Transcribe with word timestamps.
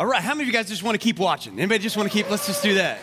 All 0.00 0.06
right, 0.06 0.22
how 0.22 0.32
many 0.32 0.44
of 0.44 0.46
you 0.46 0.52
guys 0.54 0.66
just 0.66 0.82
want 0.82 0.98
to 0.98 0.98
keep 0.98 1.18
watching? 1.18 1.58
Anybody 1.58 1.82
just 1.82 1.94
want 1.94 2.10
to 2.10 2.12
keep? 2.16 2.30
Let's 2.30 2.46
just 2.46 2.62
do 2.62 2.72
that. 2.76 3.00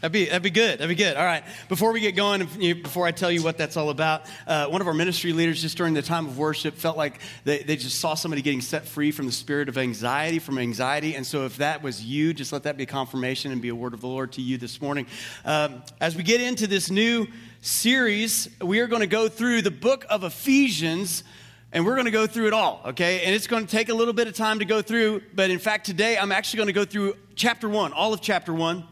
That'd 0.00 0.12
be, 0.12 0.26
that'd 0.26 0.40
be 0.40 0.50
good. 0.50 0.78
That'd 0.78 0.88
be 0.88 0.94
good. 0.94 1.16
All 1.16 1.24
right. 1.24 1.42
Before 1.68 1.90
we 1.90 1.98
get 1.98 2.14
going, 2.14 2.46
before 2.80 3.08
I 3.08 3.10
tell 3.10 3.28
you 3.28 3.42
what 3.42 3.58
that's 3.58 3.76
all 3.76 3.90
about, 3.90 4.22
uh, 4.46 4.68
one 4.68 4.80
of 4.80 4.86
our 4.86 4.94
ministry 4.94 5.32
leaders 5.32 5.60
just 5.60 5.76
during 5.76 5.94
the 5.94 6.02
time 6.02 6.26
of 6.26 6.38
worship 6.38 6.74
felt 6.74 6.96
like 6.96 7.18
they, 7.42 7.64
they 7.64 7.74
just 7.74 8.00
saw 8.00 8.14
somebody 8.14 8.40
getting 8.40 8.60
set 8.60 8.86
free 8.86 9.10
from 9.10 9.26
the 9.26 9.32
spirit 9.32 9.68
of 9.68 9.78
anxiety, 9.78 10.38
from 10.38 10.58
anxiety. 10.58 11.16
And 11.16 11.26
so 11.26 11.44
if 11.44 11.56
that 11.56 11.82
was 11.82 12.04
you, 12.04 12.32
just 12.32 12.52
let 12.52 12.62
that 12.62 12.76
be 12.76 12.84
a 12.84 12.86
confirmation 12.86 13.50
and 13.50 13.60
be 13.60 13.70
a 13.70 13.74
word 13.74 13.92
of 13.92 14.00
the 14.00 14.06
Lord 14.06 14.30
to 14.34 14.42
you 14.42 14.58
this 14.58 14.80
morning. 14.80 15.08
Um, 15.44 15.82
as 16.00 16.14
we 16.14 16.22
get 16.22 16.40
into 16.40 16.68
this 16.68 16.88
new 16.88 17.26
series, 17.62 18.48
we 18.62 18.78
are 18.78 18.86
going 18.86 19.00
to 19.00 19.08
go 19.08 19.28
through 19.28 19.62
the 19.62 19.72
book 19.72 20.06
of 20.08 20.22
Ephesians 20.22 21.24
and 21.72 21.84
we're 21.84 21.94
going 21.94 22.06
to 22.06 22.10
go 22.10 22.26
through 22.26 22.46
it 22.46 22.52
all, 22.52 22.80
okay? 22.86 23.22
And 23.24 23.34
it's 23.34 23.46
going 23.46 23.66
to 23.66 23.70
take 23.70 23.88
a 23.88 23.94
little 23.94 24.14
bit 24.14 24.28
of 24.28 24.34
time 24.34 24.60
to 24.60 24.64
go 24.64 24.82
through, 24.82 25.22
but 25.34 25.50
in 25.50 25.58
fact, 25.58 25.86
today 25.86 26.16
I'm 26.16 26.32
actually 26.32 26.58
going 26.58 26.68
to 26.68 26.72
go 26.72 26.84
through 26.84 27.16
chapter 27.34 27.68
one, 27.68 27.92
all 27.92 28.12
of 28.12 28.20
chapter 28.20 28.52
one. 28.52 28.84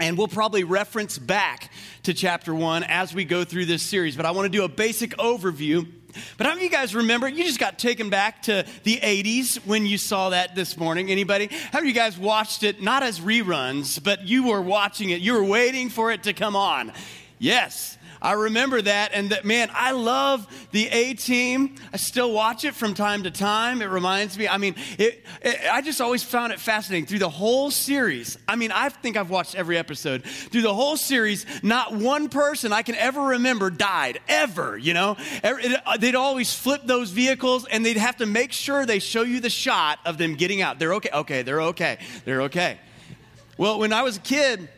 And 0.00 0.18
we'll 0.18 0.26
probably 0.26 0.64
reference 0.64 1.18
back 1.18 1.70
to 2.02 2.14
chapter 2.14 2.52
one 2.52 2.82
as 2.82 3.14
we 3.14 3.24
go 3.24 3.44
through 3.44 3.66
this 3.66 3.80
series. 3.82 4.16
But 4.16 4.26
I 4.26 4.32
want 4.32 4.46
to 4.46 4.48
do 4.48 4.64
a 4.64 4.68
basic 4.68 5.10
overview. 5.18 5.86
But 6.36 6.46
how 6.46 6.54
many 6.54 6.66
of 6.66 6.72
you 6.72 6.76
guys 6.76 6.96
remember? 6.96 7.28
You 7.28 7.44
just 7.44 7.60
got 7.60 7.78
taken 7.78 8.10
back 8.10 8.42
to 8.42 8.66
the 8.82 8.96
80s 8.96 9.64
when 9.64 9.86
you 9.86 9.96
saw 9.96 10.30
that 10.30 10.56
this 10.56 10.76
morning. 10.76 11.10
Anybody? 11.10 11.46
How 11.46 11.78
many 11.78 11.90
of 11.90 11.94
you 11.96 12.00
guys 12.00 12.18
watched 12.18 12.64
it 12.64 12.82
not 12.82 13.04
as 13.04 13.20
reruns, 13.20 14.02
but 14.02 14.26
you 14.26 14.48
were 14.48 14.60
watching 14.60 15.10
it? 15.10 15.20
You 15.20 15.34
were 15.34 15.44
waiting 15.44 15.90
for 15.90 16.10
it 16.10 16.24
to 16.24 16.32
come 16.32 16.56
on. 16.56 16.92
Yes. 17.38 17.96
I 18.24 18.32
remember 18.32 18.80
that, 18.80 19.10
and 19.12 19.28
that, 19.30 19.44
man, 19.44 19.70
I 19.74 19.92
love 19.92 20.46
the 20.70 20.88
A 20.88 21.12
team. 21.12 21.76
I 21.92 21.98
still 21.98 22.32
watch 22.32 22.64
it 22.64 22.74
from 22.74 22.94
time 22.94 23.24
to 23.24 23.30
time. 23.30 23.82
It 23.82 23.90
reminds 23.90 24.38
me, 24.38 24.48
I 24.48 24.56
mean, 24.56 24.76
it, 24.96 25.22
it, 25.42 25.60
I 25.70 25.82
just 25.82 26.00
always 26.00 26.22
found 26.22 26.54
it 26.54 26.58
fascinating 26.58 27.04
through 27.04 27.18
the 27.18 27.28
whole 27.28 27.70
series. 27.70 28.38
I 28.48 28.56
mean, 28.56 28.72
I 28.72 28.88
think 28.88 29.18
I've 29.18 29.28
watched 29.28 29.54
every 29.54 29.76
episode. 29.76 30.24
Through 30.24 30.62
the 30.62 30.72
whole 30.72 30.96
series, 30.96 31.44
not 31.62 31.94
one 31.94 32.30
person 32.30 32.72
I 32.72 32.80
can 32.80 32.94
ever 32.94 33.20
remember 33.20 33.68
died, 33.68 34.20
ever, 34.26 34.78
you 34.78 34.94
know? 34.94 35.18
Uh, 35.42 35.98
they'd 35.98 36.14
always 36.14 36.54
flip 36.54 36.80
those 36.86 37.10
vehicles, 37.10 37.66
and 37.66 37.84
they'd 37.84 37.98
have 37.98 38.16
to 38.16 38.26
make 38.26 38.52
sure 38.52 38.86
they 38.86 39.00
show 39.00 39.20
you 39.20 39.40
the 39.40 39.50
shot 39.50 39.98
of 40.06 40.16
them 40.16 40.34
getting 40.34 40.62
out. 40.62 40.78
They're 40.78 40.94
okay, 40.94 41.10
okay, 41.12 41.42
they're 41.42 41.60
okay, 41.60 41.98
they're 42.24 42.42
okay. 42.44 42.78
Well, 43.58 43.78
when 43.78 43.92
I 43.92 44.00
was 44.00 44.16
a 44.16 44.20
kid, 44.20 44.70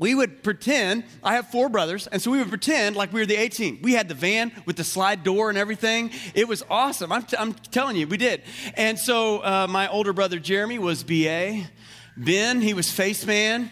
we 0.00 0.14
would 0.14 0.42
pretend, 0.42 1.04
I 1.22 1.34
have 1.34 1.48
four 1.48 1.68
brothers, 1.68 2.06
and 2.06 2.22
so 2.22 2.30
we 2.30 2.38
would 2.38 2.48
pretend 2.48 2.96
like 2.96 3.12
we 3.12 3.20
were 3.20 3.26
the 3.26 3.36
A 3.36 3.50
team. 3.50 3.80
We 3.82 3.92
had 3.92 4.08
the 4.08 4.14
van 4.14 4.50
with 4.64 4.76
the 4.76 4.82
slide 4.82 5.22
door 5.22 5.50
and 5.50 5.58
everything. 5.58 6.10
It 6.34 6.48
was 6.48 6.64
awesome. 6.70 7.12
I'm, 7.12 7.22
t- 7.22 7.36
I'm 7.38 7.52
telling 7.52 7.96
you, 7.96 8.06
we 8.06 8.16
did. 8.16 8.42
And 8.74 8.98
so 8.98 9.44
uh, 9.44 9.66
my 9.68 9.88
older 9.88 10.14
brother 10.14 10.38
Jeremy 10.38 10.78
was 10.78 11.04
BA. 11.04 11.64
Ben, 12.16 12.62
he 12.62 12.72
was 12.72 12.90
Face 12.90 13.26
Man. 13.26 13.70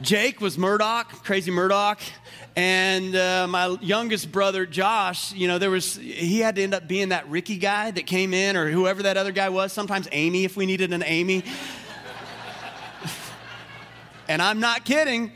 Jake 0.00 0.40
was 0.40 0.58
Murdock, 0.58 1.22
crazy 1.22 1.52
Murdock. 1.52 2.00
And 2.56 3.14
uh, 3.14 3.46
my 3.48 3.76
youngest 3.80 4.32
brother, 4.32 4.66
Josh, 4.66 5.32
you 5.32 5.46
know, 5.46 5.58
there 5.58 5.70
was, 5.70 5.94
he 5.94 6.40
had 6.40 6.56
to 6.56 6.64
end 6.64 6.74
up 6.74 6.88
being 6.88 7.10
that 7.10 7.28
Ricky 7.30 7.58
guy 7.58 7.92
that 7.92 8.06
came 8.06 8.34
in, 8.34 8.56
or 8.56 8.70
whoever 8.70 9.04
that 9.04 9.16
other 9.16 9.32
guy 9.32 9.50
was, 9.50 9.72
sometimes 9.72 10.08
Amy, 10.10 10.44
if 10.44 10.56
we 10.56 10.66
needed 10.66 10.92
an 10.92 11.04
Amy. 11.04 11.44
And 14.28 14.40
I'm 14.40 14.60
not 14.60 14.84
kidding. 14.84 15.32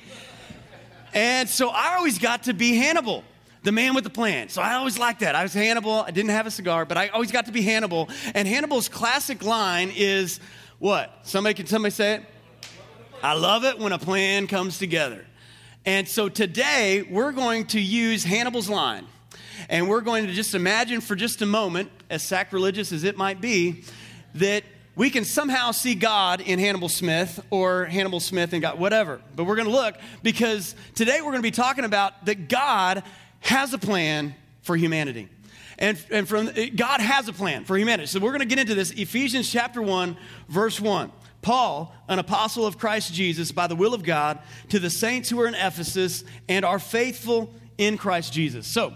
And 1.15 1.49
so 1.49 1.71
I 1.71 1.97
always 1.97 2.19
got 2.19 2.44
to 2.44 2.54
be 2.54 2.76
Hannibal, 2.76 3.25
the 3.62 3.72
man 3.72 3.94
with 3.94 4.04
the 4.04 4.10
plan. 4.10 4.49
So 4.49 4.62
I 4.62 4.75
always 4.75 4.99
liked 4.99 5.21
that. 5.21 5.34
I 5.34 5.43
was 5.43 5.54
Hannibal. 5.54 6.03
I 6.03 6.10
didn't 6.10 6.31
have 6.31 6.47
a 6.47 6.50
cigar, 6.50 6.84
but 6.84 6.97
I 6.97 7.09
always 7.09 7.32
got 7.32 7.47
to 7.47 7.53
be 7.53 7.62
Hannibal. 7.62 8.09
And 8.34 8.47
Hannibal's 8.47 8.88
classic 8.88 9.43
line 9.43 9.93
is 9.94 10.41
what? 10.78 11.12
Somebody 11.22 11.54
can 11.54 11.66
somebody 11.66 11.93
say 11.93 12.15
it? 12.15 12.22
I 13.22 13.34
love 13.34 13.65
it 13.65 13.78
when 13.78 13.93
a 13.93 13.99
plan 13.99 14.47
comes 14.47 14.78
together. 14.78 15.25
And 15.84 16.06
so 16.06 16.28
today 16.28 17.03
we're 17.03 17.32
going 17.32 17.66
to 17.69 17.81
use 17.81 18.22
Hannibal's 18.22 18.69
line. 18.69 19.06
And 19.69 19.88
we're 19.88 20.03
going 20.03 20.26
to 20.26 20.32
just 20.32 20.55
imagine 20.55 21.00
for 21.00 21.16
just 21.16 21.43
a 21.43 21.47
moment, 21.47 21.91
as 22.10 22.22
sacrilegious 22.22 22.93
as 22.93 23.05
it 23.05 23.16
might 23.16 23.41
be, 23.41 23.84
that 24.34 24.62
we 24.99 25.11
can 25.11 25.25
somehow 25.25 25.71
see 25.71 25.95
God 25.95 26.41
in 26.41 26.59
Hannibal 26.59 26.89
Smith 26.89 27.41
or 27.51 27.85
Hannibal 27.85 28.19
Smith 28.19 28.53
and 28.53 28.61
God, 28.61 28.81
whatever. 28.81 29.21
But 29.37 29.45
we're 29.45 29.55
going 29.55 29.69
to 29.69 29.73
look 29.73 29.95
because 30.25 30.75
today 30.97 31.21
we're 31.21 31.31
going 31.31 31.37
to 31.37 31.43
be 31.43 31.53
talking 31.53 31.85
about 31.85 32.27
that 32.27 32.49
God 32.49 33.05
has 33.39 33.73
a 33.73 33.79
plan 33.79 34.35
for 34.62 34.77
humanity. 34.77 35.29
And, 35.79 35.97
and 36.11 36.29
from 36.29 36.50
God 36.75 37.00
has 37.00 37.29
a 37.29 37.33
plan 37.33 37.65
for 37.65 37.79
humanity. 37.79 38.09
So 38.09 38.19
we're 38.19 38.33
going 38.33 38.41
to 38.41 38.47
get 38.47 38.59
into 38.59 38.75
this 38.75 38.91
Ephesians 38.91 39.49
chapter 39.49 39.81
1 39.81 40.17
verse 40.49 40.81
1. 40.81 41.12
Paul, 41.43 41.94
an 42.09 42.19
apostle 42.19 42.67
of 42.67 42.77
Christ 42.77 43.15
Jesus 43.15 43.53
by 43.53 43.69
the 43.69 43.77
will 43.77 43.94
of 43.94 44.03
God, 44.03 44.41
to 44.71 44.81
the 44.81 44.91
saints 44.91 45.31
who 45.31 45.41
are 45.41 45.47
in 45.47 45.55
Ephesus 45.55 46.25
and 46.49 46.65
are 46.65 46.81
faithful 46.81 47.55
in 47.79 47.99
Christ 47.99 48.33
Jesus. 48.33 48.67
So, 48.67 48.94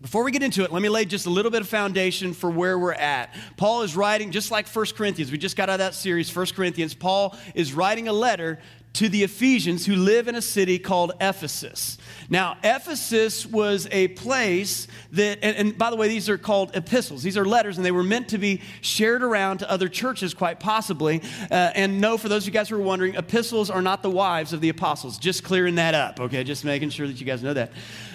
before 0.00 0.24
we 0.24 0.32
get 0.32 0.42
into 0.42 0.64
it, 0.64 0.72
let 0.72 0.80
me 0.80 0.88
lay 0.88 1.04
just 1.04 1.26
a 1.26 1.30
little 1.30 1.50
bit 1.50 1.60
of 1.60 1.68
foundation 1.68 2.32
for 2.32 2.50
where 2.50 2.78
we're 2.78 2.92
at. 2.92 3.34
Paul 3.58 3.82
is 3.82 3.94
writing, 3.94 4.30
just 4.30 4.50
like 4.50 4.66
1 4.66 4.86
Corinthians, 4.96 5.30
we 5.30 5.36
just 5.36 5.56
got 5.56 5.68
out 5.68 5.74
of 5.74 5.78
that 5.80 5.94
series, 5.94 6.34
1 6.34 6.46
Corinthians. 6.48 6.94
Paul 6.94 7.36
is 7.54 7.74
writing 7.74 8.08
a 8.08 8.12
letter 8.12 8.58
to 8.92 9.08
the 9.08 9.22
Ephesians 9.22 9.86
who 9.86 9.94
live 9.94 10.26
in 10.26 10.34
a 10.34 10.42
city 10.42 10.78
called 10.78 11.12
Ephesus. 11.20 11.96
Now, 12.28 12.56
Ephesus 12.64 13.46
was 13.46 13.86
a 13.92 14.08
place 14.08 14.88
that, 15.12 15.38
and, 15.42 15.56
and, 15.56 15.78
by 15.78 15.90
the 15.90 15.96
way, 15.96 16.08
these 16.08 16.28
are 16.28 16.38
called 16.38 16.74
epistles. 16.74 17.22
These 17.22 17.36
are 17.36 17.44
letters, 17.44 17.76
and 17.76 17.86
they 17.86 17.92
were 17.92 18.02
meant 18.02 18.28
to 18.30 18.38
be 18.38 18.62
shared 18.80 19.22
around 19.22 19.58
to 19.58 19.70
other 19.70 19.88
churches, 19.88 20.34
quite 20.34 20.58
possibly. 20.58 21.22
Uh, 21.50 21.70
and 21.74 22.00
no, 22.00 22.16
for 22.16 22.28
those 22.28 22.44
of 22.44 22.48
you 22.48 22.52
guys 22.52 22.68
who 22.68 22.76
are 22.76 22.82
wondering, 22.82 23.14
epistles 23.14 23.70
are 23.70 23.82
not 23.82 24.02
the 24.02 24.10
wives 24.10 24.52
of 24.52 24.60
the 24.60 24.70
apostles. 24.70 25.18
Just 25.18 25.44
clearing 25.44 25.76
that 25.76 25.94
up, 25.94 26.18
okay? 26.18 26.42
Just 26.42 26.64
making 26.64 26.90
sure 26.90 27.06
that 27.06 27.20
you 27.20 27.26
guys 27.26 27.42
know 27.42 27.54
that. 27.54 27.72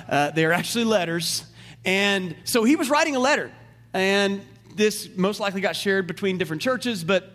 Uh, 0.10 0.32
they 0.32 0.44
are 0.46 0.52
actually 0.52 0.84
letters. 0.84 1.46
And 1.86 2.36
so 2.44 2.64
he 2.64 2.76
was 2.76 2.90
writing 2.90 3.16
a 3.16 3.20
letter, 3.20 3.52
and 3.94 4.42
this 4.76 5.08
most 5.16 5.40
likely 5.40 5.62
got 5.62 5.76
shared 5.76 6.08
between 6.08 6.38
different 6.38 6.62
churches, 6.62 7.04
but 7.04 7.32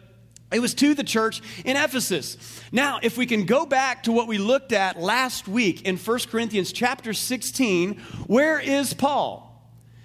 it 0.53 0.61
was 0.61 0.75
to 0.75 0.95
the 0.95 1.05
church 1.05 1.41
in 1.65 1.77
Ephesus. 1.77 2.37
Now, 2.73 2.99
if 3.03 3.17
we 3.17 3.27
can 3.27 3.47
go 3.47 3.65
back 3.65 4.03
to 4.05 4.13
what 4.13 4.27
we 4.27 4.39
looked 4.39 4.73
at 4.73 4.99
last 5.01 5.47
week 5.47 5.83
in 5.83 5.97
1 5.97 6.19
Corinthians 6.29 6.73
chapter 6.73 7.13
16, 7.13 7.99
where 8.27 8.59
is 8.59 8.93
Paul? 8.93 9.47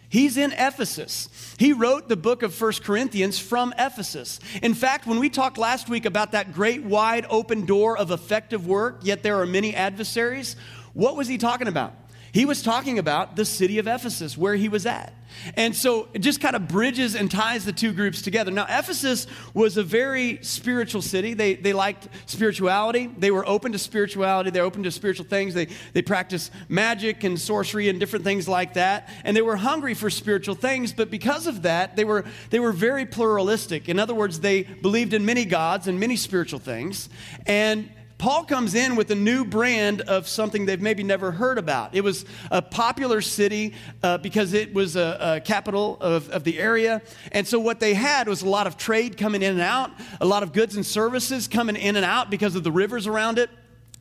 He's 0.08 0.38
in 0.38 0.52
Ephesus. 0.54 1.56
He 1.58 1.74
wrote 1.74 2.08
the 2.08 2.16
book 2.16 2.44
of 2.44 2.60
1 2.60 2.74
Corinthians 2.84 3.40
from 3.40 3.74
Ephesus. 3.78 4.40
In 4.62 4.76
fact, 4.76 5.08
when 5.08 5.20
we 5.20 5.30
talked 5.30 5.58
last 5.58 5.90
week 5.90 6.06
about 6.06 6.34
that 6.34 6.54
great 6.54 6.84
wide 6.84 7.26
open 7.30 7.66
door 7.66 7.98
of 7.98 8.12
effective 8.12 8.68
work, 8.68 9.00
yet 9.02 9.24
there 9.24 9.42
are 9.42 9.48
many 9.48 9.76
adversaries, 9.76 10.56
what 10.94 11.18
was 11.18 11.28
he 11.28 11.40
talking 11.40 11.68
about? 11.68 11.94
He 12.36 12.44
was 12.44 12.62
talking 12.62 13.00
about 13.00 13.38
the 13.38 13.46
city 13.46 13.80
of 13.80 13.88
Ephesus, 13.88 14.38
where 14.38 14.56
he 14.56 14.68
was 14.68 14.86
at. 14.86 15.14
And 15.56 15.74
so 15.74 16.10
it 16.14 16.20
just 16.20 16.42
kind 16.42 16.54
of 16.54 16.68
bridges 16.68 17.16
and 17.16 17.32
ties 17.32 17.64
the 17.64 17.72
two 17.72 17.94
groups 17.94 18.22
together. 18.22 18.52
Now, 18.52 18.66
Ephesus 18.68 19.26
was 19.54 19.78
a 19.78 19.84
very 19.84 20.40
spiritual 20.42 21.02
city. 21.02 21.34
They, 21.34 21.56
they 21.56 21.72
liked 21.72 22.10
spirituality. 22.26 23.08
They 23.08 23.32
were 23.32 23.48
open 23.48 23.72
to 23.72 23.80
spirituality. 23.80 24.50
They're 24.50 24.64
open 24.66 24.84
to 24.84 24.92
spiritual 24.92 25.26
things. 25.28 25.54
They, 25.54 25.70
they 25.94 26.02
practiced 26.02 26.52
magic 26.68 27.24
and 27.24 27.40
sorcery 27.40 27.88
and 27.88 28.02
different 28.02 28.26
things 28.26 28.50
like 28.50 28.74
that. 28.74 29.08
And 29.24 29.36
they 29.36 29.42
were 29.42 29.56
hungry 29.56 29.94
for 29.94 30.10
spiritual 30.10 30.56
things. 30.56 30.92
But 30.92 31.10
because 31.10 31.48
of 31.48 31.62
that, 31.62 31.96
they 31.96 32.04
were, 32.04 32.26
they 32.50 32.60
were 32.60 32.74
very 32.74 33.06
pluralistic. 33.06 33.88
In 33.88 33.98
other 33.98 34.14
words, 34.14 34.42
they 34.42 34.64
believed 34.64 35.14
in 35.14 35.26
many 35.26 35.46
gods 35.46 35.88
and 35.88 36.02
many 36.02 36.18
spiritual 36.18 36.60
things. 36.60 37.08
And 37.48 37.90
Paul 38.18 38.46
comes 38.46 38.76
in 38.76 38.96
with 38.96 39.12
a 39.12 39.16
new 39.16 39.44
brand 39.44 40.02
of 40.02 40.28
something 40.28 40.66
they've 40.66 40.82
maybe 40.82 41.04
never 41.04 41.32
heard 41.32 41.58
about. 41.58 41.94
It 41.94 42.02
was 42.02 42.26
a 42.50 42.62
popular 42.62 43.20
city 43.20 43.74
uh, 44.04 44.18
because 44.20 44.54
it 44.54 44.74
was 44.74 44.96
a, 44.96 45.18
a 45.20 45.42
capital 45.42 45.98
of, 46.00 46.30
of, 46.30 46.46
the 46.46 46.58
area. 46.60 47.02
And 47.34 47.46
so, 47.46 47.60
what 47.60 47.82
they 47.82 47.94
had 47.94 48.28
was 48.30 48.42
a 48.42 48.50
lot 48.50 48.68
of 48.68 48.78
trade 48.78 49.18
coming 49.18 49.42
in 49.42 49.52
and 49.52 49.62
out, 49.62 49.92
a 50.22 50.26
lot 50.26 50.44
of 50.44 50.54
goods 50.54 50.78
and 50.78 50.86
services 50.86 51.48
coming 51.48 51.76
in 51.76 51.98
and 51.98 52.06
out 52.06 52.30
because 52.30 52.56
of 52.56 52.64
the 52.64 52.72
rivers 52.72 53.06
around 53.06 53.38
it. 53.38 53.50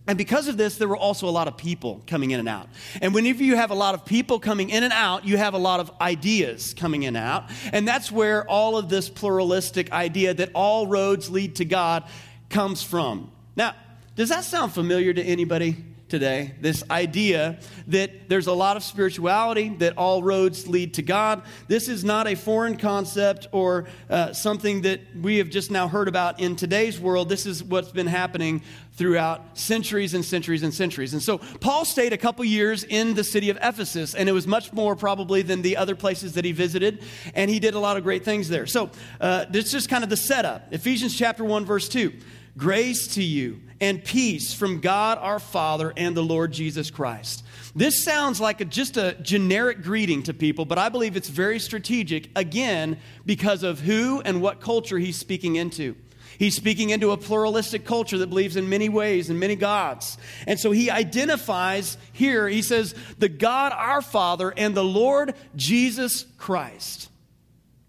And 0.07 0.19
because 0.19 0.49
of 0.49 0.59
this, 0.59 0.77
there 0.77 0.87
were 0.87 0.97
also 0.97 1.27
a 1.29 1.31
lot 1.31 1.49
of 1.49 1.57
people 1.57 2.03
coming 2.07 2.31
in 2.31 2.39
and 2.39 2.49
out. 2.49 2.69
And 3.01 3.15
whenever 3.15 3.43
you 3.43 3.57
have 3.57 3.71
a 3.71 3.75
lot 3.75 3.95
of 3.95 4.05
people 4.05 4.39
coming 4.39 4.69
in 4.69 4.83
and 4.83 4.93
out, 4.93 5.25
you 5.25 5.39
have 5.39 5.55
a 5.55 5.59
lot 5.59 5.81
of 5.81 5.91
ideas 6.01 6.75
coming 6.75 7.05
in 7.05 7.17
and 7.17 7.27
out. 7.27 7.51
And 7.73 7.89
that's 7.89 8.13
where 8.13 8.49
all 8.49 8.77
of 8.77 8.91
this 8.91 9.09
pluralistic 9.09 9.91
idea 9.93 10.35
that 10.35 10.51
all 10.55 10.87
roads 10.87 11.31
lead 11.31 11.57
to 11.57 11.65
God 11.65 12.05
comes 12.51 12.83
from. 12.83 13.33
Now, 13.57 13.75
does 14.17 14.29
that 14.29 14.45
sound 14.45 14.73
familiar 14.73 15.13
to 15.13 15.23
anybody 15.23 15.77
today? 16.09 16.55
This 16.61 16.89
idea 16.89 17.59
that 17.89 18.29
there's 18.29 18.47
a 18.47 18.53
lot 18.53 18.77
of 18.77 18.85
spirituality, 18.85 19.71
that 19.79 19.99
all 19.99 20.23
roads 20.23 20.69
lead 20.69 20.95
to 20.95 21.03
God. 21.03 21.43
This 21.67 21.89
is 21.89 22.05
not 22.05 22.29
a 22.29 22.37
foreign 22.37 22.77
concept 22.77 23.49
or 23.51 23.87
uh, 24.09 24.33
something 24.33 24.83
that 24.83 25.01
we 25.21 25.39
have 25.39 25.51
just 25.51 25.73
now 25.73 25.89
heard 25.89 26.07
about 26.07 26.39
in 26.39 26.55
today's 26.55 27.01
world. 27.01 27.29
This 27.29 27.45
is 27.45 27.65
what's 27.65 27.91
been 27.91 28.07
happening 28.07 28.63
throughout 28.93 29.59
centuries 29.59 30.15
and 30.15 30.25
centuries 30.25 30.63
and 30.63 30.73
centuries. 30.73 31.13
And 31.13 31.21
so 31.21 31.39
Paul 31.39 31.85
stayed 31.85 32.13
a 32.13 32.19
couple 32.19 32.45
years 32.45 32.85
in 32.85 33.15
the 33.15 33.25
city 33.25 33.51
of 33.51 33.59
Ephesus, 33.61 34.15
and 34.15 34.29
it 34.29 34.33
was 34.33 34.47
much 34.47 34.73
more 34.73 34.95
probably 34.95 35.43
than 35.43 35.63
the 35.63 35.77
other 35.77 35.97
places 35.97 36.35
that 36.35 36.45
he 36.45 36.53
visited, 36.53 37.03
and 37.35 37.51
he 37.51 37.59
did 37.59 37.75
a 37.75 37.81
lot 37.81 37.97
of 37.97 38.05
great 38.05 38.25
things 38.25 38.49
there. 38.49 38.67
So 38.67 38.91
uh, 39.21 39.47
this 39.51 39.75
is 39.75 39.89
kind 39.89 40.05
of 40.05 40.11
the 40.11 40.17
setup. 40.17 40.73
Ephesians 40.73 41.19
chapter 41.19 41.43
1, 41.43 41.65
verse 41.65 41.89
2. 41.89 42.13
Grace 42.57 43.09
to 43.15 43.23
you 43.23 43.61
and 43.85 44.03
peace 44.03 44.55
from 44.55 44.81
God 44.81 45.19
our 45.19 45.39
Father 45.39 45.93
and 45.95 46.17
the 46.17 46.23
Lord 46.23 46.53
Jesus 46.53 46.91
Christ. 46.91 47.45
This 47.77 48.03
sounds 48.03 48.41
like 48.41 48.63
a, 48.63 48.65
just 48.65 48.97
a 48.97 49.13
generic 49.21 49.83
greeting 49.83 50.23
to 50.23 50.33
people, 50.33 50.65
but 50.65 50.79
I 50.79 50.89
believe 50.89 51.19
it's 51.19 51.29
very 51.29 51.59
strategic, 51.59 52.31
again, 52.35 52.99
because 53.27 53.63
of 53.63 53.81
who 53.81 54.23
and 54.23 54.41
what 54.41 54.63
culture 54.63 54.99
he's 54.99 55.19
speaking 55.19 55.57
into. 55.57 55.97
He's 56.39 56.57
speaking 56.57 56.91
into 56.91 57.11
a 57.11 57.19
pluralistic 57.19 57.85
culture 57.85 58.17
that 58.17 58.29
believes 58.29 58.57
in 58.57 58.71
many 58.71 58.89
ways 58.89 59.29
and 59.29 59.39
many 59.39 59.55
gods. 59.55 60.17
And 60.47 60.59
so 60.59 60.71
he 60.71 60.91
identifies 60.91 61.99
here, 62.15 62.49
he 62.49 62.63
says, 62.63 62.95
the 63.19 63.29
God 63.29 63.73
our 63.73 64.01
Father 64.01 64.51
and 64.57 64.75
the 64.75 64.83
Lord 64.83 65.35
Jesus 65.57 66.25
Christ. 66.39 67.11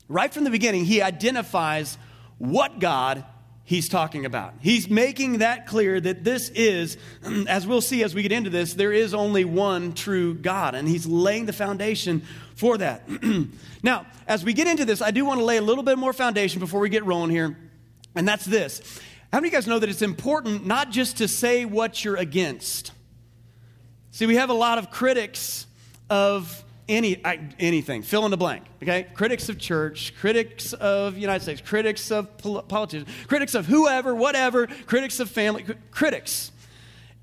Right 0.10 0.34
from 0.34 0.44
the 0.44 0.50
beginning, 0.50 0.84
he 0.84 1.02
identifies 1.02 1.98
what 2.38 2.80
God 2.80 3.24
he's 3.66 3.90
talking 3.90 4.26
about. 4.26 4.54
He's 4.62 4.90
making 4.90 5.40
that 5.40 5.68
clear 5.68 6.00
that 6.00 6.24
this 6.24 6.50
is, 6.50 6.98
as 7.48 7.68
we'll 7.68 7.82
see 7.82 8.04
as 8.04 8.16
we 8.16 8.22
get 8.22 8.32
into 8.32 8.50
this, 8.50 8.76
there 8.76 8.94
is 8.94 9.14
only 9.14 9.44
one 9.44 9.94
true 9.94 10.36
God, 10.36 10.76
and 10.76 10.88
he's 10.88 11.06
laying 11.06 11.46
the 11.48 11.54
foundation 11.54 12.22
for 12.56 12.78
that. 12.78 13.10
now, 13.84 14.06
as 14.28 14.46
we 14.46 14.54
get 14.54 14.68
into 14.68 14.86
this, 14.86 15.02
I 15.02 15.12
do 15.12 15.26
want 15.26 15.40
to 15.40 15.44
lay 15.46 15.58
a 15.58 15.62
little 15.62 15.84
bit 15.84 15.98
more 15.98 16.14
foundation 16.14 16.60
before 16.60 16.80
we 16.80 16.90
get 16.90 17.04
rolling 17.04 17.32
here, 17.32 17.58
and 18.16 18.28
that's 18.28 18.46
this. 18.46 19.02
How 19.34 19.40
many 19.40 19.50
of 19.50 19.54
you 19.54 19.58
guys 19.58 19.68
know 19.68 19.80
that 19.80 19.90
it's 19.90 20.02
important 20.02 20.66
not 20.66 20.92
just 20.92 21.18
to 21.18 21.28
say 21.28 21.66
what 21.66 22.06
you're 22.06 22.16
against? 22.16 22.94
See, 24.12 24.28
we 24.28 24.36
have 24.36 24.50
a 24.50 24.54
lot 24.54 24.78
of 24.78 24.92
critics 24.92 25.66
of 26.10 26.64
any 26.88 27.22
anything. 27.60 28.02
Fill 28.02 28.26
in 28.26 28.32
the 28.32 28.38
blank 28.38 28.64
okay? 28.84 29.08
Critics 29.14 29.50
of 29.50 29.58
church 29.58 30.14
critics 30.20 30.74
of 30.74 31.18
united 31.18 31.42
states 31.44 31.62
critics 31.62 32.12
of 32.12 32.38
politicians 32.38 33.10
critics 33.28 33.56
of 33.56 33.66
whoever 33.66 34.14
whatever 34.14 34.68
critics 34.86 35.20
of 35.20 35.30
family 35.30 35.66
critics. 35.92 36.52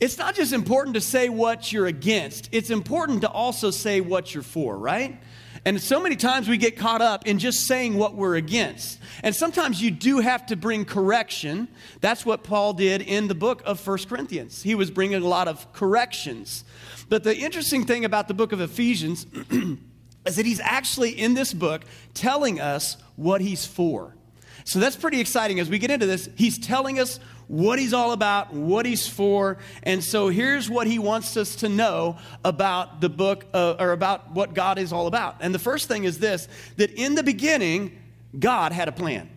It's 0.01 0.19
not 0.19 0.35
just 0.35 0.53
important 0.53 0.95
to 0.95 1.01
say 1.01 1.29
what 1.29 1.73
you're 1.73 1.87
against. 1.87 2.49
It's 2.51 2.71
important 2.71 3.21
to 3.21 3.31
also 3.31 3.71
say 3.71 4.01
what 4.01 4.35
you're 4.35 4.43
for 4.43 4.77
right 4.77 5.21
and 5.65 5.81
so 5.81 6.01
many 6.01 6.17
times 6.17 6.49
we 6.49 6.57
get 6.57 6.77
caught 6.77 7.01
up 7.01 7.27
in 7.27 7.39
just 7.39 7.67
saying 7.67 7.97
what 7.97 8.17
we're 8.17 8.35
against. 8.35 8.99
And 9.23 9.35
sometimes 9.35 9.81
you 9.81 9.93
do 9.93 10.19
have 10.19 10.47
to 10.47 10.57
bring 10.57 10.85
correction. 10.85 11.69
That's 12.01 12.27
what 12.27 12.43
Paul 12.43 12.73
did 12.73 13.01
in 13.01 13.29
the 13.29 13.35
book 13.35 13.63
of 13.65 13.79
First 13.79 14.09
Corinthians. 14.09 14.63
He 14.63 14.75
was 14.75 14.91
bringing 14.91 15.23
a 15.23 15.27
lot 15.27 15.47
of 15.47 15.73
corrections. 15.73 16.65
But 17.09 17.23
the 17.23 17.37
interesting 17.37 17.87
thing 17.87 18.05
about 18.05 18.27
the 18.27 18.35
book 18.35 18.51
of 18.51 18.61
Ephesians 18.61 19.25
is 20.27 20.37
that 20.37 20.47
he's 20.47 20.61
actually 20.61 21.11
in 21.11 21.35
this 21.35 21.53
book 21.53 21.85
telling 22.13 22.61
us 22.61 22.97
what 23.15 23.41
he's 23.41 23.65
for. 23.65 24.17
So 24.65 24.81
that's 24.81 24.97
pretty 24.97 25.21
exciting. 25.21 25.61
As 25.61 25.71
we 25.71 25.79
get 25.79 25.93
into 25.93 26.07
this, 26.07 26.29
he's 26.35 26.59
telling 26.59 26.99
us 26.99 27.21
what 27.53 27.79
he's 27.79 27.93
all 27.93 28.13
about, 28.13 28.55
what 28.55 28.87
he's 28.87 29.07
for. 29.07 29.59
And 29.83 30.03
so 30.03 30.31
here's 30.31 30.71
what 30.71 30.87
he 30.87 30.99
wants 30.99 31.37
us 31.37 31.57
to 31.57 31.69
know 31.69 32.17
about 32.43 33.03
the 33.03 33.11
book, 33.11 33.45
uh, 33.53 33.77
or 33.79 33.93
about 33.93 34.31
what 34.31 34.55
God 34.55 34.79
is 34.79 34.91
all 34.91 35.07
about. 35.07 35.37
And 35.41 35.55
the 35.55 35.59
first 35.59 35.87
thing 35.87 36.05
is 36.05 36.19
this 36.19 36.49
that 36.79 36.91
in 36.93 37.15
the 37.15 37.23
beginning, 37.23 37.99
God 38.39 38.73
had 38.73 38.89
a 38.89 38.93
plan. 38.93 39.29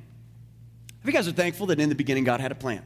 If 1.02 1.08
you 1.08 1.12
guys 1.12 1.28
are 1.28 1.34
thankful 1.34 1.68
that 1.68 1.82
in 1.82 1.90
the 1.90 1.96
beginning, 1.96 2.24
God 2.24 2.40
had 2.40 2.54
a 2.54 2.56
plan. 2.56 2.84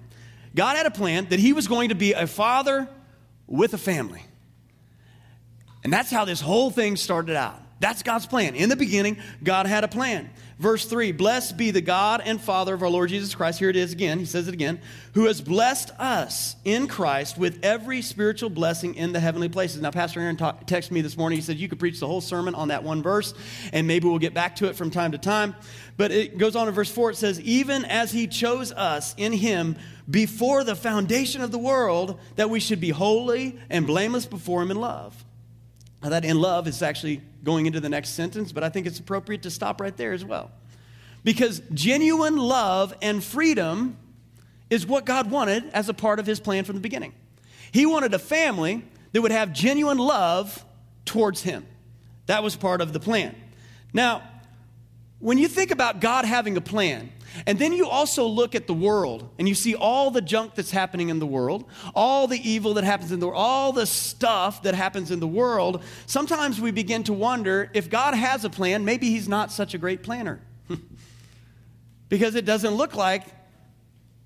God 0.55 0.75
had 0.75 0.87
a 0.87 0.91
plan 0.91 1.27
that 1.29 1.39
he 1.39 1.53
was 1.53 1.67
going 1.67 1.89
to 1.89 1.95
be 1.95 2.13
a 2.13 2.25
father 2.25 2.89
with 3.45 3.75
a 3.75 3.77
family. 3.77 4.23
And 5.83 5.93
that's 5.93 6.09
how 6.09 6.25
this 6.25 6.41
whole 6.41 6.71
thing 6.71 6.95
started 6.95 7.35
out. 7.35 7.61
That's 7.79 8.01
God's 8.01 8.25
plan. 8.25 8.55
In 8.55 8.67
the 8.67 8.75
beginning, 8.75 9.19
God 9.43 9.67
had 9.67 9.83
a 9.83 9.87
plan. 9.87 10.31
Verse 10.59 10.83
3 10.83 11.13
Blessed 11.13 11.57
be 11.57 11.71
the 11.71 11.81
God 11.81 12.21
and 12.23 12.39
Father 12.39 12.73
of 12.73 12.83
our 12.83 12.89
Lord 12.89 13.09
Jesus 13.09 13.33
Christ. 13.33 13.59
Here 13.59 13.69
it 13.69 13.77
is 13.77 13.93
again. 13.93 14.19
He 14.19 14.25
says 14.25 14.49
it 14.49 14.53
again. 14.53 14.81
Who 15.13 15.25
has 15.25 15.39
blessed 15.39 15.91
us 15.97 16.57
in 16.65 16.87
Christ 16.87 17.37
with 17.37 17.59
every 17.63 18.01
spiritual 18.01 18.49
blessing 18.49 18.95
in 18.95 19.13
the 19.13 19.21
heavenly 19.21 19.47
places. 19.47 19.81
Now, 19.81 19.91
Pastor 19.91 20.19
Aaron 20.19 20.35
texted 20.35 20.91
me 20.91 20.99
this 20.99 21.17
morning. 21.17 21.37
He 21.37 21.41
said, 21.41 21.57
You 21.57 21.69
could 21.69 21.79
preach 21.79 22.01
the 22.01 22.07
whole 22.07 22.19
sermon 22.19 22.55
on 22.55 22.67
that 22.67 22.83
one 22.83 23.01
verse, 23.01 23.33
and 23.71 23.87
maybe 23.87 24.07
we'll 24.07 24.19
get 24.19 24.33
back 24.33 24.57
to 24.57 24.67
it 24.67 24.75
from 24.75 24.91
time 24.91 25.13
to 25.13 25.17
time. 25.17 25.55
But 25.95 26.11
it 26.11 26.37
goes 26.37 26.57
on 26.57 26.67
in 26.67 26.73
verse 26.73 26.91
4. 26.91 27.11
It 27.11 27.15
says, 27.15 27.39
Even 27.41 27.85
as 27.85 28.11
he 28.11 28.27
chose 28.27 28.73
us 28.73 29.15
in 29.17 29.31
him 29.31 29.77
before 30.09 30.65
the 30.65 30.75
foundation 30.75 31.41
of 31.41 31.51
the 31.51 31.57
world, 31.57 32.19
that 32.35 32.49
we 32.49 32.59
should 32.59 32.81
be 32.81 32.89
holy 32.89 33.57
and 33.69 33.87
blameless 33.87 34.25
before 34.25 34.61
him 34.61 34.71
in 34.71 34.77
love. 34.77 35.23
That 36.01 36.23
in 36.23 36.39
love 36.39 36.67
is 36.67 36.81
actually 36.81 37.21
going 37.43 37.65
into 37.65 37.79
the 37.79 37.89
next 37.89 38.09
sentence, 38.09 38.51
but 38.51 38.63
I 38.63 38.69
think 38.69 38.87
it's 38.87 38.99
appropriate 38.99 39.43
to 39.43 39.51
stop 39.51 39.81
right 39.81 39.95
there 39.95 40.13
as 40.13 40.23
well. 40.23 40.51
Because 41.23 41.61
genuine 41.73 42.37
love 42.37 42.93
and 43.01 43.23
freedom 43.23 43.97
is 44.69 44.87
what 44.87 45.05
God 45.05 45.29
wanted 45.29 45.69
as 45.73 45.89
a 45.89 45.93
part 45.93 46.19
of 46.19 46.25
his 46.25 46.39
plan 46.39 46.63
from 46.63 46.75
the 46.75 46.81
beginning. 46.81 47.13
He 47.71 47.85
wanted 47.85 48.13
a 48.13 48.19
family 48.19 48.83
that 49.11 49.21
would 49.21 49.31
have 49.31 49.51
genuine 49.51 49.97
love 49.97 50.63
towards 51.05 51.41
him. 51.43 51.65
That 52.27 52.43
was 52.43 52.55
part 52.55 52.79
of 52.79 52.93
the 52.93 52.99
plan. 52.99 53.35
Now, 53.93 54.21
when 55.19 55.37
you 55.37 55.47
think 55.47 55.71
about 55.71 55.99
God 55.99 56.25
having 56.25 56.57
a 56.57 56.61
plan, 56.61 57.11
and 57.45 57.59
then 57.59 57.73
you 57.73 57.87
also 57.87 58.25
look 58.25 58.55
at 58.55 58.67
the 58.67 58.73
world 58.73 59.29
and 59.37 59.47
you 59.47 59.53
see 59.53 59.75
all 59.75 60.11
the 60.11 60.21
junk 60.21 60.55
that's 60.55 60.71
happening 60.71 61.09
in 61.09 61.19
the 61.19 61.27
world, 61.27 61.65
all 61.93 62.27
the 62.27 62.39
evil 62.49 62.73
that 62.75 62.83
happens 62.83 63.11
in 63.11 63.19
the 63.19 63.27
world, 63.27 63.39
all 63.39 63.71
the 63.71 63.85
stuff 63.85 64.63
that 64.63 64.73
happens 64.73 65.11
in 65.11 65.19
the 65.19 65.27
world, 65.27 65.83
sometimes 66.05 66.59
we 66.59 66.71
begin 66.71 67.03
to 67.03 67.13
wonder 67.13 67.69
if 67.73 67.89
God 67.89 68.13
has 68.15 68.45
a 68.45 68.49
plan, 68.49 68.83
maybe 68.83 69.09
He's 69.09 69.29
not 69.29 69.51
such 69.51 69.73
a 69.73 69.77
great 69.77 70.03
planner. 70.03 70.41
because 72.09 72.35
it 72.35 72.45
doesn't 72.45 72.73
look 72.73 72.95
like 72.95 73.25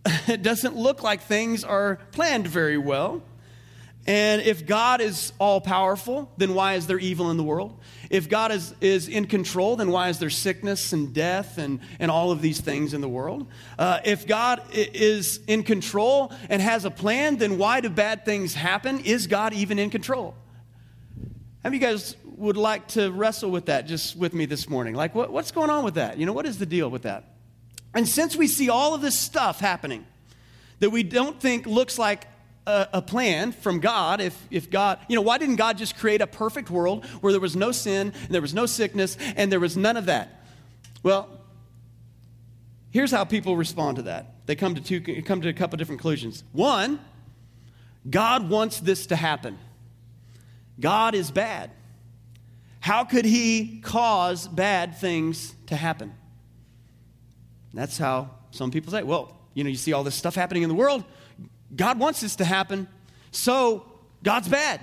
it 0.27 0.41
doesn't 0.41 0.75
look 0.75 1.01
like 1.01 1.21
things 1.21 1.63
are 1.63 1.97
planned 2.11 2.47
very 2.47 2.77
well. 2.77 3.21
And 4.05 4.41
if 4.41 4.65
God 4.65 4.99
is 4.99 5.31
all 5.39 5.61
powerful, 5.61 6.29
then 6.35 6.53
why 6.53 6.73
is 6.73 6.87
there 6.87 6.99
evil 6.99 7.31
in 7.31 7.37
the 7.37 7.43
world? 7.43 7.79
If 8.09 8.27
God 8.27 8.51
is, 8.51 8.75
is 8.81 9.07
in 9.07 9.27
control, 9.27 9.77
then 9.77 9.91
why 9.91 10.09
is 10.09 10.19
there 10.19 10.29
sickness 10.29 10.91
and 10.91 11.13
death 11.13 11.57
and, 11.57 11.79
and 11.99 12.11
all 12.11 12.31
of 12.31 12.41
these 12.41 12.59
things 12.59 12.93
in 12.93 12.99
the 12.99 13.07
world? 13.07 13.47
Uh, 13.79 14.01
if 14.03 14.27
God 14.27 14.61
is 14.73 15.39
in 15.47 15.63
control 15.63 16.33
and 16.49 16.61
has 16.61 16.83
a 16.83 16.91
plan, 16.91 17.37
then 17.37 17.57
why 17.57 17.79
do 17.79 17.89
bad 17.89 18.25
things 18.25 18.53
happen? 18.53 18.99
Is 18.99 19.27
God 19.27 19.53
even 19.53 19.79
in 19.79 19.89
control? 19.89 20.35
How 21.63 21.69
many 21.69 21.77
of 21.77 21.81
you 21.81 21.87
guys 21.87 22.17
would 22.25 22.57
like 22.57 22.89
to 22.89 23.09
wrestle 23.09 23.51
with 23.51 23.67
that 23.67 23.87
just 23.87 24.17
with 24.17 24.33
me 24.33 24.45
this 24.45 24.67
morning? 24.67 24.95
Like, 24.95 25.15
what, 25.15 25.31
what's 25.31 25.51
going 25.51 25.69
on 25.69 25.85
with 25.85 25.93
that? 25.93 26.17
You 26.17 26.25
know, 26.25 26.33
what 26.33 26.45
is 26.45 26.59
the 26.59 26.65
deal 26.65 26.89
with 26.89 27.03
that? 27.03 27.35
And 27.93 28.07
since 28.07 28.35
we 28.35 28.47
see 28.47 28.69
all 28.69 28.93
of 28.93 29.01
this 29.01 29.17
stuff 29.17 29.61
happening 29.61 30.05
that 30.79 30.89
we 30.89 31.03
don't 31.03 31.39
think 31.39 31.65
looks 31.65 31.97
like 31.97 32.27
a, 32.65 32.87
a, 32.93 33.01
plan 33.01 33.51
from 33.51 33.79
God, 33.79 34.21
if, 34.21 34.47
if 34.49 34.69
God, 34.69 34.99
you 35.07 35.15
know, 35.15 35.21
why 35.21 35.37
didn't 35.37 35.57
God 35.57 35.77
just 35.77 35.97
create 35.97 36.21
a 36.21 36.27
perfect 36.27 36.69
world 36.69 37.05
where 37.21 37.31
there 37.33 37.41
was 37.41 37.55
no 37.55 37.71
sin 37.71 38.13
and 38.23 38.29
there 38.29 38.41
was 38.41 38.53
no 38.53 38.65
sickness 38.65 39.17
and 39.35 39.51
there 39.51 39.59
was 39.59 39.75
none 39.75 39.97
of 39.97 40.05
that? 40.05 40.43
Well, 41.01 41.29
here's 42.91 43.11
how 43.11 43.25
people 43.25 43.57
respond 43.57 43.97
to 43.97 44.03
that. 44.03 44.45
They 44.45 44.55
come 44.55 44.75
to, 44.75 44.81
two, 44.81 45.21
come 45.23 45.41
to 45.41 45.49
a 45.49 45.53
couple 45.53 45.77
different 45.77 45.99
conclusions. 45.99 46.43
One, 46.51 46.99
God 48.09 48.49
wants 48.49 48.79
this 48.79 49.07
to 49.07 49.15
happen. 49.15 49.57
God 50.79 51.15
is 51.15 51.31
bad. 51.31 51.71
How 52.79 53.05
could 53.05 53.25
he 53.25 53.79
cause 53.81 54.47
bad 54.47 54.97
things 54.97 55.53
to 55.67 55.75
happen? 55.75 56.13
That's 57.73 57.97
how 57.97 58.31
some 58.51 58.71
people 58.71 58.91
say, 58.91 59.03
well, 59.03 59.37
you 59.53 59.63
know, 59.63 59.69
you 59.69 59.77
see 59.77 59.93
all 59.93 60.03
this 60.03 60.15
stuff 60.15 60.35
happening 60.35 60.63
in 60.63 60.69
the 60.69 60.75
world. 60.75 61.03
God 61.75 61.99
wants 61.99 62.21
this 62.21 62.35
to 62.37 62.45
happen, 62.45 62.87
so 63.31 63.85
God's 64.23 64.47
bad. 64.47 64.79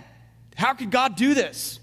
How 0.57 0.75
could 0.75 0.91
God 0.91 1.17
do 1.17 1.35
this? 1.35 1.79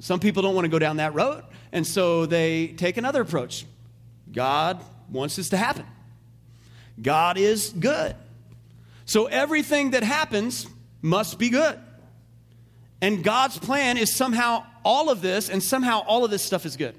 Some 0.00 0.20
people 0.20 0.42
don't 0.42 0.54
want 0.54 0.64
to 0.64 0.70
go 0.70 0.78
down 0.78 0.96
that 0.96 1.14
road, 1.14 1.44
and 1.72 1.86
so 1.86 2.26
they 2.26 2.68
take 2.68 2.96
another 2.96 3.22
approach. 3.22 3.64
God 4.32 4.82
wants 5.10 5.36
this 5.36 5.50
to 5.50 5.56
happen. 5.56 5.86
God 7.00 7.38
is 7.38 7.70
good. 7.70 8.16
So 9.04 9.26
everything 9.26 9.90
that 9.90 10.02
happens 10.02 10.66
must 11.02 11.38
be 11.38 11.50
good. 11.50 11.78
And 13.00 13.22
God's 13.22 13.58
plan 13.58 13.98
is 13.98 14.14
somehow 14.14 14.64
all 14.84 15.10
of 15.10 15.20
this, 15.20 15.50
and 15.50 15.62
somehow 15.62 16.00
all 16.00 16.24
of 16.24 16.30
this 16.30 16.42
stuff 16.42 16.64
is 16.64 16.76
good. 16.76 16.96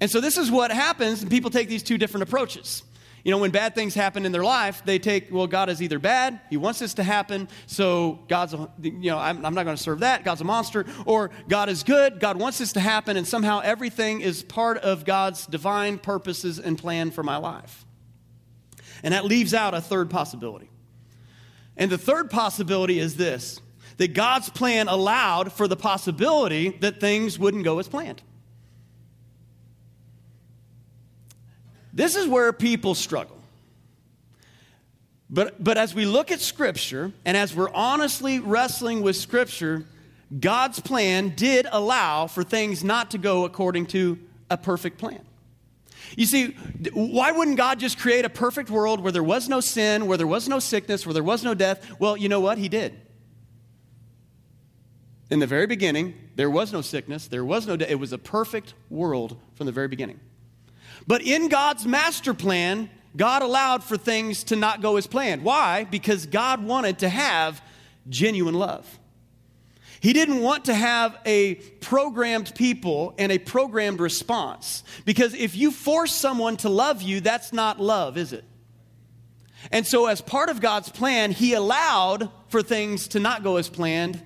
And 0.00 0.10
so 0.10 0.20
this 0.20 0.38
is 0.38 0.50
what 0.50 0.72
happens, 0.72 1.22
and 1.22 1.30
people 1.30 1.50
take 1.50 1.68
these 1.68 1.82
two 1.82 1.98
different 1.98 2.22
approaches. 2.22 2.82
You 3.24 3.30
know, 3.30 3.38
when 3.38 3.50
bad 3.50 3.74
things 3.74 3.94
happen 3.94 4.26
in 4.26 4.32
their 4.32 4.44
life, 4.44 4.82
they 4.84 4.98
take, 4.98 5.32
well, 5.32 5.46
God 5.46 5.70
is 5.70 5.80
either 5.80 5.98
bad, 5.98 6.40
He 6.50 6.58
wants 6.58 6.78
this 6.78 6.92
to 6.94 7.02
happen, 7.02 7.48
so 7.66 8.20
God's, 8.28 8.52
a, 8.52 8.70
you 8.82 9.10
know, 9.10 9.18
I'm, 9.18 9.44
I'm 9.46 9.54
not 9.54 9.64
going 9.64 9.76
to 9.76 9.82
serve 9.82 10.00
that, 10.00 10.24
God's 10.24 10.42
a 10.42 10.44
monster, 10.44 10.84
or 11.06 11.30
God 11.48 11.70
is 11.70 11.82
good, 11.82 12.20
God 12.20 12.38
wants 12.38 12.58
this 12.58 12.74
to 12.74 12.80
happen, 12.80 13.16
and 13.16 13.26
somehow 13.26 13.60
everything 13.60 14.20
is 14.20 14.42
part 14.42 14.76
of 14.78 15.06
God's 15.06 15.46
divine 15.46 15.98
purposes 15.98 16.58
and 16.58 16.78
plan 16.78 17.10
for 17.10 17.22
my 17.22 17.38
life. 17.38 17.86
And 19.02 19.14
that 19.14 19.24
leaves 19.24 19.54
out 19.54 19.72
a 19.72 19.80
third 19.80 20.10
possibility. 20.10 20.68
And 21.78 21.90
the 21.90 21.98
third 21.98 22.30
possibility 22.30 22.98
is 22.98 23.16
this 23.16 23.60
that 23.96 24.12
God's 24.12 24.50
plan 24.50 24.88
allowed 24.88 25.52
for 25.52 25.68
the 25.68 25.76
possibility 25.76 26.70
that 26.80 27.00
things 27.00 27.38
wouldn't 27.38 27.64
go 27.64 27.78
as 27.78 27.88
planned. 27.88 28.22
This 31.94 32.16
is 32.16 32.26
where 32.26 32.52
people 32.52 32.96
struggle. 32.96 33.38
But, 35.30 35.62
but 35.62 35.78
as 35.78 35.94
we 35.94 36.04
look 36.04 36.32
at 36.32 36.40
Scripture 36.40 37.12
and 37.24 37.36
as 37.36 37.54
we're 37.54 37.72
honestly 37.72 38.40
wrestling 38.40 39.02
with 39.02 39.16
Scripture, 39.16 39.84
God's 40.38 40.80
plan 40.80 41.30
did 41.30 41.66
allow 41.70 42.26
for 42.26 42.42
things 42.42 42.82
not 42.82 43.12
to 43.12 43.18
go 43.18 43.44
according 43.44 43.86
to 43.86 44.18
a 44.50 44.56
perfect 44.56 44.98
plan. 44.98 45.24
You 46.16 46.26
see, 46.26 46.48
why 46.92 47.32
wouldn't 47.32 47.56
God 47.56 47.80
just 47.80 47.98
create 47.98 48.24
a 48.24 48.30
perfect 48.30 48.70
world 48.70 49.00
where 49.00 49.12
there 49.12 49.22
was 49.22 49.48
no 49.48 49.60
sin, 49.60 50.06
where 50.06 50.18
there 50.18 50.26
was 50.26 50.48
no 50.48 50.58
sickness, 50.58 51.06
where 51.06 51.14
there 51.14 51.24
was 51.24 51.42
no 51.42 51.54
death? 51.54 51.98
Well, 51.98 52.16
you 52.16 52.28
know 52.28 52.40
what? 52.40 52.58
He 52.58 52.68
did. 52.68 53.00
In 55.30 55.38
the 55.38 55.46
very 55.46 55.66
beginning, 55.66 56.14
there 56.36 56.50
was 56.50 56.72
no 56.72 56.82
sickness, 56.82 57.28
there 57.28 57.44
was 57.44 57.66
no 57.66 57.76
death. 57.76 57.90
It 57.90 57.98
was 57.98 58.12
a 58.12 58.18
perfect 58.18 58.74
world 58.90 59.36
from 59.54 59.66
the 59.66 59.72
very 59.72 59.88
beginning. 59.88 60.20
But 61.06 61.22
in 61.22 61.48
God's 61.48 61.86
master 61.86 62.34
plan, 62.34 62.90
God 63.16 63.42
allowed 63.42 63.84
for 63.84 63.96
things 63.96 64.44
to 64.44 64.56
not 64.56 64.82
go 64.82 64.96
as 64.96 65.06
planned. 65.06 65.42
Why? 65.42 65.84
Because 65.84 66.26
God 66.26 66.64
wanted 66.64 67.00
to 67.00 67.08
have 67.08 67.62
genuine 68.08 68.54
love. 68.54 68.98
He 70.00 70.12
didn't 70.12 70.40
want 70.40 70.66
to 70.66 70.74
have 70.74 71.18
a 71.24 71.54
programmed 71.54 72.54
people 72.54 73.14
and 73.16 73.32
a 73.32 73.38
programmed 73.38 74.00
response. 74.00 74.82
Because 75.06 75.32
if 75.32 75.56
you 75.56 75.70
force 75.70 76.14
someone 76.14 76.58
to 76.58 76.68
love 76.68 77.00
you, 77.00 77.20
that's 77.20 77.52
not 77.52 77.80
love, 77.80 78.18
is 78.18 78.32
it? 78.32 78.44
And 79.70 79.86
so, 79.86 80.06
as 80.06 80.20
part 80.20 80.50
of 80.50 80.60
God's 80.60 80.90
plan, 80.90 81.30
He 81.30 81.54
allowed 81.54 82.30
for 82.48 82.62
things 82.62 83.08
to 83.08 83.20
not 83.20 83.42
go 83.42 83.56
as 83.56 83.70
planned 83.70 84.22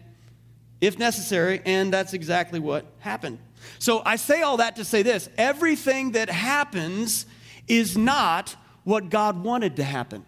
if 0.81 0.99
necessary, 0.99 1.61
and 1.65 1.93
that's 1.93 2.13
exactly 2.13 2.61
what 2.61 2.87
happened. 3.01 3.39
So 3.79 4.03
I 4.05 4.17
say 4.17 4.43
all 4.43 4.59
that 4.59 4.77
to 4.77 4.85
say 4.85 5.03
this 5.03 5.29
everything 5.39 6.13
that 6.13 6.29
happens 6.31 7.27
is 7.67 7.97
not 7.97 8.57
what 8.85 9.11
God 9.11 9.43
wanted 9.43 9.77
to 9.77 9.85
happen. 9.85 10.25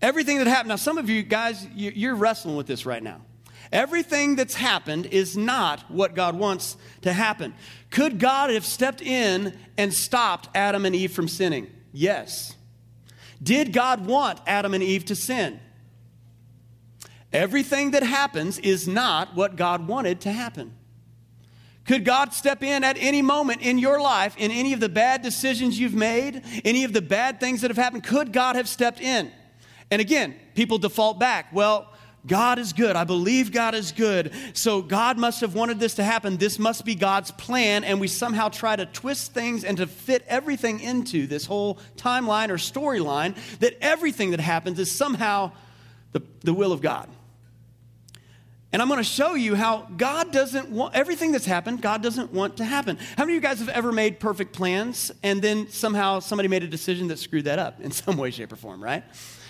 Everything 0.00 0.38
that 0.38 0.48
happened, 0.48 0.70
now 0.70 0.76
some 0.76 0.98
of 0.98 1.08
you 1.08 1.22
guys, 1.22 1.64
you're 1.74 2.16
wrestling 2.16 2.56
with 2.56 2.66
this 2.66 2.84
right 2.84 3.02
now. 3.02 3.20
Everything 3.70 4.36
that's 4.36 4.54
happened 4.54 5.06
is 5.06 5.36
not 5.36 5.90
what 5.90 6.14
God 6.14 6.36
wants 6.36 6.76
to 7.02 7.12
happen. 7.12 7.54
Could 7.90 8.18
God 8.18 8.50
have 8.50 8.66
stepped 8.66 9.00
in 9.00 9.56
and 9.78 9.94
stopped 9.94 10.48
Adam 10.54 10.84
and 10.84 10.94
Eve 10.94 11.12
from 11.12 11.28
sinning? 11.28 11.70
Yes. 11.92 12.54
Did 13.42 13.72
God 13.72 14.06
want 14.06 14.40
Adam 14.46 14.74
and 14.74 14.82
Eve 14.82 15.06
to 15.06 15.16
sin? 15.16 15.58
Everything 17.32 17.92
that 17.92 18.02
happens 18.02 18.58
is 18.58 18.86
not 18.86 19.34
what 19.34 19.56
God 19.56 19.86
wanted 19.86 20.20
to 20.22 20.32
happen. 20.32 20.74
Could 21.84 22.04
God 22.04 22.32
step 22.32 22.62
in 22.62 22.84
at 22.84 22.96
any 22.98 23.22
moment 23.22 23.62
in 23.62 23.78
your 23.78 24.00
life, 24.00 24.36
in 24.36 24.50
any 24.50 24.72
of 24.72 24.80
the 24.80 24.88
bad 24.88 25.22
decisions 25.22 25.78
you've 25.78 25.94
made, 25.94 26.42
any 26.64 26.84
of 26.84 26.92
the 26.92 27.02
bad 27.02 27.40
things 27.40 27.62
that 27.62 27.70
have 27.70 27.76
happened? 27.76 28.04
Could 28.04 28.32
God 28.32 28.54
have 28.54 28.68
stepped 28.68 29.00
in? 29.00 29.32
And 29.90 30.00
again, 30.00 30.36
people 30.54 30.78
default 30.78 31.18
back. 31.18 31.52
Well, 31.52 31.88
God 32.24 32.60
is 32.60 32.72
good. 32.72 32.94
I 32.94 33.02
believe 33.02 33.50
God 33.50 33.74
is 33.74 33.90
good. 33.90 34.32
So 34.54 34.80
God 34.80 35.18
must 35.18 35.40
have 35.40 35.54
wanted 35.54 35.80
this 35.80 35.94
to 35.94 36.04
happen. 36.04 36.36
This 36.36 36.56
must 36.56 36.84
be 36.84 36.94
God's 36.94 37.32
plan. 37.32 37.82
And 37.82 38.00
we 38.00 38.06
somehow 38.06 38.48
try 38.48 38.76
to 38.76 38.86
twist 38.86 39.34
things 39.34 39.64
and 39.64 39.76
to 39.78 39.88
fit 39.88 40.24
everything 40.28 40.78
into 40.78 41.26
this 41.26 41.46
whole 41.46 41.80
timeline 41.96 42.50
or 42.50 42.58
storyline 42.58 43.34
that 43.58 43.76
everything 43.80 44.30
that 44.30 44.40
happens 44.40 44.78
is 44.78 44.92
somehow 44.92 45.50
the, 46.12 46.22
the 46.42 46.54
will 46.54 46.72
of 46.72 46.80
God. 46.80 47.08
And 48.72 48.80
I'm 48.80 48.88
going 48.88 48.98
to 48.98 49.04
show 49.04 49.34
you 49.34 49.54
how 49.54 49.86
God 49.96 50.32
doesn't 50.32 50.70
want 50.70 50.94
everything 50.94 51.30
that's 51.30 51.44
happened, 51.44 51.82
God 51.82 52.02
doesn't 52.02 52.32
want 52.32 52.56
to 52.56 52.64
happen. 52.64 52.96
How 53.18 53.24
many 53.24 53.36
of 53.36 53.42
you 53.42 53.48
guys 53.48 53.58
have 53.58 53.68
ever 53.68 53.92
made 53.92 54.18
perfect 54.18 54.54
plans 54.54 55.12
and 55.22 55.42
then 55.42 55.68
somehow 55.68 56.20
somebody 56.20 56.48
made 56.48 56.62
a 56.62 56.68
decision 56.68 57.08
that 57.08 57.18
screwed 57.18 57.44
that 57.44 57.58
up 57.58 57.80
in 57.80 57.90
some 57.90 58.16
way, 58.16 58.30
shape, 58.30 58.50
or 58.50 58.56
form, 58.56 58.82
right? 58.82 59.04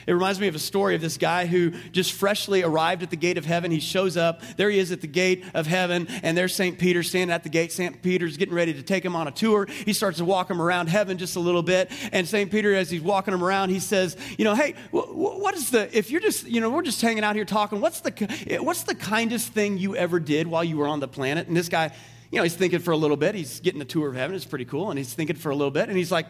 It 0.07 0.13
reminds 0.13 0.41
me 0.41 0.49
of 0.49 0.55
a 0.55 0.61
story 0.61 0.95
of 0.95 1.01
this 1.01 1.17
guy 1.17 1.47
who 1.47 1.71
just 1.93 2.13
freshly 2.13 2.63
arrived 2.63 3.03
at 3.03 3.11
the 3.11 3.17
gate 3.17 3.39
of 3.39 3.45
heaven. 3.45 3.71
He 3.71 3.81
shows 3.81 4.17
up. 4.17 4.43
There 4.57 4.71
he 4.71 4.79
is 4.79 4.93
at 4.93 5.01
the 5.01 5.07
gate 5.07 5.45
of 5.55 5.67
heaven, 5.67 6.09
and 6.23 6.37
there's 6.37 6.55
St. 6.55 6.79
Peter 6.79 7.03
standing 7.03 7.33
at 7.33 7.43
the 7.43 7.49
gate. 7.49 7.73
St. 7.73 8.03
Peter's 8.03 8.37
getting 8.37 8.55
ready 8.55 8.75
to 8.75 8.83
take 8.83 9.05
him 9.05 9.17
on 9.17 9.29
a 9.29 9.31
tour. 9.31 9.67
He 9.67 9.93
starts 9.93 10.19
to 10.19 10.25
walk 10.25 10.51
him 10.51 10.61
around 10.61 10.89
heaven 10.89 11.19
just 11.19 11.37
a 11.37 11.41
little 11.41 11.63
bit. 11.63 11.91
And 12.13 12.27
St. 12.27 12.51
Peter, 12.51 12.75
as 12.75 12.91
he's 12.91 13.03
walking 13.03 13.35
him 13.35 13.43
around, 13.43 13.71
he 13.71 13.81
says, 13.81 14.17
You 14.39 14.45
know, 14.45 14.55
hey, 14.55 14.75
what 14.91 15.55
is 15.55 15.71
the, 15.71 15.97
if 15.97 16.11
you're 16.11 16.21
just, 16.21 16.47
you 16.47 16.61
know, 16.61 16.71
we're 16.71 16.83
just 16.83 17.01
hanging 17.01 17.25
out 17.25 17.37
here 17.37 17.45
talking, 17.45 17.81
what's 17.81 18.01
the, 18.01 18.59
what's 18.63 18.85
the 18.85 18.95
kindest 18.95 19.53
thing 19.53 19.79
you 19.79 19.97
ever 19.97 20.21
did 20.21 20.47
while 20.47 20.65
you 20.65 20.77
were 20.77 20.87
on 20.87 21.01
the 21.01 21.09
planet? 21.09 21.49
And 21.49 21.57
this 21.57 21.69
guy, 21.69 21.93
you 22.31 22.39
know, 22.39 22.43
he's 22.43 22.57
thinking 22.57 22.81
for 22.81 22.93
a 22.93 22.97
little 22.97 23.17
bit. 23.17 23.35
He's 23.35 23.61
getting 23.61 23.81
a 23.83 23.85
tour 23.85 24.09
of 24.09 24.15
heaven. 24.15 24.35
It's 24.35 24.45
pretty 24.45 24.65
cool. 24.65 24.91
And 24.91 24.99
he's 24.99 25.13
thinking 25.13 25.37
for 25.37 25.51
a 25.51 25.57
little 25.57 25.71
bit. 25.71 25.89
And 25.89 25.99
he's 25.99 26.11
like, 26.11 26.27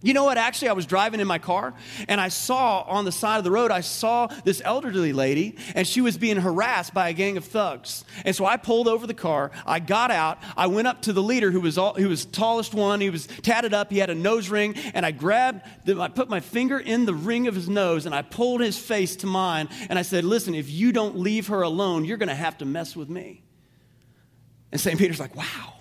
You 0.00 0.14
know 0.14 0.22
what? 0.22 0.38
Actually, 0.38 0.68
I 0.68 0.74
was 0.74 0.86
driving 0.86 1.18
in 1.18 1.26
my 1.26 1.38
car 1.38 1.74
and 2.06 2.20
I 2.20 2.28
saw 2.28 2.82
on 2.82 3.04
the 3.04 3.10
side 3.10 3.38
of 3.38 3.44
the 3.44 3.50
road, 3.50 3.72
I 3.72 3.80
saw 3.80 4.28
this 4.44 4.62
elderly 4.64 5.12
lady 5.12 5.56
and 5.74 5.88
she 5.88 6.00
was 6.00 6.16
being 6.16 6.36
harassed 6.36 6.94
by 6.94 7.08
a 7.08 7.12
gang 7.12 7.36
of 7.36 7.44
thugs. 7.44 8.04
And 8.24 8.34
so 8.34 8.46
I 8.46 8.58
pulled 8.58 8.86
over 8.86 9.08
the 9.08 9.14
car. 9.14 9.50
I 9.66 9.80
got 9.80 10.12
out. 10.12 10.38
I 10.56 10.68
went 10.68 10.86
up 10.86 11.02
to 11.02 11.12
the 11.12 11.22
leader 11.22 11.50
who 11.50 11.60
was, 11.60 11.78
all, 11.78 11.94
who 11.94 12.08
was 12.08 12.24
tallest 12.26 12.74
one. 12.74 13.00
He 13.00 13.10
was 13.10 13.26
tatted 13.26 13.74
up. 13.74 13.90
He 13.90 13.98
had 13.98 14.08
a 14.08 14.14
nose 14.14 14.48
ring. 14.48 14.76
And 14.94 15.04
I 15.04 15.10
grabbed, 15.10 15.62
the, 15.84 16.00
I 16.00 16.06
put 16.06 16.28
my 16.28 16.38
finger 16.38 16.78
in 16.78 17.04
the 17.04 17.14
ring 17.14 17.48
of 17.48 17.56
his 17.56 17.68
nose 17.68 18.06
and 18.06 18.14
I 18.14 18.22
pulled 18.22 18.60
his 18.60 18.78
face 18.78 19.16
to 19.16 19.26
mine. 19.26 19.68
And 19.88 19.98
I 19.98 20.02
said, 20.02 20.22
Listen, 20.24 20.54
if 20.54 20.70
you 20.70 20.92
don't 20.92 21.18
leave 21.18 21.48
her 21.48 21.62
alone, 21.62 22.04
you're 22.04 22.18
going 22.18 22.28
to 22.28 22.36
have 22.36 22.58
to 22.58 22.64
mess 22.64 22.94
with 22.94 23.08
me. 23.08 23.42
And 24.70 24.80
St. 24.80 24.96
Peter's 24.96 25.18
like, 25.18 25.34
Wow. 25.34 25.77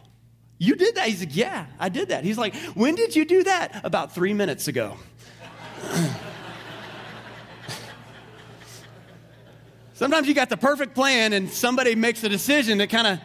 You 0.58 0.76
did 0.76 0.96
that? 0.96 1.08
He's 1.08 1.20
like, 1.20 1.36
Yeah, 1.36 1.68
I 1.80 1.90
did 1.90 2.10
that. 2.10 2.24
He's 2.24 2.38
like, 2.38 2.56
When 2.74 2.96
did 2.96 3.16
you 3.16 3.26
do 3.26 3.44
that? 3.44 3.82
About 3.84 4.14
three 4.14 4.34
minutes 4.34 4.68
ago. 4.68 4.98
Sometimes 9.94 10.28
you 10.28 10.34
got 10.36 10.50
the 10.50 10.58
perfect 10.58 10.94
plan 10.94 11.34
and 11.34 11.50
somebody 11.50 11.96
makes 11.96 12.24
a 12.24 12.30
decision 12.30 12.78
that 12.78 12.90
kind 12.90 13.08
of 13.08 13.20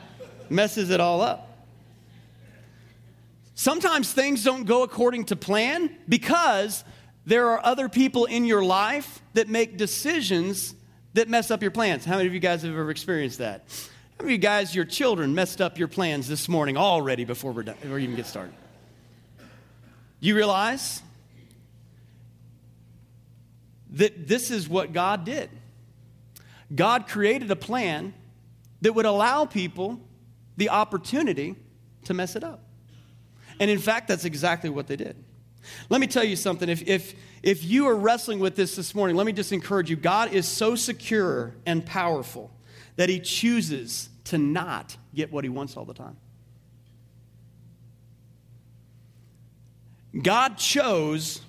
messes 0.49 0.89
it 0.89 1.01
all 1.01 1.21
up. 1.21 1.67
Sometimes 3.55 4.13
things 4.13 4.43
don't 4.43 4.65
go 4.65 4.83
according 4.83 5.27
to 5.27 5.37
plan 5.37 5.95
because 6.09 6.83
there 7.27 7.51
are 7.51 7.65
other 7.65 7.89
people 7.89 8.25
in 8.25 8.45
your 8.45 8.65
life 8.65 9.21
that 9.35 9.49
make 9.49 9.77
decisions 9.77 10.75
that 11.15 11.29
mess 11.29 11.51
up 11.51 11.61
your 11.61 11.71
plans. 11.71 12.05
How 12.05 12.17
many 12.17 12.27
of 12.27 12.35
you 12.35 12.41
guys 12.41 12.63
have 12.63 12.73
ever 12.73 12.91
experienced 12.91 13.39
that? 13.39 13.65
Of 14.23 14.31
you 14.31 14.39
guys, 14.39 14.73
your 14.73 14.85
children, 14.85 15.35
messed 15.35 15.61
up 15.61 15.79
your 15.79 15.89
plans 15.89 16.29
this 16.29 16.49
morning 16.49 16.77
already 16.77 17.25
before, 17.25 17.51
we're 17.51 17.65
done, 17.65 17.75
we 17.83 18.05
even 18.05 18.15
get 18.15 18.27
started? 18.27 18.55
You 20.21 20.37
realize 20.37 21.03
that 23.91 24.29
this 24.29 24.53
is 24.53 24.69
what 24.69 24.93
God 24.93 25.25
did. 25.25 25.51
God 26.73 27.09
created 27.09 27.51
a 27.51 27.57
plan 27.57 28.15
that 28.83 28.93
would 28.93 29.07
allow 29.07 29.45
people 29.45 30.01
the 30.57 30.69
opportunity 30.69 31.57
to 32.05 32.15
mess 32.15 32.37
it 32.37 32.45
up. 32.45 32.63
And 33.59 33.73
in 33.73 33.81
fact, 33.81 34.07
that's 34.07 34.25
exactly 34.25 34.71
what 34.71 34.87
they 34.87 34.97
did. 34.97 35.17
Let 35.89 36.01
me 36.01 36.07
tell 36.07 36.25
you 36.25 36.37
something. 36.37 36.69
If, 36.69 36.87
if, 36.87 37.17
if 37.43 37.65
you 37.65 37.89
are 37.89 37.97
wrestling 37.97 38.39
with 38.39 38.55
this 38.55 38.77
this 38.77 38.95
morning, 38.95 39.17
let 39.17 39.27
me 39.27 39.33
just 39.33 39.51
encourage 39.51 39.91
you. 39.91 39.97
God 39.97 40.33
is 40.33 40.47
so 40.47 40.77
secure 40.77 41.57
and 41.67 41.85
powerful 41.85 42.53
that 42.95 43.09
He 43.09 43.19
chooses 43.19 44.11
to 44.25 44.39
not 44.39 44.97
get 45.15 45.33
what 45.33 45.45
he 45.45 45.51
wants 45.51 45.77
all 45.77 45.85
the 45.85 45.95
time. 45.95 46.17
God 50.21 50.59
chose 50.59 51.41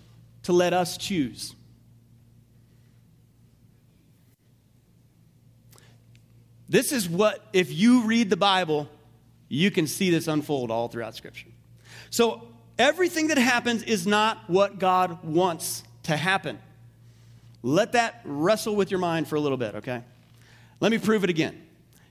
to 0.44 0.54
let 0.54 0.74
us 0.74 0.98
choose. 0.98 1.56
This 6.70 6.92
is 6.92 7.08
what, 7.08 7.46
if 7.54 7.72
you 7.72 8.04
read 8.04 8.30
the 8.30 8.38
Bible, 8.38 8.90
you 9.48 9.70
can 9.70 9.86
see 9.86 10.10
this 10.10 10.28
unfold 10.28 10.72
all 10.72 10.88
throughout 10.88 11.16
Scripture. 11.16 11.50
So, 12.10 12.48
everything 12.80 13.28
that 13.28 13.38
happens 13.38 13.84
is 13.84 14.08
not 14.08 14.50
what 14.50 14.80
God 14.80 15.24
wants 15.24 15.84
to 16.04 16.18
happen. 16.18 16.58
Let 17.62 17.92
that 17.92 18.22
wrestle 18.26 18.76
with 18.76 18.92
your 18.92 19.00
mind 19.00 19.28
for 19.28 19.36
a 19.36 19.40
little 19.40 19.58
bit, 19.58 19.76
okay? 19.76 20.04
Let 20.80 20.92
me 20.92 20.98
prove 20.98 21.24
it 21.24 21.30
again. 21.30 21.63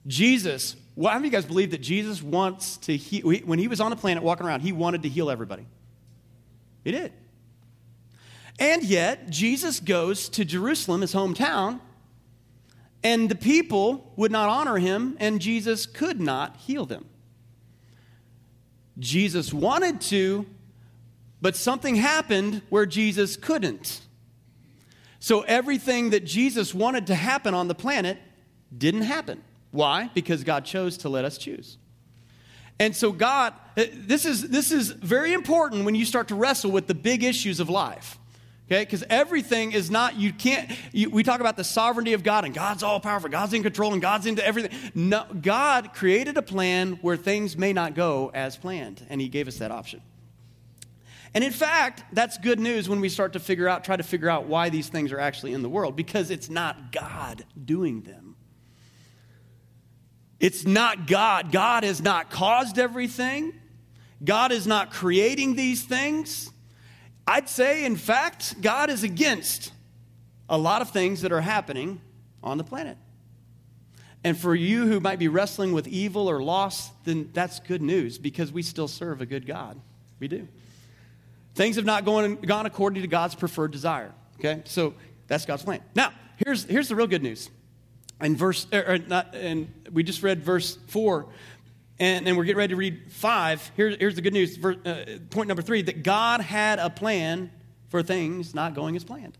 Jesus, 0.06 0.76
well, 0.96 1.12
how 1.12 1.18
many 1.18 1.28
of 1.28 1.32
you 1.32 1.38
guys 1.38 1.46
believe 1.46 1.70
that 1.70 1.80
Jesus 1.80 2.22
wants 2.22 2.76
to 2.78 2.96
heal? 2.96 3.28
When 3.44 3.58
he 3.58 3.68
was 3.68 3.80
on 3.80 3.90
the 3.90 3.96
planet 3.96 4.22
walking 4.22 4.46
around, 4.46 4.60
he 4.60 4.72
wanted 4.72 5.02
to 5.04 5.08
heal 5.08 5.30
everybody. 5.30 5.66
He 6.84 6.90
did. 6.90 7.12
And 8.58 8.82
yet, 8.82 9.30
Jesus 9.30 9.80
goes 9.80 10.28
to 10.30 10.44
Jerusalem, 10.44 11.00
his 11.00 11.14
hometown, 11.14 11.80
and 13.02 13.28
the 13.28 13.34
people 13.34 14.12
would 14.16 14.30
not 14.30 14.48
honor 14.48 14.78
him, 14.78 15.16
and 15.18 15.40
Jesus 15.40 15.86
could 15.86 16.20
not 16.20 16.56
heal 16.56 16.84
them. 16.84 17.06
Jesus 18.98 19.52
wanted 19.52 20.00
to, 20.02 20.46
but 21.40 21.56
something 21.56 21.96
happened 21.96 22.62
where 22.68 22.86
Jesus 22.86 23.36
couldn't. 23.36 24.02
So 25.18 25.42
everything 25.42 26.10
that 26.10 26.24
Jesus 26.24 26.74
wanted 26.74 27.06
to 27.06 27.14
happen 27.14 27.54
on 27.54 27.68
the 27.68 27.74
planet 27.74 28.18
didn't 28.76 29.02
happen. 29.02 29.42
Why? 29.72 30.10
Because 30.14 30.44
God 30.44 30.64
chose 30.64 30.96
to 30.98 31.08
let 31.08 31.24
us 31.24 31.36
choose. 31.36 31.78
And 32.78 32.94
so, 32.94 33.12
God, 33.12 33.54
uh, 33.76 33.84
this 33.92 34.24
is, 34.24 34.48
this 34.48 34.70
is 34.70 34.90
very 34.90 35.32
important 35.32 35.84
when 35.84 35.94
you 35.94 36.04
start 36.04 36.28
to 36.28 36.34
wrestle 36.34 36.70
with 36.70 36.86
the 36.86 36.94
big 36.94 37.24
issues 37.24 37.58
of 37.58 37.68
life. 37.68 38.18
Okay? 38.66 38.82
Because 38.84 39.04
everything 39.10 39.72
is 39.72 39.90
not, 39.90 40.16
you 40.16 40.32
can't, 40.32 40.70
you, 40.92 41.10
we 41.10 41.22
talk 41.22 41.40
about 41.40 41.56
the 41.56 41.64
sovereignty 41.64 42.12
of 42.12 42.22
God 42.22 42.44
and 42.44 42.54
God's 42.54 42.82
all 42.82 43.00
powerful, 43.00 43.28
God's 43.28 43.52
in 43.52 43.62
control, 43.62 43.92
and 43.92 44.00
God's 44.00 44.26
into 44.26 44.44
everything. 44.44 44.76
No, 44.94 45.26
God 45.40 45.92
created 45.92 46.36
a 46.36 46.42
plan 46.42 46.98
where 47.02 47.16
things 47.16 47.56
may 47.56 47.72
not 47.72 47.94
go 47.94 48.30
as 48.32 48.56
planned, 48.56 49.04
and 49.10 49.20
He 49.20 49.28
gave 49.28 49.46
us 49.46 49.58
that 49.58 49.70
option. 49.70 50.00
And 51.34 51.42
in 51.42 51.52
fact, 51.52 52.04
that's 52.12 52.36
good 52.38 52.60
news 52.60 52.88
when 52.88 53.00
we 53.00 53.08
start 53.08 53.32
to 53.34 53.40
figure 53.40 53.68
out, 53.68 53.84
try 53.84 53.96
to 53.96 54.02
figure 54.02 54.28
out 54.28 54.46
why 54.46 54.68
these 54.68 54.88
things 54.88 55.12
are 55.12 55.20
actually 55.20 55.52
in 55.54 55.62
the 55.62 55.68
world, 55.68 55.96
because 55.96 56.30
it's 56.30 56.50
not 56.50 56.92
God 56.92 57.44
doing 57.64 58.02
them. 58.02 58.31
It's 60.42 60.66
not 60.66 61.06
God. 61.06 61.52
God 61.52 61.84
has 61.84 62.02
not 62.02 62.28
caused 62.28 62.76
everything. 62.76 63.54
God 64.24 64.50
is 64.50 64.66
not 64.66 64.90
creating 64.90 65.54
these 65.54 65.84
things. 65.84 66.50
I'd 67.28 67.48
say, 67.48 67.84
in 67.84 67.94
fact, 67.94 68.60
God 68.60 68.90
is 68.90 69.04
against 69.04 69.72
a 70.48 70.58
lot 70.58 70.82
of 70.82 70.90
things 70.90 71.22
that 71.22 71.30
are 71.30 71.40
happening 71.40 72.00
on 72.42 72.58
the 72.58 72.64
planet. 72.64 72.98
And 74.24 74.36
for 74.36 74.52
you 74.52 74.86
who 74.86 74.98
might 74.98 75.20
be 75.20 75.28
wrestling 75.28 75.72
with 75.72 75.86
evil 75.86 76.28
or 76.28 76.42
loss, 76.42 76.90
then 77.04 77.30
that's 77.32 77.60
good 77.60 77.80
news 77.80 78.18
because 78.18 78.50
we 78.50 78.62
still 78.62 78.88
serve 78.88 79.20
a 79.20 79.26
good 79.26 79.46
God. 79.46 79.80
We 80.18 80.26
do. 80.26 80.48
Things 81.54 81.76
have 81.76 81.84
not 81.84 82.04
gone, 82.04 82.34
gone 82.36 82.66
according 82.66 83.02
to 83.02 83.08
God's 83.08 83.36
preferred 83.36 83.70
desire. 83.70 84.12
Okay? 84.40 84.62
So 84.64 84.94
that's 85.28 85.46
God's 85.46 85.62
plan. 85.62 85.82
Now, 85.94 86.12
here's, 86.44 86.64
here's 86.64 86.88
the 86.88 86.96
real 86.96 87.06
good 87.06 87.22
news 87.22 87.48
in 88.22 88.36
verse, 88.36 88.66
er, 88.72 88.84
er, 88.88 88.98
not, 88.98 89.34
and 89.34 89.68
we 89.92 90.02
just 90.02 90.22
read 90.22 90.42
verse 90.42 90.78
four, 90.88 91.26
and, 91.98 92.26
and 92.26 92.36
we're 92.36 92.44
getting 92.44 92.58
ready 92.58 92.72
to 92.72 92.76
read 92.76 93.12
five. 93.12 93.70
Here, 93.76 93.90
here's 93.90 94.14
the 94.14 94.22
good 94.22 94.32
news. 94.32 94.62
Uh, 94.64 95.18
point 95.30 95.48
number 95.48 95.62
three 95.62 95.82
that 95.82 96.02
God 96.02 96.40
had 96.40 96.78
a 96.78 96.90
plan 96.90 97.50
for 97.90 98.02
things 98.02 98.54
not 98.54 98.74
going 98.74 98.96
as 98.96 99.04
planned. 99.04 99.36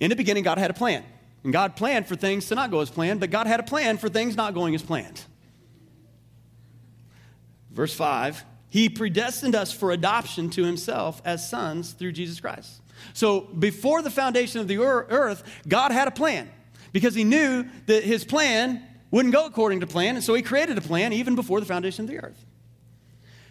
In 0.00 0.10
the 0.10 0.16
beginning, 0.16 0.42
God 0.42 0.58
had 0.58 0.70
a 0.70 0.74
plan. 0.74 1.04
And 1.44 1.52
God 1.52 1.76
planned 1.76 2.06
for 2.06 2.16
things 2.16 2.46
to 2.48 2.54
not 2.54 2.70
go 2.70 2.80
as 2.80 2.90
planned, 2.90 3.20
but 3.20 3.30
God 3.30 3.46
had 3.46 3.60
a 3.60 3.64
plan 3.64 3.98
for 3.98 4.08
things 4.08 4.36
not 4.36 4.54
going 4.54 4.74
as 4.74 4.82
planned. 4.82 5.20
Verse 7.70 7.94
5 7.94 8.44
He 8.68 8.88
predestined 8.88 9.54
us 9.54 9.72
for 9.72 9.90
adoption 9.90 10.50
to 10.50 10.64
Himself 10.64 11.20
as 11.24 11.48
sons 11.48 11.92
through 11.92 12.12
Jesus 12.12 12.40
Christ. 12.40 12.80
So 13.12 13.40
before 13.40 14.02
the 14.02 14.10
foundation 14.10 14.60
of 14.60 14.68
the 14.68 14.78
earth, 14.78 15.42
God 15.66 15.90
had 15.90 16.06
a 16.06 16.12
plan 16.12 16.48
because 16.92 17.14
he 17.14 17.24
knew 17.24 17.64
that 17.86 18.04
his 18.04 18.24
plan 18.24 18.82
wouldn't 19.10 19.34
go 19.34 19.46
according 19.46 19.80
to 19.80 19.86
plan, 19.86 20.14
and 20.16 20.24
so 20.24 20.34
he 20.34 20.42
created 20.42 20.78
a 20.78 20.80
plan 20.80 21.12
even 21.12 21.34
before 21.34 21.60
the 21.60 21.66
foundation 21.66 22.04
of 22.04 22.10
the 22.10 22.18
earth. 22.18 22.44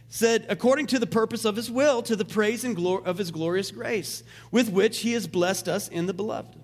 Said, 0.10 0.46
according 0.50 0.88
to 0.88 1.00
the 1.00 1.08
purpose 1.08 1.46
of 1.46 1.56
his 1.56 1.72
will, 1.72 2.02
to 2.04 2.16
the 2.16 2.26
praise 2.26 2.64
and 2.64 2.76
glory 2.76 3.04
of 3.06 3.18
his 3.18 3.32
glorious 3.32 3.72
grace, 3.72 4.24
with 4.52 4.70
which 4.70 5.00
he 5.00 5.14
has 5.14 5.28
blessed 5.28 5.68
us 5.68 5.88
in 5.88 6.06
the 6.06 6.14
beloved. 6.14 6.56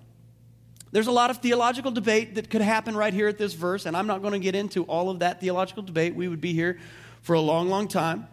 There's 0.90 1.06
a 1.06 1.12
lot 1.12 1.30
of 1.30 1.38
theological 1.38 1.90
debate 1.90 2.34
that 2.36 2.50
could 2.50 2.60
happen 2.60 2.96
right 2.96 3.12
here 3.12 3.28
at 3.28 3.38
this 3.38 3.54
verse, 3.54 3.86
and 3.86 3.96
I'm 3.96 4.06
not 4.06 4.20
going 4.22 4.32
to 4.32 4.38
get 4.38 4.54
into 4.54 4.84
all 4.84 5.10
of 5.10 5.20
that 5.20 5.40
theological 5.40 5.82
debate. 5.82 6.14
We 6.14 6.28
would 6.28 6.40
be 6.40 6.52
here 6.52 6.78
for 7.22 7.34
a 7.34 7.40
long, 7.40 7.68
long 7.68 7.88
time. 7.88 8.26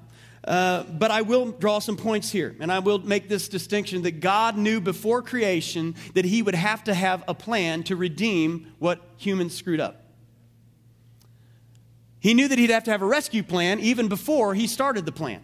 Uh, 0.46 0.84
but 0.84 1.10
I 1.10 1.24
will 1.24 1.52
draw 1.52 1.80
some 1.80 1.98
points 1.98 2.30
here, 2.30 2.56
and 2.60 2.72
I 2.72 2.78
will 2.78 3.00
make 3.00 3.28
this 3.28 3.50
distinction 3.50 4.04
that 4.04 4.20
God 4.20 4.56
knew 4.58 4.80
before 4.80 5.24
creation 5.24 5.96
that 6.14 6.24
He 6.24 6.44
would 6.44 6.54
have 6.54 6.84
to 6.84 6.94
have 6.94 7.24
a 7.28 7.34
plan 7.34 7.82
to 7.84 7.96
redeem 7.96 8.72
what 8.78 9.02
humans 9.18 9.56
screwed 9.56 9.80
up. 9.80 10.04
He 12.20 12.36
knew 12.36 12.48
that 12.48 12.60
He'd 12.60 12.70
have 12.70 12.84
to 12.84 12.92
have 12.92 13.02
a 13.02 13.08
rescue 13.08 13.42
plan 13.42 13.80
even 13.80 14.08
before 14.08 14.54
He 14.54 14.68
started 14.68 15.08
the 15.08 15.12
plan. 15.12 15.42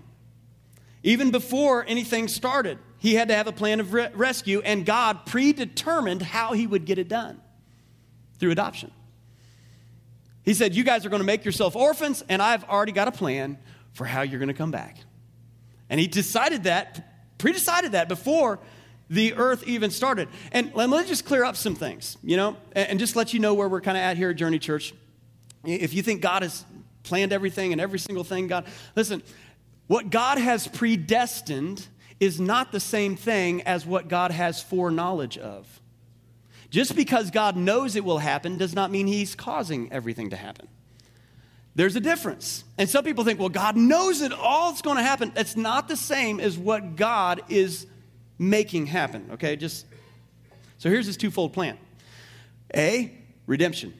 Even 1.01 1.31
before 1.31 1.83
anything 1.87 2.27
started, 2.27 2.77
He 2.99 3.15
had 3.15 3.27
to 3.29 3.35
have 3.35 3.47
a 3.47 3.51
plan 3.51 3.79
of 3.79 3.93
re- 3.93 4.09
rescue, 4.13 4.61
and 4.63 4.85
God 4.85 5.25
predetermined 5.25 6.21
how 6.21 6.53
He 6.53 6.67
would 6.67 6.85
get 6.85 6.99
it 6.99 7.07
done 7.07 7.41
through 8.37 8.51
adoption. 8.51 8.91
He 10.43 10.53
said, 10.53 10.75
You 10.75 10.83
guys 10.83 11.07
are 11.07 11.09
going 11.09 11.21
to 11.21 11.25
make 11.25 11.43
yourself 11.43 11.75
orphans, 11.75 12.23
and 12.29 12.39
I've 12.39 12.63
already 12.65 12.91
got 12.91 13.07
a 13.07 13.11
plan 13.11 13.57
for 13.93 14.05
how 14.05 14.21
you're 14.21 14.39
going 14.39 14.47
to 14.47 14.53
come 14.53 14.71
back. 14.71 14.97
And 15.89 15.99
he 15.99 16.07
decided 16.07 16.63
that, 16.63 17.37
pre-decided 17.37 17.91
that 17.91 18.07
before 18.07 18.59
the 19.09 19.33
earth 19.33 19.67
even 19.67 19.91
started. 19.91 20.29
And 20.53 20.71
let 20.73 20.89
me 20.89 21.03
just 21.05 21.25
clear 21.25 21.43
up 21.43 21.57
some 21.57 21.75
things, 21.75 22.17
you 22.23 22.37
know, 22.37 22.55
and 22.73 22.97
just 22.97 23.15
let 23.15 23.33
you 23.33 23.39
know 23.39 23.53
where 23.53 23.67
we're 23.67 23.81
kind 23.81 23.97
of 23.97 24.01
at 24.03 24.15
here 24.15 24.29
at 24.29 24.37
Journey 24.37 24.59
Church. 24.59 24.93
If 25.65 25.93
you 25.93 26.01
think 26.01 26.21
God 26.21 26.43
has 26.43 26.63
planned 27.03 27.33
everything 27.33 27.71
and 27.73 27.81
every 27.81 27.99
single 27.99 28.23
thing, 28.23 28.47
God, 28.47 28.65
listen, 28.95 29.21
What 29.91 30.09
God 30.09 30.37
has 30.37 30.69
predestined 30.69 31.85
is 32.17 32.39
not 32.39 32.71
the 32.71 32.79
same 32.79 33.17
thing 33.17 33.61
as 33.63 33.85
what 33.85 34.07
God 34.07 34.31
has 34.31 34.63
foreknowledge 34.63 35.37
of. 35.37 35.81
Just 36.69 36.95
because 36.95 37.29
God 37.29 37.57
knows 37.57 37.97
it 37.97 38.05
will 38.05 38.19
happen 38.19 38.57
does 38.57 38.73
not 38.73 38.89
mean 38.89 39.05
He's 39.05 39.35
causing 39.35 39.91
everything 39.91 40.29
to 40.29 40.37
happen. 40.37 40.69
There's 41.75 41.95
a 41.95 42.01
difference. 42.01 42.63
And 42.77 42.89
some 42.89 43.03
people 43.03 43.23
think, 43.23 43.39
well, 43.39 43.49
God 43.49 43.77
knows 43.77 44.21
it 44.21 44.33
all 44.33 44.71
it's 44.71 44.81
going 44.81 44.97
to 44.97 45.03
happen. 45.03 45.31
It's 45.35 45.55
not 45.55 45.87
the 45.87 45.95
same 45.95 46.39
as 46.39 46.57
what 46.57 46.95
God 46.95 47.41
is 47.49 47.87
making 48.37 48.87
happen, 48.87 49.29
okay? 49.33 49.55
Just 49.55 49.85
so 50.77 50.89
here's 50.89 51.05
his 51.05 51.15
twofold 51.15 51.53
plan. 51.53 51.77
A, 52.75 53.13
redemption. 53.45 53.93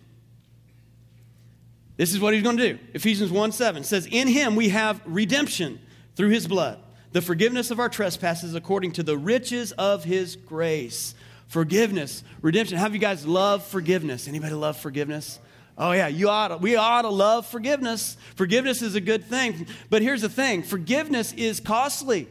This 1.96 2.12
is 2.12 2.20
what 2.20 2.34
he's 2.34 2.42
going 2.42 2.58
to 2.58 2.74
do. 2.74 2.80
Ephesians 2.94 3.32
1 3.32 3.52
7 3.52 3.84
says, 3.84 4.08
In 4.08 4.28
him 4.28 4.56
we 4.56 4.70
have 4.70 5.00
redemption 5.06 5.80
through 6.16 6.30
his 6.30 6.48
blood, 6.48 6.80
the 7.12 7.22
forgiveness 7.22 7.70
of 7.70 7.80
our 7.80 7.90
trespasses 7.90 8.56
according 8.56 8.94
to 8.94 9.04
the 9.04 9.18
riches 9.18 9.72
of 9.74 10.04
his 10.04 10.36
grace. 10.36 11.14
Forgiveness, 11.48 12.24
redemption. 12.42 12.78
How 12.78 12.88
do 12.88 12.96
you 12.96 13.00
guys 13.00 13.28
love 13.28 13.64
forgiveness? 13.64 14.28
Anybody 14.28 14.56
love 14.56 14.78
forgiveness? 14.78 15.40
Oh 15.78 15.92
yeah, 15.92 16.08
you 16.08 16.30
ought 16.30 16.50
to, 16.50 16.58
we 16.58 16.76
ought 16.76 17.04
to 17.04 17.10
love 17.10 17.48
forgiveness. 17.48 18.18
Forgiveness 18.36 18.82
is 18.82 18.96
a 18.96 19.02
good 19.02 19.26
thing. 19.26 19.68
But 19.90 20.02
here's 20.02 20.22
the 20.22 20.30
thing, 20.30 20.64
forgiveness 20.64 21.34
is 21.34 21.60
costly. 21.60 22.28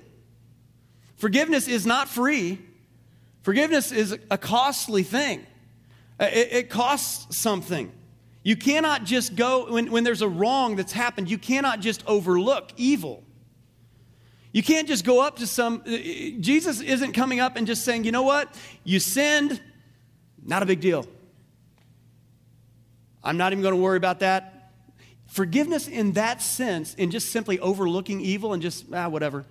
Forgiveness 1.17 1.69
is 1.69 1.85
not 1.85 2.09
free. 2.09 2.59
Forgiveness 3.43 3.93
is 3.93 4.17
a 4.31 4.39
costly 4.39 5.03
thing. 5.03 5.47
It, 6.19 6.53
it 6.53 6.71
costs 6.71 7.37
something. 7.37 7.93
You 8.43 8.57
cannot 8.57 9.05
just 9.05 9.37
go, 9.37 9.71
when, 9.71 9.91
when 9.91 10.05
there's 10.05 10.23
a 10.23 10.29
wrong 10.29 10.77
that's 10.77 10.93
happened, 10.93 11.31
you 11.31 11.37
cannot 11.37 11.81
just 11.81 12.03
overlook 12.07 12.71
evil. 12.77 13.23
You 14.53 14.63
can't 14.63 14.89
just 14.89 15.05
go 15.05 15.21
up 15.21 15.37
to 15.37 15.47
some, 15.47 15.83
uh, 15.87 15.91
Jesus 16.41 16.81
isn't 16.81 17.13
coming 17.13 17.39
up 17.39 17.57
and 17.57 17.67
just 17.67 17.85
saying, 17.85 18.05
you 18.05 18.13
know 18.13 18.23
what, 18.23 18.55
you 18.83 18.99
sinned, 18.99 19.61
not 20.43 20.63
a 20.63 20.67
big 20.67 20.81
deal. 20.81 21.07
I'm 23.23 23.37
not 23.37 23.53
even 23.53 23.63
going 23.63 23.75
to 23.75 23.81
worry 23.81 23.97
about 23.97 24.21
that. 24.21 24.73
Forgiveness 25.27 25.87
in 25.87 26.13
that 26.13 26.43
sense, 26.43 26.95
in 26.95 27.11
just 27.11 27.31
simply 27.31 27.59
overlooking 27.61 28.21
evil 28.21 28.53
and 28.53 28.63
just, 28.63 28.87
ah, 28.93 29.09
whatever, 29.09 29.47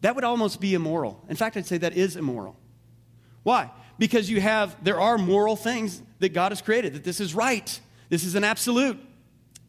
that 0.00 0.14
would 0.14 0.24
almost 0.24 0.60
be 0.60 0.74
immoral. 0.74 1.24
In 1.28 1.36
fact, 1.36 1.56
I'd 1.56 1.66
say 1.66 1.78
that 1.78 1.96
is 1.96 2.16
immoral. 2.16 2.56
Why? 3.42 3.70
Because 3.98 4.28
you 4.28 4.40
have, 4.40 4.76
there 4.82 5.00
are 5.00 5.16
moral 5.16 5.56
things 5.56 6.02
that 6.18 6.30
God 6.30 6.52
has 6.52 6.60
created, 6.60 6.94
that 6.94 7.04
this 7.04 7.20
is 7.20 7.34
right, 7.34 7.80
this 8.08 8.24
is 8.24 8.34
an 8.34 8.44
absolute. 8.44 8.98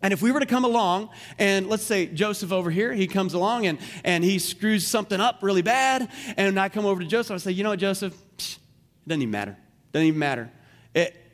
And 0.02 0.14
if 0.14 0.22
we 0.22 0.32
were 0.32 0.40
to 0.40 0.46
come 0.46 0.64
along, 0.66 1.10
and 1.40 1.68
let's 1.68 1.84
say 1.84 2.08
Joseph 2.08 2.52
over 2.52 2.70
here, 2.70 2.94
he 2.94 3.08
comes 3.08 3.34
along 3.34 3.66
and, 3.66 3.80
and 4.04 4.24
he 4.24 4.40
screws 4.40 4.86
something 4.86 5.20
up 5.20 5.40
really 5.42 5.62
bad, 5.62 6.10
and 6.36 6.60
I 6.60 6.70
come 6.70 6.86
over 6.86 7.02
to 7.02 7.08
Joseph, 7.08 7.36
I 7.36 7.38
say, 7.38 7.52
you 7.52 7.64
know 7.64 7.72
what, 7.72 7.80
Joseph, 7.80 8.16
Psh, 8.38 8.58
it 8.58 9.10
doesn't 9.10 9.22
even 9.22 9.32
matter. 9.32 9.58
Doesn't 9.92 10.08
even 10.08 10.20
matter. 10.20 10.52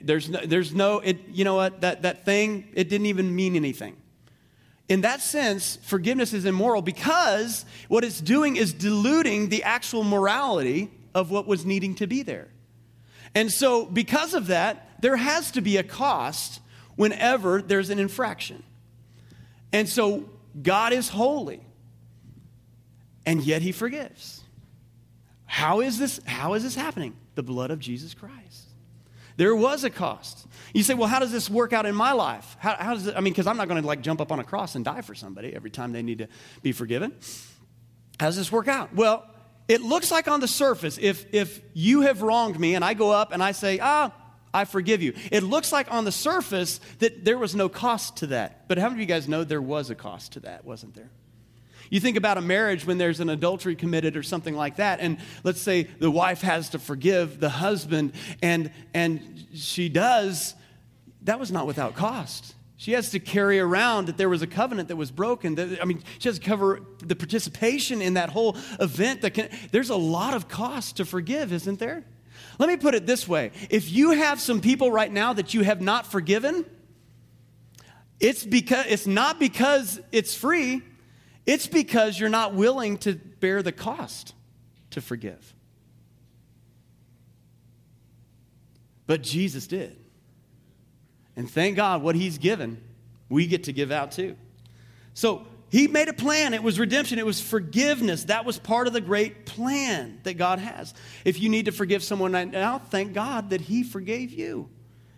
There's 0.04 0.30
no, 0.30 0.40
there's 0.46 0.74
no 0.74 1.00
it, 1.00 1.18
you 1.30 1.44
know 1.46 1.56
what, 1.56 1.82
that, 1.82 2.02
that 2.02 2.26
thing, 2.26 2.68
it 2.74 2.90
didn't 2.90 3.08
even 3.08 3.36
mean 3.36 3.56
anything. 3.56 3.96
In 4.90 5.02
that 5.02 5.22
sense, 5.22 5.78
forgiveness 5.84 6.34
is 6.34 6.46
immoral 6.46 6.82
because 6.82 7.66
what 7.88 8.04
it's 8.04 8.20
doing 8.20 8.58
is 8.58 8.74
diluting 8.74 9.50
the 9.50 9.64
actual 9.64 10.04
morality 10.04 10.92
of 11.16 11.32
what 11.32 11.48
was 11.48 11.66
needing 11.66 11.96
to 11.96 12.08
be 12.08 12.22
there. 12.22 12.50
And 13.34 13.52
so, 13.52 13.86
because 13.86 14.34
of 14.34 14.48
that, 14.48 14.90
there 15.02 15.16
has 15.16 15.52
to 15.52 15.62
be 15.62 15.78
a 15.78 15.84
cost 15.84 16.60
whenever 16.96 17.62
there's 17.62 17.90
an 17.90 18.00
infraction. 18.00 18.64
And 19.72 19.90
so 19.90 20.30
God 20.62 20.94
is 20.94 21.10
holy, 21.10 21.62
and 23.26 23.42
yet 23.42 23.62
he 23.62 23.72
forgives. 23.72 24.42
How 25.46 25.82
is 25.82 25.98
this, 25.98 26.20
how 26.26 26.54
is 26.54 26.64
this 26.64 26.76
happening? 26.76 27.16
The 27.36 27.44
blood 27.44 27.72
of 27.72 27.80
Jesus 27.80 28.14
Christ. 28.14 28.68
There 29.38 29.56
was 29.56 29.84
a 29.84 29.90
cost. 29.90 30.48
You 30.74 30.84
say, 30.84 30.94
well, 30.94 31.08
how 31.08 31.20
does 31.20 31.32
this 31.32 31.50
work 31.50 31.74
out 31.74 31.86
in 31.86 31.96
my 31.96 32.12
life? 32.12 32.58
How, 32.60 32.76
how 32.76 32.94
does 32.94 33.08
it, 33.08 33.16
I 33.16 33.22
mean, 33.22 33.34
because 33.34 33.48
I'm 33.48 33.58
not 33.58 33.68
going 33.68 33.82
to 33.82 33.88
like 33.88 34.02
jump 34.02 34.22
up 34.22 34.32
on 34.32 34.40
a 34.40 34.44
cross 34.44 34.76
and 34.76 34.86
die 34.86 35.02
for 35.02 35.16
somebody 35.16 35.56
every 35.56 35.70
time 35.70 35.92
they 35.92 36.04
need 36.04 36.20
to 36.20 36.28
be 36.62 36.72
forgiven. 36.72 37.14
How 38.20 38.28
does 38.28 38.38
this 38.38 38.52
work 38.52 38.68
out? 38.68 38.94
Well, 38.94 39.28
it 39.68 39.82
looks 39.82 40.12
like 40.12 40.28
on 40.28 40.40
the 40.40 40.48
surface, 40.48 40.98
if, 41.02 41.34
if 41.34 41.62
you 41.74 42.02
have 42.02 42.22
wronged 42.22 42.60
me 42.60 42.76
and 42.76 42.84
I 42.84 42.94
go 42.94 43.12
up 43.12 43.32
and 43.32 43.42
I 43.42 43.54
say, 43.54 43.80
ah, 43.82 44.14
I 44.54 44.66
forgive 44.66 45.02
you. 45.02 45.14
It 45.32 45.42
looks 45.44 45.72
like 45.72 45.92
on 45.92 46.06
the 46.06 46.12
surface 46.12 46.80
that 47.00 47.26
there 47.26 47.38
was 47.38 47.56
no 47.56 47.70
cost 47.70 48.18
to 48.18 48.28
that. 48.28 48.68
But 48.68 48.78
how 48.78 48.90
many 48.90 48.98
of 48.98 49.00
you 49.02 49.06
guys 49.08 49.28
know 49.28 49.44
there 49.44 49.62
was 49.62 49.90
a 49.90 49.96
cost 49.96 50.34
to 50.34 50.42
that, 50.42 50.64
wasn't 50.64 50.94
there? 50.94 51.10
You 51.94 52.00
think 52.00 52.18
about 52.18 52.40
a 52.40 52.42
marriage 52.42 52.88
when 52.88 52.98
there's 52.98 53.20
an 53.20 53.30
adultery 53.30 53.76
committed 53.76 54.18
or 54.18 54.24
something 54.24 54.56
like 54.56 54.78
that, 54.78 55.00
and 55.00 55.20
let's 55.44 55.62
say 55.62 55.84
the 55.84 56.10
wife 56.10 56.42
has 56.42 56.70
to 56.70 56.80
forgive 56.80 57.40
the 57.40 57.50
husband, 57.50 58.14
and, 58.42 58.72
and 58.96 59.46
she 59.54 59.90
does, 59.90 60.56
that 61.22 61.40
was 61.40 61.52
not 61.52 61.68
without 61.68 61.94
cost. 61.94 62.56
She 62.78 62.94
has 62.94 63.12
to 63.12 63.20
carry 63.20 63.60
around 63.60 64.08
that 64.08 64.18
there 64.18 64.28
was 64.28 64.42
a 64.42 64.48
covenant 64.48 64.88
that 64.88 64.96
was 64.96 65.12
broken. 65.12 65.54
That, 65.54 65.80
I 65.80 65.86
mean, 65.86 66.02
she 66.18 66.30
has 66.30 66.40
to 66.40 66.44
cover 66.44 66.82
the 66.98 67.16
participation 67.16 68.02
in 68.02 68.16
that 68.16 68.32
whole 68.32 68.58
event. 68.80 69.22
That 69.22 69.36
can, 69.36 69.50
there's 69.72 69.92
a 69.92 69.96
lot 69.96 70.34
of 70.34 70.48
cost 70.48 70.98
to 70.98 71.06
forgive, 71.06 71.54
isn't 71.54 71.78
there? 71.78 72.04
Let 72.58 72.70
me 72.70 72.78
put 72.78 72.96
it 72.96 73.06
this 73.06 73.28
way 73.28 73.52
if 73.70 73.92
you 73.92 74.14
have 74.14 74.42
some 74.42 74.62
people 74.62 74.92
right 74.92 75.12
now 75.12 75.34
that 75.34 75.54
you 75.54 75.62
have 75.62 75.80
not 75.80 76.08
forgiven, 76.08 76.66
it's, 78.20 78.44
because, 78.44 78.88
it's 78.90 79.06
not 79.06 79.40
because 79.40 80.02
it's 80.12 80.34
free, 80.34 80.82
it's 81.46 81.68
because 81.68 82.20
you're 82.20 82.30
not 82.30 82.54
willing 82.54 82.98
to 83.00 83.16
bear 83.16 83.62
the 83.62 83.72
cost 83.72 84.34
to 84.92 85.02
forgive. 85.02 85.56
But 89.06 89.22
Jesus 89.22 89.68
did. 89.68 89.98
And 91.36 91.50
thank 91.50 91.76
God 91.76 92.02
what 92.02 92.16
He's 92.16 92.38
given, 92.38 92.82
we 93.28 93.48
get 93.48 93.66
to 93.66 93.74
give 93.74 93.92
out 93.92 94.12
too. 94.12 94.36
So 95.14 95.46
he 95.74 95.88
made 95.88 96.08
a 96.08 96.14
plan. 96.14 96.54
It 96.54 96.62
was 96.62 96.80
redemption, 96.80 97.18
it 97.18 97.26
was 97.26 97.42
forgiveness. 97.42 98.26
That 98.26 98.46
was 98.46 98.60
part 98.60 98.86
of 98.86 98.94
the 98.94 99.02
great 99.02 99.48
plan 99.48 100.20
that 100.22 100.36
God 100.36 100.60
has. 100.60 100.94
If 101.26 101.42
you 101.42 101.50
need 101.50 101.66
to 101.66 101.72
forgive 101.72 102.04
someone 102.04 102.32
right 102.32 102.48
now, 102.48 102.78
thank 102.78 103.14
God 103.14 103.50
that 103.50 103.60
He 103.60 103.82
forgave 103.82 104.32
you. 104.32 104.70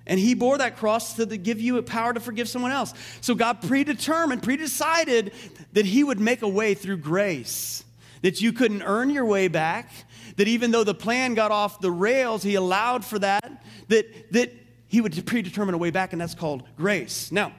And 0.07 0.19
He 0.19 0.33
bore 0.33 0.57
that 0.57 0.77
cross 0.77 1.13
to 1.15 1.25
give 1.25 1.59
you 1.59 1.77
a 1.77 1.83
power 1.83 2.13
to 2.13 2.19
forgive 2.19 2.47
someone 2.47 2.71
else. 2.71 2.93
So 3.21 3.35
God 3.35 3.61
predetermined, 3.61 4.43
predecided 4.43 5.33
that 5.73 5.85
He 5.85 6.03
would 6.03 6.19
make 6.19 6.41
a 6.41 6.47
way 6.47 6.73
through 6.73 6.97
grace, 6.97 7.83
that 8.21 8.41
you 8.41 8.53
couldn't 8.53 8.83
earn 8.83 9.09
your 9.09 9.25
way 9.25 9.47
back, 9.47 9.91
that 10.37 10.47
even 10.47 10.71
though 10.71 10.83
the 10.83 10.93
plan 10.93 11.33
got 11.33 11.51
off 11.51 11.79
the 11.79 11.91
rails, 11.91 12.43
He 12.43 12.55
allowed 12.55 13.03
for 13.03 13.19
that, 13.19 13.63
that, 13.87 14.31
that 14.31 14.51
He 14.87 15.01
would 15.01 15.25
predetermine 15.25 15.75
a 15.75 15.77
way 15.77 15.91
back, 15.91 16.13
and 16.13 16.21
that's 16.21 16.35
called 16.35 16.63
grace. 16.77 17.31
Now, 17.31 17.53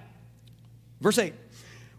verse 1.00 1.18
8 1.18 1.34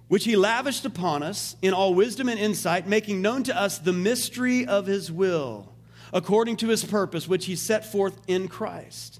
which 0.08 0.24
he 0.24 0.36
lavished 0.36 0.86
upon 0.86 1.24
us 1.24 1.56
in 1.62 1.74
all 1.74 1.94
wisdom 1.94 2.30
and 2.30 2.40
insight, 2.40 2.88
making 2.88 3.22
known 3.22 3.44
to 3.44 3.60
us 3.60 3.78
the 3.78 3.94
mystery 3.94 4.66
of 4.66 4.86
his 4.86 5.12
will, 5.12 5.74
according 6.14 6.56
to 6.58 6.68
his 6.68 6.84
purpose, 6.84 7.28
which 7.28 7.46
he 7.46 7.56
set 7.56 7.92
forth 7.92 8.20
in 8.28 8.48
Christ, 8.48 9.17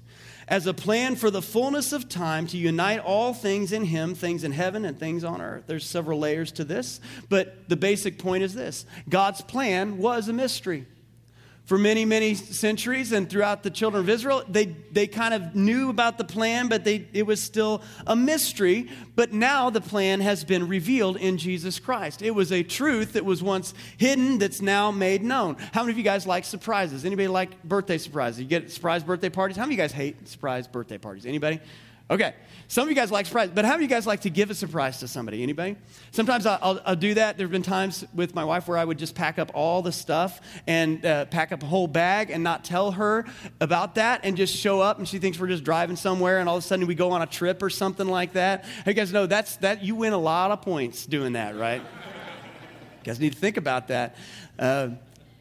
as 0.48 0.66
a 0.66 0.74
plan 0.74 1.14
for 1.14 1.30
the 1.30 1.42
fullness 1.42 1.92
of 1.92 2.08
time 2.08 2.46
to 2.48 2.56
unite 2.56 3.00
all 3.00 3.34
things 3.34 3.70
in 3.72 3.84
him, 3.84 4.14
things 4.14 4.44
in 4.44 4.52
heaven 4.52 4.84
and 4.84 4.98
things 4.98 5.22
on 5.22 5.40
earth. 5.40 5.64
There's 5.66 5.86
several 5.86 6.18
layers 6.18 6.50
to 6.52 6.64
this, 6.64 7.00
but 7.28 7.68
the 7.68 7.76
basic 7.76 8.18
point 8.18 8.42
is 8.42 8.54
this 8.54 8.86
God's 9.08 9.42
plan 9.42 9.98
was 9.98 10.28
a 10.28 10.32
mystery 10.32 10.86
for 11.68 11.76
many, 11.76 12.06
many 12.06 12.34
centuries 12.34 13.12
and 13.12 13.28
throughout 13.28 13.62
the 13.62 13.68
children 13.68 14.02
of 14.02 14.08
Israel. 14.08 14.42
They, 14.48 14.74
they 14.90 15.06
kind 15.06 15.34
of 15.34 15.54
knew 15.54 15.90
about 15.90 16.16
the 16.16 16.24
plan, 16.24 16.68
but 16.68 16.82
they, 16.82 17.06
it 17.12 17.26
was 17.26 17.42
still 17.42 17.82
a 18.06 18.16
mystery. 18.16 18.88
But 19.14 19.34
now 19.34 19.68
the 19.68 19.82
plan 19.82 20.22
has 20.22 20.44
been 20.44 20.66
revealed 20.66 21.18
in 21.18 21.36
Jesus 21.36 21.78
Christ. 21.78 22.22
It 22.22 22.30
was 22.30 22.52
a 22.52 22.62
truth 22.62 23.12
that 23.12 23.26
was 23.26 23.42
once 23.42 23.74
hidden 23.98 24.38
that's 24.38 24.62
now 24.62 24.90
made 24.90 25.22
known. 25.22 25.58
How 25.74 25.82
many 25.82 25.92
of 25.92 25.98
you 25.98 26.04
guys 26.04 26.26
like 26.26 26.46
surprises? 26.46 27.04
Anybody 27.04 27.28
like 27.28 27.62
birthday 27.62 27.98
surprises? 27.98 28.40
You 28.40 28.46
get 28.46 28.72
surprise 28.72 29.04
birthday 29.04 29.28
parties? 29.28 29.58
How 29.58 29.64
many 29.64 29.74
of 29.74 29.78
you 29.78 29.84
guys 29.84 29.92
hate 29.92 30.26
surprise 30.26 30.66
birthday 30.66 30.96
parties? 30.96 31.26
Anybody? 31.26 31.60
Okay. 32.10 32.34
Some 32.70 32.82
of 32.82 32.90
you 32.90 32.94
guys 32.94 33.10
like 33.10 33.24
surprise, 33.24 33.50
but 33.54 33.64
how 33.64 33.74
of 33.76 33.80
you 33.80 33.86
guys 33.86 34.06
like 34.06 34.20
to 34.20 34.30
give 34.30 34.50
a 34.50 34.54
surprise 34.54 35.00
to 35.00 35.08
somebody? 35.08 35.42
Anybody? 35.42 35.76
Sometimes 36.10 36.44
I'll, 36.44 36.80
I'll, 36.84 36.96
do 36.96 37.14
that. 37.14 37.38
There 37.38 37.46
have 37.46 37.50
been 37.50 37.62
times 37.62 38.04
with 38.14 38.34
my 38.34 38.44
wife 38.44 38.68
where 38.68 38.76
I 38.76 38.84
would 38.84 38.98
just 38.98 39.14
pack 39.14 39.38
up 39.38 39.50
all 39.54 39.80
the 39.80 39.92
stuff 39.92 40.40
and 40.66 41.04
uh, 41.04 41.24
pack 41.26 41.50
up 41.50 41.62
a 41.62 41.66
whole 41.66 41.86
bag 41.86 42.30
and 42.30 42.44
not 42.44 42.64
tell 42.64 42.92
her 42.92 43.24
about 43.62 43.94
that 43.94 44.20
and 44.22 44.36
just 44.36 44.54
show 44.54 44.82
up 44.82 44.98
and 44.98 45.08
she 45.08 45.18
thinks 45.18 45.38
we're 45.38 45.48
just 45.48 45.64
driving 45.64 45.96
somewhere 45.96 46.40
and 46.40 46.48
all 46.48 46.58
of 46.58 46.64
a 46.64 46.66
sudden 46.66 46.86
we 46.86 46.94
go 46.94 47.10
on 47.10 47.22
a 47.22 47.26
trip 47.26 47.62
or 47.62 47.70
something 47.70 48.06
like 48.06 48.34
that. 48.34 48.66
You 48.86 48.92
guys 48.92 49.14
know 49.14 49.24
that's 49.24 49.56
that 49.56 49.82
you 49.82 49.94
win 49.94 50.12
a 50.12 50.18
lot 50.18 50.50
of 50.50 50.60
points 50.60 51.06
doing 51.06 51.32
that, 51.34 51.56
right? 51.56 51.80
you 51.82 53.04
guys 53.04 53.18
need 53.18 53.32
to 53.32 53.38
think 53.38 53.56
about 53.56 53.88
that. 53.88 54.14
Uh, 54.58 54.90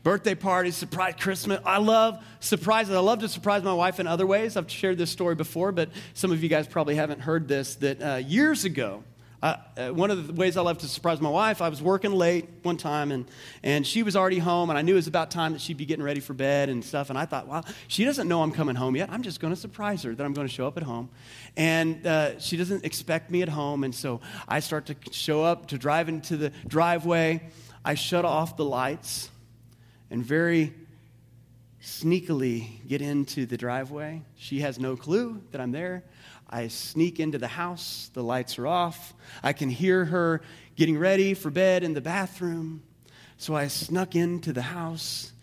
birthday 0.07 0.35
parties, 0.35 0.73
surprise 0.73 1.13
Christmas. 1.19 1.59
I 1.65 1.79
love 1.79 2.23
surprises. 2.39 2.95
I 2.95 2.99
love 2.99 3.19
to 3.19 3.27
surprise 3.27 3.61
my 3.61 3.73
wife 3.73 3.99
in 3.99 4.07
other 4.07 4.25
ways. 4.25 4.55
I've 4.55 4.71
shared 4.71 4.97
this 4.97 5.09
story 5.09 5.35
before, 5.35 5.73
but 5.73 5.89
some 6.13 6.31
of 6.31 6.41
you 6.41 6.47
guys 6.47 6.65
probably 6.65 6.95
haven't 6.95 7.19
heard 7.19 7.49
this. 7.49 7.75
That 7.75 8.01
uh, 8.01 8.15
years 8.15 8.63
ago, 8.63 9.03
uh, 9.43 9.57
one 9.89 10.09
of 10.09 10.27
the 10.27 10.31
ways 10.31 10.55
I 10.55 10.61
love 10.61 10.77
to 10.77 10.87
surprise 10.87 11.19
my 11.19 11.29
wife, 11.29 11.61
I 11.61 11.67
was 11.67 11.81
working 11.81 12.13
late 12.13 12.47
one 12.63 12.77
time 12.77 13.11
and, 13.11 13.25
and 13.63 13.85
she 13.85 14.01
was 14.01 14.15
already 14.15 14.39
home, 14.39 14.69
and 14.69 14.79
I 14.79 14.81
knew 14.81 14.93
it 14.93 14.95
was 14.95 15.07
about 15.07 15.29
time 15.29 15.51
that 15.51 15.59
she'd 15.59 15.75
be 15.75 15.85
getting 15.85 16.05
ready 16.05 16.21
for 16.21 16.33
bed 16.33 16.69
and 16.69 16.85
stuff. 16.85 17.09
And 17.09 17.19
I 17.19 17.25
thought, 17.25 17.49
well, 17.49 17.65
she 17.89 18.05
doesn't 18.05 18.29
know 18.29 18.41
I'm 18.41 18.53
coming 18.53 18.77
home 18.77 18.95
yet. 18.95 19.09
I'm 19.11 19.23
just 19.23 19.41
going 19.41 19.53
to 19.53 19.59
surprise 19.59 20.03
her 20.03 20.15
that 20.15 20.23
I'm 20.23 20.33
going 20.33 20.47
to 20.47 20.53
show 20.53 20.67
up 20.67 20.77
at 20.77 20.83
home. 20.83 21.09
And 21.57 22.07
uh, 22.07 22.39
she 22.39 22.55
doesn't 22.55 22.85
expect 22.85 23.29
me 23.29 23.41
at 23.41 23.49
home. 23.49 23.83
And 23.83 23.93
so 23.93 24.21
I 24.47 24.61
start 24.61 24.85
to 24.85 24.95
show 25.11 25.43
up 25.43 25.67
to 25.67 25.77
drive 25.77 26.07
into 26.07 26.37
the 26.37 26.53
driveway. 26.65 27.49
I 27.83 27.95
shut 27.95 28.23
off 28.23 28.55
the 28.55 28.63
lights 28.63 29.31
and 30.09 30.23
very 30.23 30.73
sneakily 31.81 32.85
get 32.87 33.01
into 33.01 33.45
the 33.45 33.57
driveway. 33.57 34.21
She 34.35 34.59
has 34.61 34.79
no 34.79 34.95
clue 34.95 35.41
that 35.51 35.61
I'm 35.61 35.71
there. 35.71 36.03
I 36.49 36.69
sneak 36.69 37.19
into 37.19 37.37
the 37.37 37.47
house, 37.47 38.09
the 38.13 38.23
lights 38.23 38.57
are 38.57 38.67
off. 38.67 39.13
I 39.43 39.53
can 39.53 39.69
hear 39.69 40.05
her 40.05 40.41
getting 40.75 40.97
ready 40.97 41.33
for 41.33 41.49
bed 41.49 41.83
in 41.83 41.93
the 41.93 42.01
bathroom. 42.01 42.83
So 43.37 43.55
I 43.55 43.67
snuck 43.67 44.15
into 44.15 44.53
the 44.53 44.61
house, 44.61 45.33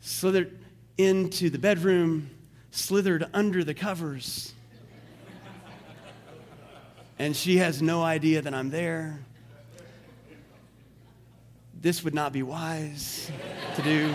slithered 0.00 0.58
into 0.98 1.48
the 1.48 1.58
bedroom, 1.58 2.30
slithered 2.70 3.26
under 3.32 3.62
the 3.64 3.74
covers. 3.74 4.52
and 7.18 7.34
she 7.36 7.58
has 7.58 7.80
no 7.80 8.02
idea 8.02 8.42
that 8.42 8.52
I'm 8.52 8.70
there. 8.70 9.20
This 11.80 12.02
would 12.04 12.14
not 12.14 12.32
be 12.32 12.42
wise 12.42 13.30
to 13.76 13.82
do. 13.82 14.14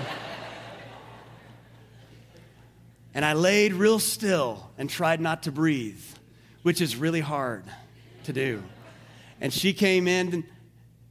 And 3.13 3.23
I 3.23 3.33
laid 3.33 3.73
real 3.73 3.99
still 3.99 4.71
and 4.77 4.89
tried 4.89 5.21
not 5.21 5.43
to 5.43 5.51
breathe 5.51 6.01
which 6.63 6.81
is 6.81 6.95
really 6.95 7.19
hard 7.19 7.65
to 8.23 8.33
do. 8.33 8.63
And 9.39 9.53
she 9.53 9.73
came 9.73 10.07
in 10.07 10.45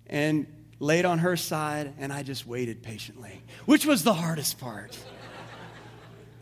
and 0.06 0.46
laid 0.80 1.04
on 1.04 1.20
her 1.20 1.36
side, 1.36 1.92
and 1.98 2.12
I 2.12 2.22
just 2.22 2.46
waited 2.46 2.82
patiently, 2.82 3.42
which 3.66 3.86
was 3.86 4.02
the 4.02 4.14
hardest 4.14 4.58
part. 4.58 4.98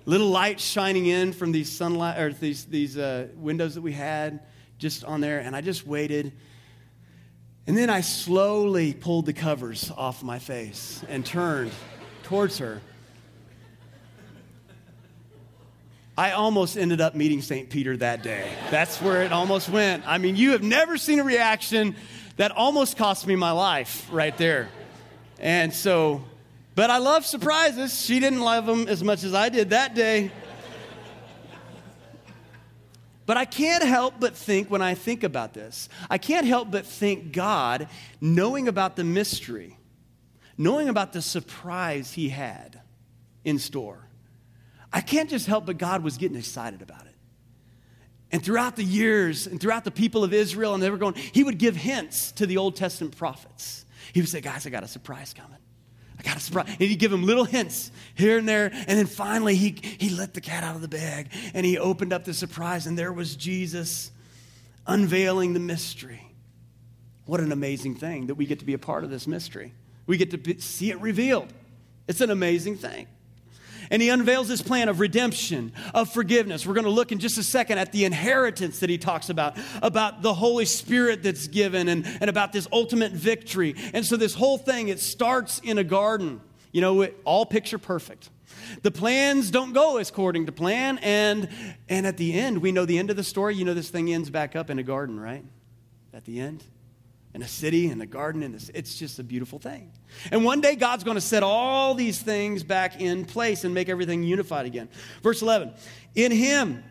Little 0.06 0.28
light 0.28 0.60
shining 0.60 1.06
in 1.06 1.32
from 1.32 1.52
these 1.52 1.70
sunlight 1.70 2.18
or 2.18 2.32
these 2.32 2.64
these 2.64 2.96
uh, 2.96 3.28
windows 3.36 3.74
that 3.74 3.82
we 3.82 3.92
had 3.92 4.40
just 4.78 5.04
on 5.04 5.20
there, 5.20 5.40
and 5.40 5.54
I 5.54 5.60
just 5.60 5.86
waited. 5.86 6.32
And 7.70 7.78
then 7.78 7.88
I 7.88 8.00
slowly 8.00 8.94
pulled 8.94 9.26
the 9.26 9.32
covers 9.32 9.92
off 9.96 10.24
my 10.24 10.40
face 10.40 11.04
and 11.08 11.24
turned 11.24 11.70
towards 12.24 12.58
her. 12.58 12.80
I 16.18 16.32
almost 16.32 16.76
ended 16.76 17.00
up 17.00 17.14
meeting 17.14 17.40
St. 17.40 17.70
Peter 17.70 17.96
that 17.98 18.24
day. 18.24 18.50
That's 18.72 19.00
where 19.00 19.22
it 19.22 19.30
almost 19.30 19.68
went. 19.68 20.02
I 20.04 20.18
mean, 20.18 20.34
you 20.34 20.50
have 20.50 20.64
never 20.64 20.98
seen 20.98 21.20
a 21.20 21.22
reaction 21.22 21.94
that 22.38 22.50
almost 22.50 22.96
cost 22.96 23.24
me 23.28 23.36
my 23.36 23.52
life 23.52 24.08
right 24.10 24.36
there. 24.36 24.68
And 25.38 25.72
so, 25.72 26.24
but 26.74 26.90
I 26.90 26.98
love 26.98 27.24
surprises. 27.24 28.04
She 28.04 28.18
didn't 28.18 28.40
love 28.40 28.66
them 28.66 28.88
as 28.88 29.04
much 29.04 29.22
as 29.22 29.32
I 29.32 29.48
did 29.48 29.70
that 29.70 29.94
day. 29.94 30.32
But 33.30 33.36
I 33.36 33.44
can't 33.44 33.84
help 33.84 34.14
but 34.18 34.36
think 34.36 34.72
when 34.72 34.82
I 34.82 34.94
think 34.94 35.22
about 35.22 35.54
this, 35.54 35.88
I 36.10 36.18
can't 36.18 36.44
help 36.44 36.72
but 36.72 36.84
think 36.84 37.30
God, 37.30 37.86
knowing 38.20 38.66
about 38.66 38.96
the 38.96 39.04
mystery, 39.04 39.78
knowing 40.58 40.88
about 40.88 41.12
the 41.12 41.22
surprise 41.22 42.12
he 42.12 42.30
had 42.30 42.80
in 43.44 43.60
store, 43.60 44.08
I 44.92 45.00
can't 45.00 45.30
just 45.30 45.46
help 45.46 45.64
but 45.64 45.78
God 45.78 46.02
was 46.02 46.18
getting 46.18 46.36
excited 46.36 46.82
about 46.82 47.02
it. 47.02 47.14
And 48.32 48.44
throughout 48.44 48.74
the 48.74 48.82
years 48.82 49.46
and 49.46 49.60
throughout 49.60 49.84
the 49.84 49.92
people 49.92 50.24
of 50.24 50.34
Israel, 50.34 50.74
and 50.74 50.82
they 50.82 50.90
were 50.90 50.98
going, 50.98 51.14
he 51.14 51.44
would 51.44 51.58
give 51.58 51.76
hints 51.76 52.32
to 52.32 52.46
the 52.46 52.56
Old 52.56 52.74
Testament 52.74 53.16
prophets. 53.16 53.86
He 54.12 54.20
would 54.20 54.28
say, 54.28 54.40
Guys, 54.40 54.66
I 54.66 54.70
got 54.70 54.82
a 54.82 54.88
surprise 54.88 55.34
coming. 55.34 55.59
I 56.20 56.22
got 56.22 56.36
a 56.36 56.40
surprise. 56.40 56.68
And 56.68 56.80
he'd 56.80 56.98
give 56.98 57.10
him 57.10 57.24
little 57.24 57.44
hints 57.44 57.90
here 58.14 58.36
and 58.36 58.46
there. 58.46 58.70
And 58.72 58.98
then 58.98 59.06
finally, 59.06 59.56
he, 59.56 59.78
he 59.82 60.10
let 60.10 60.34
the 60.34 60.42
cat 60.42 60.62
out 60.62 60.76
of 60.76 60.82
the 60.82 60.88
bag 60.88 61.28
and 61.54 61.64
he 61.64 61.78
opened 61.78 62.12
up 62.12 62.24
the 62.24 62.34
surprise, 62.34 62.86
and 62.86 62.98
there 62.98 63.12
was 63.12 63.36
Jesus 63.36 64.10
unveiling 64.86 65.54
the 65.54 65.60
mystery. 65.60 66.20
What 67.24 67.40
an 67.40 67.52
amazing 67.52 67.94
thing 67.94 68.26
that 68.26 68.34
we 68.34 68.44
get 68.44 68.58
to 68.58 68.66
be 68.66 68.74
a 68.74 68.78
part 68.78 69.02
of 69.02 69.08
this 69.08 69.26
mystery. 69.26 69.72
We 70.06 70.18
get 70.18 70.30
to 70.32 70.38
be, 70.38 70.58
see 70.58 70.90
it 70.90 71.00
revealed. 71.00 71.48
It's 72.06 72.20
an 72.20 72.30
amazing 72.30 72.76
thing. 72.76 73.06
And 73.90 74.00
he 74.00 74.08
unveils 74.08 74.48
his 74.48 74.62
plan 74.62 74.88
of 74.88 75.00
redemption, 75.00 75.72
of 75.92 76.12
forgiveness. 76.12 76.64
We're 76.64 76.74
going 76.74 76.84
to 76.84 76.90
look 76.90 77.10
in 77.10 77.18
just 77.18 77.38
a 77.38 77.42
second 77.42 77.78
at 77.78 77.92
the 77.92 78.04
inheritance 78.04 78.78
that 78.80 78.90
he 78.90 78.98
talks 78.98 79.28
about, 79.30 79.58
about 79.82 80.22
the 80.22 80.32
Holy 80.32 80.64
Spirit 80.64 81.22
that's 81.22 81.48
given, 81.48 81.88
and, 81.88 82.06
and 82.20 82.30
about 82.30 82.52
this 82.52 82.68
ultimate 82.72 83.12
victory. 83.12 83.74
And 83.92 84.06
so, 84.06 84.16
this 84.16 84.34
whole 84.34 84.58
thing, 84.58 84.88
it 84.88 85.00
starts 85.00 85.58
in 85.60 85.78
a 85.78 85.84
garden. 85.84 86.40
You 86.72 86.80
know, 86.80 87.08
all 87.24 87.44
picture 87.46 87.78
perfect. 87.78 88.30
The 88.82 88.92
plans 88.92 89.50
don't 89.50 89.72
go 89.72 89.98
according 89.98 90.46
to 90.46 90.52
plan, 90.52 90.98
and, 90.98 91.48
and 91.88 92.06
at 92.06 92.16
the 92.16 92.32
end, 92.38 92.58
we 92.58 92.70
know 92.70 92.84
the 92.84 92.98
end 92.98 93.10
of 93.10 93.16
the 93.16 93.24
story. 93.24 93.56
You 93.56 93.64
know, 93.64 93.74
this 93.74 93.90
thing 93.90 94.12
ends 94.12 94.30
back 94.30 94.54
up 94.54 94.70
in 94.70 94.78
a 94.78 94.84
garden, 94.84 95.18
right? 95.18 95.44
At 96.14 96.24
the 96.24 96.40
end 96.40 96.62
in 97.34 97.42
a 97.42 97.48
city, 97.48 97.88
in 97.88 98.00
a 98.00 98.06
garden, 98.06 98.42
in 98.42 98.52
this, 98.52 98.70
it's 98.74 98.96
just 98.96 99.18
a 99.18 99.22
beautiful 99.22 99.58
thing. 99.58 99.92
And 100.30 100.44
one 100.44 100.60
day 100.60 100.76
God's 100.76 101.04
going 101.04 101.16
to 101.16 101.20
set 101.20 101.42
all 101.42 101.94
these 101.94 102.20
things 102.20 102.62
back 102.62 103.00
in 103.00 103.24
place 103.24 103.64
and 103.64 103.74
make 103.74 103.88
everything 103.88 104.22
unified 104.22 104.66
again. 104.66 104.88
Verse 105.22 105.42
11, 105.42 105.72
in 106.14 106.32
him 106.32 106.82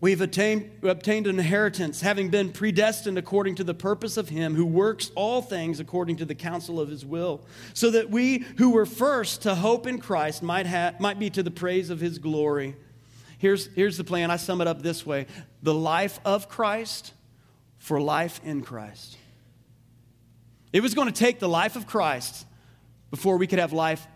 we've 0.00 0.20
obtained, 0.20 0.70
obtained 0.82 1.26
an 1.26 1.38
inheritance, 1.38 2.00
having 2.00 2.30
been 2.30 2.52
predestined 2.52 3.18
according 3.18 3.54
to 3.56 3.64
the 3.64 3.74
purpose 3.74 4.16
of 4.16 4.28
him 4.28 4.54
who 4.54 4.64
works 4.64 5.10
all 5.14 5.42
things 5.42 5.80
according 5.80 6.16
to 6.16 6.24
the 6.24 6.34
counsel 6.34 6.80
of 6.80 6.88
his 6.88 7.04
will, 7.04 7.42
so 7.74 7.90
that 7.90 8.10
we 8.10 8.38
who 8.56 8.70
were 8.70 8.86
first 8.86 9.42
to 9.42 9.54
hope 9.54 9.86
in 9.86 9.98
Christ 9.98 10.42
might, 10.42 10.66
have, 10.66 10.98
might 11.00 11.18
be 11.18 11.30
to 11.30 11.42
the 11.42 11.50
praise 11.50 11.90
of 11.90 12.00
his 12.00 12.18
glory. 12.18 12.76
Here's, 13.38 13.68
here's 13.74 13.96
the 13.96 14.04
plan. 14.04 14.30
I 14.30 14.36
sum 14.36 14.60
it 14.60 14.66
up 14.66 14.82
this 14.82 15.04
way 15.04 15.26
the 15.62 15.74
life 15.74 16.20
of 16.24 16.48
Christ 16.48 17.12
for 17.78 18.00
life 18.00 18.40
in 18.44 18.62
Christ. 18.62 19.16
It 20.72 20.82
was 20.82 20.94
going 20.94 21.08
to 21.08 21.14
take 21.14 21.40
the 21.40 21.48
life 21.48 21.74
of 21.74 21.86
Christ 21.86 22.46
before 23.10 23.36
we 23.36 23.46
could 23.46 23.58
have 23.58 23.72
life 23.72 24.06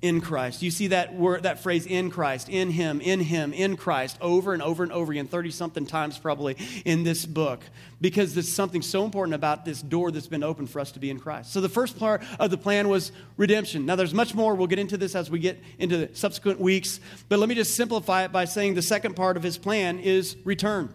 in 0.00 0.20
Christ. 0.20 0.62
You 0.62 0.70
see 0.70 0.88
that 0.88 1.14
word, 1.14 1.42
that 1.42 1.58
phrase 1.58 1.84
in 1.84 2.10
Christ, 2.10 2.48
in 2.48 2.70
Him, 2.70 3.00
in 3.00 3.18
Him, 3.18 3.52
in 3.52 3.76
Christ, 3.76 4.16
over 4.20 4.52
and 4.52 4.62
over 4.62 4.84
and 4.84 4.92
over 4.92 5.10
again, 5.10 5.26
30 5.26 5.50
something 5.50 5.86
times 5.86 6.18
probably 6.18 6.56
in 6.84 7.02
this 7.02 7.26
book, 7.26 7.60
because 8.00 8.32
there's 8.32 8.48
something 8.48 8.80
so 8.80 9.04
important 9.04 9.34
about 9.34 9.64
this 9.64 9.82
door 9.82 10.12
that's 10.12 10.28
been 10.28 10.44
opened 10.44 10.70
for 10.70 10.78
us 10.78 10.92
to 10.92 11.00
be 11.00 11.10
in 11.10 11.18
Christ. 11.18 11.52
So 11.52 11.60
the 11.60 11.68
first 11.68 11.98
part 11.98 12.22
of 12.38 12.50
the 12.52 12.58
plan 12.58 12.88
was 12.88 13.10
redemption. 13.36 13.86
Now 13.86 13.96
there's 13.96 14.14
much 14.14 14.36
more. 14.36 14.54
We'll 14.54 14.68
get 14.68 14.78
into 14.78 14.96
this 14.96 15.16
as 15.16 15.30
we 15.30 15.40
get 15.40 15.58
into 15.78 15.96
the 15.96 16.14
subsequent 16.14 16.60
weeks, 16.60 17.00
but 17.28 17.40
let 17.40 17.48
me 17.48 17.56
just 17.56 17.74
simplify 17.74 18.24
it 18.24 18.30
by 18.30 18.44
saying 18.44 18.74
the 18.74 18.82
second 18.82 19.16
part 19.16 19.36
of 19.36 19.42
His 19.42 19.58
plan 19.58 19.98
is 19.98 20.36
return. 20.44 20.94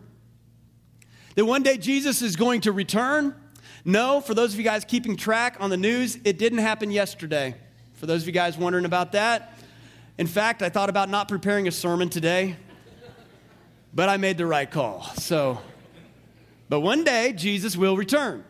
That 1.35 1.45
one 1.45 1.63
day 1.63 1.77
Jesus 1.77 2.21
is 2.21 2.37
going 2.37 2.61
to 2.61 2.71
return 2.71 3.35
no, 3.85 4.21
for 4.21 4.33
those 4.33 4.53
of 4.53 4.59
you 4.59 4.65
guys 4.65 4.85
keeping 4.85 5.15
track 5.15 5.57
on 5.59 5.69
the 5.69 5.77
news, 5.77 6.17
it 6.23 6.37
didn't 6.37 6.59
happen 6.59 6.91
yesterday. 6.91 7.55
For 7.93 8.05
those 8.05 8.21
of 8.21 8.27
you 8.27 8.33
guys 8.33 8.57
wondering 8.57 8.85
about 8.85 9.11
that, 9.13 9.57
in 10.17 10.27
fact, 10.27 10.61
I 10.61 10.69
thought 10.69 10.89
about 10.89 11.09
not 11.09 11.27
preparing 11.27 11.67
a 11.67 11.71
sermon 11.71 12.09
today, 12.09 12.55
but 13.93 14.09
I 14.09 14.17
made 14.17 14.37
the 14.37 14.45
right 14.45 14.69
call. 14.69 15.03
So, 15.15 15.59
but 16.69 16.81
one 16.81 17.03
day 17.03 17.33
Jesus 17.33 17.75
will 17.75 17.97
return. 17.97 18.43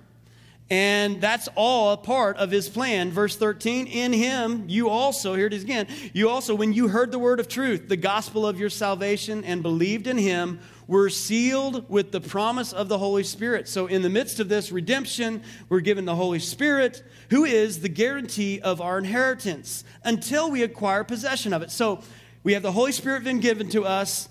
And 0.70 1.22
that's 1.22 1.50
all 1.56 1.94
a 1.94 1.98
part 1.98 2.38
of 2.38 2.50
his 2.50 2.70
plan. 2.70 3.12
Verse 3.12 3.36
13, 3.36 3.86
in 3.86 4.14
him 4.14 4.66
you 4.68 4.90
also, 4.90 5.36
here 5.36 5.48
it 5.48 5.54
is 5.54 5.64
again, 5.64 5.88
you 6.14 6.30
also, 6.30 6.56
when 6.56 6.74
you 6.74 6.88
heard 6.88 7.12
the 7.12 7.20
word 7.20 7.40
of 7.40 7.48
truth, 7.48 7.90
the 7.90 7.98
gospel 7.98 8.48
of 8.48 8.60
your 8.60 8.70
salvation, 8.70 9.44
and 9.44 9.62
believed 9.62 10.08
in 10.08 10.18
him, 10.18 10.60
were 10.88 11.10
sealed 11.10 11.90
with 11.90 12.12
the 12.12 12.22
promise 12.22 12.74
of 12.74 12.88
the 12.88 12.98
Holy 12.98 13.24
Spirit. 13.24 13.68
So, 13.68 13.88
in 13.88 14.02
the 14.02 14.10
midst 14.10 14.40
of 14.40 14.50
this 14.50 14.72
redemption, 14.72 15.44
we're 15.70 15.80
given 15.80 16.06
the 16.06 16.16
Holy 16.16 16.40
Spirit, 16.40 17.04
who 17.30 17.46
is 17.46 17.82
the 17.82 17.90
guarantee 17.90 18.60
of 18.60 18.82
our 18.82 18.98
inheritance 18.98 19.84
until 20.04 20.52
we 20.52 20.64
acquire 20.64 21.04
possession 21.04 21.54
of 21.54 21.62
it. 21.62 21.72
So, 21.72 22.02
we 22.44 22.54
have 22.54 22.64
the 22.64 22.72
Holy 22.72 22.92
Spirit 22.92 23.24
been 23.24 23.40
given 23.40 23.70
to 23.70 23.86
us. 23.86 24.30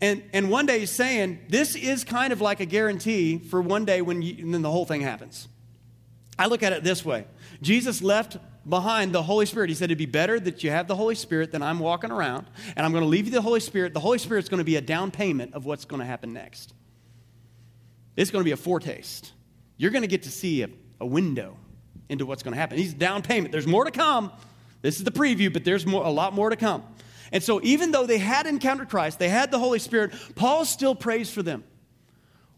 And, 0.00 0.22
and 0.32 0.50
one 0.50 0.66
day 0.66 0.80
he's 0.80 0.90
saying, 0.90 1.38
this 1.48 1.76
is 1.76 2.02
kind 2.02 2.32
of 2.32 2.40
like 2.40 2.58
a 2.58 2.66
guarantee 2.66 3.38
for 3.38 3.62
one 3.62 3.84
day 3.84 4.02
when 4.02 4.20
you, 4.20 4.44
and 4.44 4.52
then 4.52 4.62
the 4.62 4.70
whole 4.70 4.84
thing 4.84 5.00
happens. 5.00 5.46
I 6.36 6.46
look 6.46 6.64
at 6.64 6.72
it 6.72 6.82
this 6.82 7.04
way 7.04 7.24
Jesus 7.62 8.02
left 8.02 8.36
behind 8.68 9.12
the 9.12 9.22
Holy 9.22 9.46
Spirit. 9.46 9.70
He 9.70 9.74
said 9.74 9.86
it'd 9.86 9.98
be 9.98 10.06
better 10.06 10.38
that 10.38 10.62
you 10.62 10.70
have 10.70 10.88
the 10.88 10.96
Holy 10.96 11.14
Spirit 11.14 11.52
than 11.52 11.62
I'm 11.62 11.78
walking 11.78 12.10
around, 12.10 12.46
and 12.76 12.84
I'm 12.84 12.92
going 12.92 13.02
to 13.02 13.08
leave 13.08 13.26
you 13.26 13.32
the 13.32 13.40
Holy 13.40 13.60
Spirit. 13.60 13.94
The 13.94 14.00
Holy 14.00 14.18
Spirit's 14.18 14.48
going 14.48 14.58
to 14.58 14.64
be 14.64 14.76
a 14.76 14.80
down 14.80 15.10
payment 15.10 15.54
of 15.54 15.64
what's 15.64 15.84
going 15.84 16.00
to 16.00 16.06
happen 16.06 16.32
next. 16.32 16.74
It's 18.16 18.30
going 18.30 18.42
to 18.42 18.44
be 18.44 18.52
a 18.52 18.56
foretaste. 18.56 19.32
You're 19.76 19.90
going 19.90 20.02
to 20.02 20.08
get 20.08 20.24
to 20.24 20.30
see 20.30 20.62
a, 20.62 20.68
a 21.00 21.06
window 21.06 21.56
into 22.08 22.26
what's 22.26 22.42
going 22.42 22.52
to 22.52 22.60
happen. 22.60 22.78
He's 22.78 22.92
down 22.92 23.22
payment. 23.22 23.52
There's 23.52 23.66
more 23.66 23.84
to 23.84 23.90
come. 23.90 24.32
This 24.82 24.98
is 24.98 25.04
the 25.04 25.12
preview, 25.12 25.52
but 25.52 25.64
there's 25.64 25.86
more, 25.86 26.04
a 26.04 26.10
lot 26.10 26.34
more 26.34 26.50
to 26.50 26.56
come. 26.56 26.84
And 27.30 27.42
so, 27.42 27.60
even 27.62 27.92
though 27.92 28.04
they 28.04 28.18
had 28.18 28.46
encountered 28.46 28.90
Christ, 28.90 29.18
they 29.18 29.30
had 29.30 29.50
the 29.50 29.58
Holy 29.58 29.78
Spirit, 29.78 30.12
Paul 30.34 30.66
still 30.66 30.94
prays 30.94 31.30
for 31.30 31.42
them. 31.42 31.64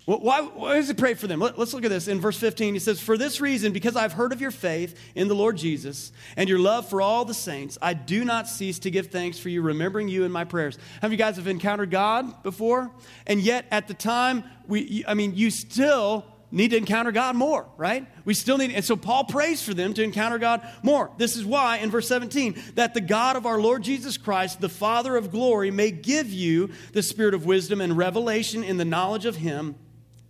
Why, 0.06 0.42
why 0.42 0.74
does 0.74 0.88
he 0.88 0.94
pray 0.94 1.14
for 1.14 1.26
them? 1.26 1.40
Let, 1.40 1.58
us 1.58 1.72
look 1.72 1.84
at 1.84 1.90
this. 1.90 2.08
In 2.08 2.20
verse 2.20 2.38
15, 2.38 2.74
he 2.74 2.80
says, 2.80 3.00
For 3.00 3.16
this 3.16 3.40
reason, 3.40 3.72
because 3.72 3.96
I've 3.96 4.12
heard 4.12 4.32
of 4.32 4.40
your 4.40 4.50
faith 4.50 4.98
in 5.14 5.28
the 5.28 5.34
Lord 5.34 5.56
Jesus 5.56 6.12
and 6.36 6.46
your 6.46 6.58
love 6.58 6.86
for 6.90 7.00
all 7.00 7.24
the 7.24 7.32
saints, 7.32 7.78
I 7.80 7.94
do 7.94 8.22
not 8.22 8.46
cease 8.46 8.78
to 8.80 8.90
give 8.90 9.06
thanks 9.06 9.38
for 9.38 9.48
you, 9.48 9.62
remembering 9.62 10.08
you 10.08 10.24
in 10.24 10.32
my 10.32 10.44
prayers. 10.44 10.78
Have 11.00 11.10
you 11.10 11.16
guys 11.16 11.36
have 11.36 11.46
encountered 11.46 11.90
God 11.90 12.42
before? 12.42 12.90
And 13.26 13.40
yet, 13.40 13.64
at 13.70 13.88
the 13.88 13.94
time, 13.94 14.44
we, 14.68 15.04
I 15.08 15.14
mean, 15.14 15.36
you 15.36 15.50
still 15.50 16.26
need 16.50 16.72
to 16.72 16.76
encounter 16.76 17.10
God 17.10 17.34
more, 17.34 17.66
right? 17.78 18.06
We 18.26 18.34
still 18.34 18.58
need, 18.58 18.72
and 18.72 18.84
so 18.84 18.96
Paul 18.96 19.24
prays 19.24 19.62
for 19.62 19.72
them 19.72 19.94
to 19.94 20.02
encounter 20.02 20.38
God 20.38 20.68
more. 20.82 21.10
This 21.16 21.34
is 21.34 21.46
why, 21.46 21.78
in 21.78 21.90
verse 21.90 22.06
17, 22.08 22.62
that 22.74 22.92
the 22.92 23.00
God 23.00 23.36
of 23.36 23.46
our 23.46 23.58
Lord 23.58 23.82
Jesus 23.82 24.18
Christ, 24.18 24.60
the 24.60 24.68
Father 24.68 25.16
of 25.16 25.30
glory, 25.30 25.70
may 25.70 25.90
give 25.90 26.28
you 26.28 26.70
the 26.92 27.02
spirit 27.02 27.32
of 27.32 27.46
wisdom 27.46 27.80
and 27.80 27.96
revelation 27.96 28.62
in 28.62 28.76
the 28.76 28.84
knowledge 28.84 29.24
of 29.24 29.36
Him 29.36 29.76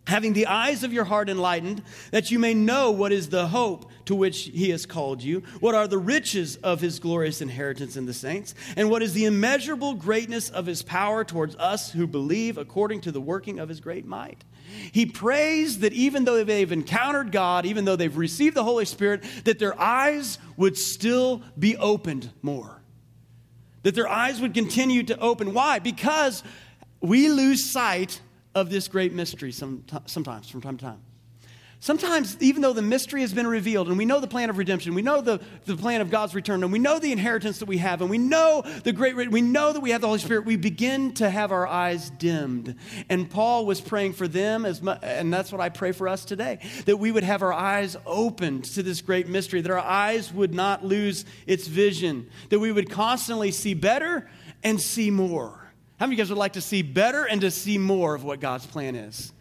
having 0.07 0.35
the 0.35 0.47
eyes 0.47 0.83
of 0.85 0.93
your 0.93 1.05
heart 1.05 1.29
enlightened, 1.29 1.83
that 2.11 2.31
you 2.31 2.39
may 2.39 2.55
know 2.55 2.91
what 2.91 3.13
is 3.13 3.31
the 3.31 3.47
hope 3.49 3.91
to 4.05 4.15
which 4.15 4.45
he 4.45 4.71
has 4.71 4.85
called 4.85 5.23
you, 5.23 5.43
what 5.61 5.75
are 5.75 5.89
the 5.89 5.99
riches 5.99 6.57
of 6.57 6.81
his 6.81 6.99
glorious 6.99 7.41
inheritance 7.41 7.97
in 7.97 8.05
the 8.07 8.13
saints, 8.13 8.55
and 8.77 8.91
what 8.91 9.03
is 9.03 9.15
the 9.15 9.25
immeasurable 9.25 9.95
greatness 9.95 10.51
of 10.51 10.67
his 10.67 10.83
power 10.83 11.25
towards 11.25 11.57
us 11.57 11.93
who 11.93 12.07
believe 12.07 12.59
according 12.59 13.01
to 13.01 13.13
the 13.13 13.21
working 13.21 13.59
of 13.59 13.69
his 13.69 13.81
great 13.81 14.05
might. 14.05 14.45
He 14.93 15.07
prays 15.07 15.79
that 15.81 15.93
even 15.93 16.25
though 16.25 16.43
they've 16.43 16.73
encountered 16.73 17.33
God, 17.33 17.65
even 17.65 17.85
though 17.85 17.97
they've 17.97 18.17
received 18.17 18.57
the 18.57 18.65
Holy 18.65 18.85
Spirit, 18.85 19.23
that 19.45 19.59
their 19.59 19.79
eyes 19.81 20.39
would 20.57 20.77
still 20.77 21.43
be 21.59 21.77
opened 21.77 22.31
more. 22.43 22.83
That 23.83 23.95
their 23.95 24.09
eyes 24.09 24.41
would 24.41 24.55
continue 24.55 25.03
to 25.05 25.19
open. 25.19 25.53
Why? 25.53 25.79
Because 25.79 26.43
we 27.01 27.29
lose 27.29 27.65
sight 27.65 28.21
of 28.55 28.71
this 28.71 28.89
great 28.89 29.13
mystery 29.13 29.53
sometimes, 29.53 30.49
from 30.49 30.61
time 30.61 30.77
to 30.77 30.85
time. 30.85 31.01
Sometimes, 31.81 32.39
even 32.41 32.63
though 32.63 32.73
the 32.73 32.81
mystery 32.81 33.21
has 33.21 33.35
been 33.35 33.47
revealed 33.47 33.89
and 33.89 33.99
we 33.99 34.07
know 34.07 34.19
the 34.19 34.27
plan 34.27 34.49
of 34.49 34.57
redemption, 34.57 34.95
we 34.95 35.03
know 35.03 35.21
the, 35.21 35.39
the 35.67 35.77
plan 35.77 36.01
of 36.01 36.11
God's 36.11 36.35
return, 36.35 36.63
and 36.63 36.73
we 36.73 36.79
know 36.79 36.99
the 36.99 37.13
inheritance 37.13 37.59
that 37.59 37.67
we 37.67 37.77
have, 37.77 38.01
and 38.01 38.09
we 38.09 38.17
know 38.17 38.63
the 38.85 38.93
great, 38.93 39.31
we 39.31 39.43
know 39.43 39.71
that 39.71 39.81
we 39.81 39.91
have 39.91 40.01
the 40.01 40.07
Holy 40.07 40.19
Spirit, 40.19 40.47
we 40.47 40.57
begin 40.57 41.13
to 41.15 41.29
have 41.29 41.53
our 41.53 41.67
eyes 41.67 42.09
dimmed. 42.09 42.75
And 43.11 43.29
Paul 43.29 43.67
was 43.67 43.83
praying 43.83 44.15
for 44.15 44.27
them, 44.27 44.65
as 44.65 44.81
much, 44.81 45.01
and 45.03 45.31
that's 45.31 45.53
what 45.53 45.61
I 45.61 45.69
pray 45.69 45.93
for 45.93 46.09
us 46.09 46.25
today, 46.25 46.61
that 46.87 46.97
we 46.97 47.13
would 47.13 47.25
have 47.25 47.43
our 47.43 47.53
eyes 47.53 47.99
opened 48.07 48.65
to 48.65 48.83
this 48.83 49.03
great 49.03 49.29
mystery, 49.29 49.61
that 49.61 49.71
our 49.71 49.79
eyes 49.79 50.33
would 50.33 50.55
not 50.55 50.87
lose 50.87 51.27
its 51.47 51.67
vision, 51.67 52.31
that 52.49 52.61
we 52.61 52.73
would 52.73 52.89
constantly 52.89 53.51
see 53.51 53.75
better 53.75 54.31
and 54.63 54.81
see 54.81 55.11
more. 55.11 55.64
How 55.99 56.07
many 56.07 56.15
of 56.15 56.19
you 56.19 56.25
guys 56.25 56.31
would 56.31 56.39
like 56.39 56.55
to 56.55 56.61
see 56.61 56.83
better 56.83 57.25
and 57.25 57.41
to 57.43 57.53
see 57.53 57.79
more 57.79 58.17
of 58.17 58.25
what 58.25 58.41
God's 58.41 58.67
plan 58.67 58.97
is? 58.97 59.33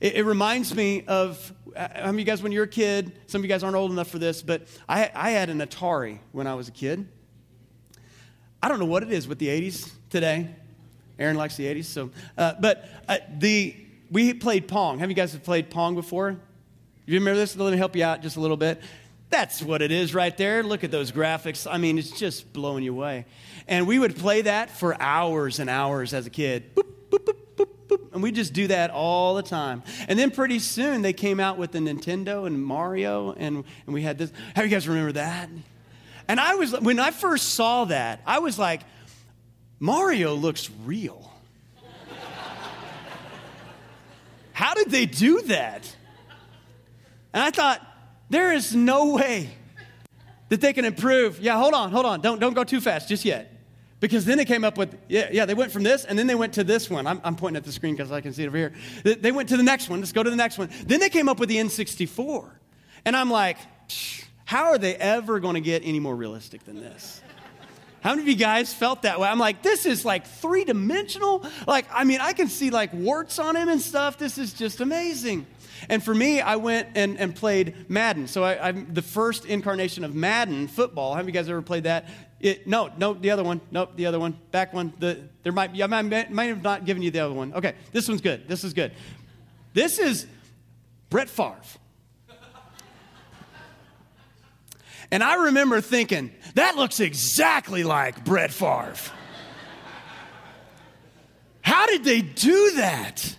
It, 0.00 0.14
it 0.14 0.24
reminds 0.24 0.74
me 0.74 1.04
of 1.06 1.52
uh, 1.76 1.86
how 1.94 2.06
many 2.06 2.08
of 2.08 2.18
you 2.20 2.24
guys, 2.24 2.42
when 2.42 2.50
you're 2.50 2.64
a 2.64 2.68
kid, 2.68 3.12
some 3.26 3.40
of 3.40 3.44
you 3.44 3.48
guys 3.48 3.62
aren't 3.62 3.76
old 3.76 3.90
enough 3.90 4.08
for 4.08 4.18
this, 4.18 4.40
but 4.40 4.66
I, 4.88 5.10
I 5.14 5.30
had 5.30 5.50
an 5.50 5.60
Atari 5.60 6.18
when 6.32 6.46
I 6.46 6.54
was 6.54 6.68
a 6.68 6.72
kid. 6.72 7.06
I 8.62 8.68
don't 8.68 8.78
know 8.78 8.86
what 8.86 9.02
it 9.02 9.12
is 9.12 9.28
with 9.28 9.38
the 9.38 9.48
80s 9.48 9.92
today. 10.08 10.48
Aaron 11.18 11.36
likes 11.36 11.56
the 11.56 11.66
80s, 11.66 11.84
so, 11.84 12.10
uh, 12.38 12.54
but 12.58 12.88
uh, 13.06 13.18
the, 13.38 13.76
we 14.10 14.32
played 14.32 14.68
Pong. 14.68 14.98
Have 14.98 15.10
you 15.10 15.14
guys 15.14 15.36
played 15.36 15.68
Pong 15.68 15.94
before? 15.94 16.38
You 17.04 17.18
remember 17.18 17.38
this? 17.38 17.54
Let 17.54 17.70
me 17.70 17.76
help 17.76 17.94
you 17.96 18.04
out 18.04 18.22
just 18.22 18.36
a 18.36 18.40
little 18.40 18.56
bit. 18.56 18.80
That's 19.28 19.62
what 19.62 19.82
it 19.82 19.90
is 19.90 20.14
right 20.14 20.36
there. 20.36 20.62
Look 20.62 20.84
at 20.84 20.90
those 20.90 21.12
graphics. 21.12 21.66
I 21.70 21.78
mean, 21.78 21.98
it's 21.98 22.10
just 22.10 22.52
blowing 22.52 22.82
you 22.82 22.92
away. 22.92 23.26
And 23.72 23.86
we 23.86 23.98
would 23.98 24.16
play 24.16 24.42
that 24.42 24.68
for 24.68 24.94
hours 25.00 25.58
and 25.58 25.70
hours 25.70 26.12
as 26.12 26.26
a 26.26 26.30
kid. 26.30 26.74
Boop, 26.74 26.92
boop, 27.08 27.24
boop, 27.56 28.12
and 28.12 28.22
we 28.22 28.30
just 28.30 28.52
do 28.52 28.66
that 28.66 28.90
all 28.90 29.34
the 29.34 29.42
time. 29.42 29.82
And 30.08 30.18
then 30.18 30.30
pretty 30.30 30.58
soon 30.58 31.00
they 31.00 31.14
came 31.14 31.40
out 31.40 31.56
with 31.56 31.72
the 31.72 31.78
Nintendo 31.78 32.46
and 32.46 32.62
Mario, 32.62 33.32
and, 33.32 33.64
and 33.86 33.94
we 33.94 34.02
had 34.02 34.18
this. 34.18 34.30
How 34.54 34.60
you 34.62 34.68
guys 34.68 34.86
remember 34.86 35.12
that? 35.12 35.48
And 36.28 36.38
I 36.38 36.54
was, 36.56 36.78
when 36.80 36.98
I 36.98 37.12
first 37.12 37.54
saw 37.54 37.86
that, 37.86 38.20
I 38.26 38.40
was 38.40 38.58
like, 38.58 38.82
Mario 39.80 40.34
looks 40.34 40.68
real. 40.84 41.32
How 44.52 44.74
did 44.74 44.90
they 44.90 45.06
do 45.06 45.40
that? 45.44 45.96
And 47.32 47.42
I 47.42 47.50
thought, 47.50 47.80
there 48.28 48.52
is 48.52 48.76
no 48.76 49.14
way 49.14 49.48
that 50.50 50.60
they 50.60 50.74
can 50.74 50.84
improve. 50.84 51.40
Yeah, 51.40 51.56
hold 51.56 51.72
on, 51.72 51.90
hold 51.90 52.04
on. 52.04 52.20
Don't, 52.20 52.38
don't 52.38 52.52
go 52.52 52.64
too 52.64 52.82
fast 52.82 53.08
just 53.08 53.24
yet. 53.24 53.51
Because 54.02 54.24
then 54.24 54.36
they 54.36 54.44
came 54.44 54.64
up 54.64 54.76
with, 54.76 54.98
yeah, 55.08 55.28
yeah, 55.30 55.46
they 55.46 55.54
went 55.54 55.70
from 55.70 55.84
this 55.84 56.04
and 56.04 56.18
then 56.18 56.26
they 56.26 56.34
went 56.34 56.54
to 56.54 56.64
this 56.64 56.90
one. 56.90 57.06
I'm, 57.06 57.20
I'm 57.22 57.36
pointing 57.36 57.56
at 57.56 57.62
the 57.62 57.70
screen 57.70 57.94
because 57.94 58.10
I 58.10 58.20
can 58.20 58.32
see 58.32 58.42
it 58.42 58.48
over 58.48 58.56
here. 58.56 58.72
They 59.04 59.30
went 59.30 59.50
to 59.50 59.56
the 59.56 59.62
next 59.62 59.88
one. 59.88 60.00
Let's 60.00 60.10
go 60.10 60.24
to 60.24 60.28
the 60.28 60.34
next 60.34 60.58
one. 60.58 60.70
Then 60.84 60.98
they 60.98 61.08
came 61.08 61.28
up 61.28 61.38
with 61.38 61.48
the 61.48 61.58
N64. 61.58 62.50
And 63.04 63.14
I'm 63.14 63.30
like, 63.30 63.58
how 64.44 64.64
are 64.64 64.78
they 64.78 64.96
ever 64.96 65.38
going 65.38 65.54
to 65.54 65.60
get 65.60 65.82
any 65.84 66.00
more 66.00 66.16
realistic 66.16 66.64
than 66.64 66.80
this? 66.80 67.20
How 68.00 68.10
many 68.10 68.22
of 68.22 68.28
you 68.28 68.34
guys 68.34 68.74
felt 68.74 69.02
that 69.02 69.20
way? 69.20 69.28
I'm 69.28 69.38
like, 69.38 69.62
this 69.62 69.86
is 69.86 70.04
like 70.04 70.26
three 70.26 70.64
dimensional. 70.64 71.46
Like, 71.68 71.86
I 71.92 72.02
mean, 72.02 72.20
I 72.20 72.32
can 72.32 72.48
see 72.48 72.70
like 72.70 72.92
warts 72.92 73.38
on 73.38 73.54
him 73.54 73.68
and 73.68 73.80
stuff. 73.80 74.18
This 74.18 74.36
is 74.36 74.52
just 74.52 74.80
amazing. 74.80 75.46
And 75.88 76.02
for 76.02 76.14
me, 76.14 76.40
I 76.40 76.56
went 76.56 76.88
and, 76.96 77.18
and 77.18 77.34
played 77.34 77.88
Madden. 77.88 78.26
So 78.26 78.42
I, 78.42 78.70
am 78.70 78.92
the 78.92 79.02
first 79.02 79.44
incarnation 79.44 80.04
of 80.04 80.14
Madden 80.14 80.68
football. 80.68 81.14
Have 81.14 81.26
you 81.26 81.32
guys 81.32 81.48
ever 81.48 81.62
played 81.62 81.84
that? 81.84 82.08
It, 82.42 82.66
no, 82.66 82.90
no, 82.98 83.14
the 83.14 83.30
other 83.30 83.44
one. 83.44 83.60
Nope, 83.70 83.92
the 83.94 84.06
other 84.06 84.18
one. 84.18 84.36
Back 84.50 84.74
one. 84.74 84.92
The, 84.98 85.20
there 85.44 85.52
might 85.52 85.72
be, 85.72 85.82
I 85.82 85.86
might, 85.86 86.30
might 86.30 86.44
have 86.46 86.62
not 86.62 86.84
given 86.84 87.02
you 87.02 87.10
the 87.10 87.20
other 87.20 87.32
one. 87.32 87.54
Okay, 87.54 87.74
this 87.92 88.08
one's 88.08 88.20
good. 88.20 88.48
This 88.48 88.64
is 88.64 88.74
good. 88.74 88.92
This 89.72 89.98
is 89.98 90.26
Brett 91.08 91.30
Favre. 91.30 91.56
And 95.12 95.22
I 95.22 95.44
remember 95.44 95.80
thinking, 95.80 96.32
that 96.54 96.74
looks 96.74 96.98
exactly 96.98 97.84
like 97.84 98.24
Brett 98.24 98.50
Favre. 98.50 98.94
How 101.60 101.86
did 101.86 102.02
they 102.02 102.22
do 102.22 102.72
that? 102.76 103.36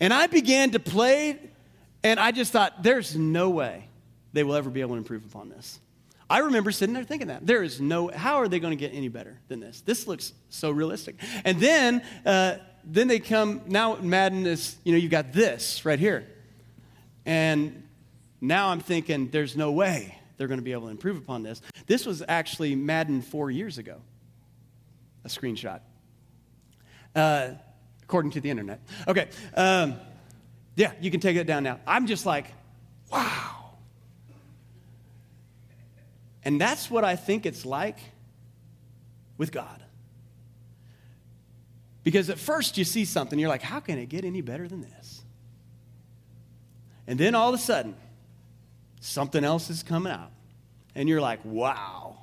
And 0.00 0.12
I 0.12 0.26
began 0.26 0.72
to 0.72 0.78
play 0.78 1.40
and 2.04 2.20
I 2.20 2.30
just 2.30 2.52
thought, 2.52 2.82
there's 2.82 3.16
no 3.16 3.48
way 3.48 3.88
they 4.34 4.44
will 4.44 4.54
ever 4.54 4.68
be 4.68 4.82
able 4.82 4.94
to 4.94 4.98
improve 4.98 5.24
upon 5.24 5.48
this. 5.48 5.80
I 6.34 6.38
remember 6.38 6.72
sitting 6.72 6.94
there 6.94 7.04
thinking 7.04 7.28
that. 7.28 7.46
There 7.46 7.62
is 7.62 7.80
no, 7.80 8.08
how 8.08 8.40
are 8.40 8.48
they 8.48 8.58
going 8.58 8.72
to 8.72 8.76
get 8.76 8.92
any 8.92 9.06
better 9.06 9.38
than 9.46 9.60
this? 9.60 9.82
This 9.82 10.08
looks 10.08 10.32
so 10.48 10.72
realistic. 10.72 11.14
And 11.44 11.60
then, 11.60 12.02
uh, 12.26 12.56
then 12.82 13.06
they 13.06 13.20
come, 13.20 13.60
now 13.68 13.94
Madden 13.94 14.44
is, 14.44 14.74
you 14.82 14.90
know, 14.90 14.98
you've 14.98 15.12
got 15.12 15.32
this 15.32 15.84
right 15.84 15.96
here. 15.96 16.26
And 17.24 17.84
now 18.40 18.70
I'm 18.70 18.80
thinking, 18.80 19.30
there's 19.30 19.56
no 19.56 19.70
way 19.70 20.18
they're 20.36 20.48
going 20.48 20.58
to 20.58 20.64
be 20.64 20.72
able 20.72 20.86
to 20.86 20.88
improve 20.88 21.18
upon 21.18 21.44
this. 21.44 21.62
This 21.86 22.04
was 22.04 22.20
actually 22.26 22.74
Madden 22.74 23.22
four 23.22 23.48
years 23.48 23.78
ago, 23.78 24.00
a 25.24 25.28
screenshot, 25.28 25.82
uh, 27.14 27.50
according 28.02 28.32
to 28.32 28.40
the 28.40 28.50
internet. 28.50 28.80
Okay. 29.06 29.28
Um, 29.56 30.00
yeah, 30.74 30.94
you 31.00 31.12
can 31.12 31.20
take 31.20 31.36
it 31.36 31.46
down 31.46 31.62
now. 31.62 31.78
I'm 31.86 32.08
just 32.08 32.26
like, 32.26 32.46
wow. 33.12 33.43
And 36.44 36.60
that's 36.60 36.90
what 36.90 37.04
I 37.04 37.16
think 37.16 37.46
it's 37.46 37.64
like 37.64 37.98
with 39.38 39.50
God. 39.50 39.82
Because 42.02 42.28
at 42.28 42.38
first 42.38 42.76
you 42.76 42.84
see 42.84 43.06
something, 43.06 43.38
you're 43.38 43.48
like, 43.48 43.62
how 43.62 43.80
can 43.80 43.98
it 43.98 44.10
get 44.10 44.24
any 44.24 44.42
better 44.42 44.68
than 44.68 44.82
this? 44.82 45.22
And 47.06 47.18
then 47.18 47.34
all 47.34 47.48
of 47.48 47.54
a 47.54 47.62
sudden, 47.62 47.94
something 49.00 49.42
else 49.42 49.70
is 49.70 49.82
coming 49.82 50.12
out. 50.12 50.30
And 50.94 51.08
you're 51.08 51.20
like, 51.20 51.40
wow, 51.44 52.18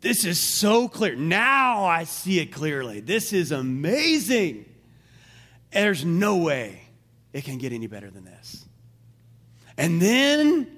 this 0.00 0.24
is 0.24 0.40
so 0.40 0.88
clear. 0.88 1.16
Now 1.16 1.84
I 1.84 2.04
see 2.04 2.38
it 2.38 2.52
clearly. 2.52 3.00
This 3.00 3.32
is 3.32 3.52
amazing. 3.52 4.66
There's 5.72 6.04
no 6.04 6.36
way 6.36 6.82
it 7.32 7.44
can 7.44 7.58
get 7.58 7.72
any 7.72 7.88
better 7.88 8.10
than 8.10 8.24
this. 8.24 8.64
And 9.76 10.00
then, 10.00 10.68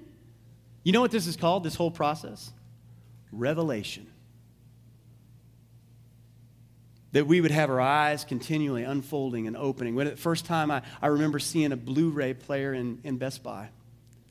you 0.87 0.92
know 0.92 1.01
what 1.01 1.11
this 1.11 1.27
is 1.27 1.37
called, 1.37 1.64
this 1.64 1.75
whole 1.75 1.90
process? 1.90 2.53
Revelation. 3.33 4.07
That 7.11 7.27
we 7.27 7.40
would 7.40 7.51
have 7.51 7.70
our 7.70 7.81
eyes 7.81 8.25
continually 8.25 8.85
unfolding 8.85 9.49
and 9.49 9.57
opening. 9.57 9.96
When 9.96 10.07
the 10.07 10.16
first 10.16 10.44
time 10.46 10.70
I, 10.70 10.83
I 11.03 11.09
remember 11.09 11.40
seeing 11.40 11.72
a 11.72 11.77
Blu 11.77 12.11
ray 12.11 12.35
player 12.35 12.72
in, 12.72 13.01
in 13.03 13.16
Best 13.16 13.42
Buy 13.42 13.70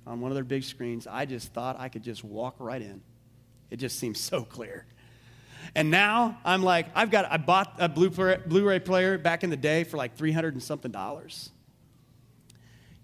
on 0.08 0.22
one 0.22 0.32
of 0.32 0.36
their 0.36 0.46
big 0.46 0.64
screens, 0.64 1.08
I 1.08 1.26
just 1.26 1.52
thought 1.52 1.78
I 1.78 1.90
could 1.90 2.04
just 2.04 2.24
walk 2.24 2.56
right 2.60 2.82
in. 2.82 3.02
It 3.70 3.76
just 3.76 4.00
seems 4.00 4.18
so 4.18 4.46
clear. 4.46 4.86
And 5.76 5.92
now 5.92 6.38
I'm 6.46 6.64
like, 6.64 6.86
I've 6.96 7.12
got, 7.12 7.30
I 7.30 7.36
bought 7.36 7.76
a 7.80 7.90
Blu 7.90 8.70
ray 8.70 8.80
player 8.80 9.18
back 9.18 9.44
in 9.44 9.50
the 9.50 9.58
day 9.58 9.84
for 9.84 9.98
like 9.98 10.16
300 10.16 10.54
and 10.54 10.64
something 10.64 10.92
dollars. 10.92 11.50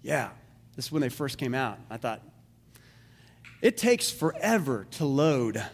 Yeah, 0.00 0.30
this 0.74 0.86
is 0.86 0.92
when 0.92 1.02
they 1.02 1.10
first 1.10 1.36
came 1.36 1.54
out. 1.54 1.78
I 1.90 1.98
thought, 1.98 2.22
it 3.62 3.78
takes 3.78 4.10
forever 4.10 4.86
to 4.92 5.04
load 5.06 5.64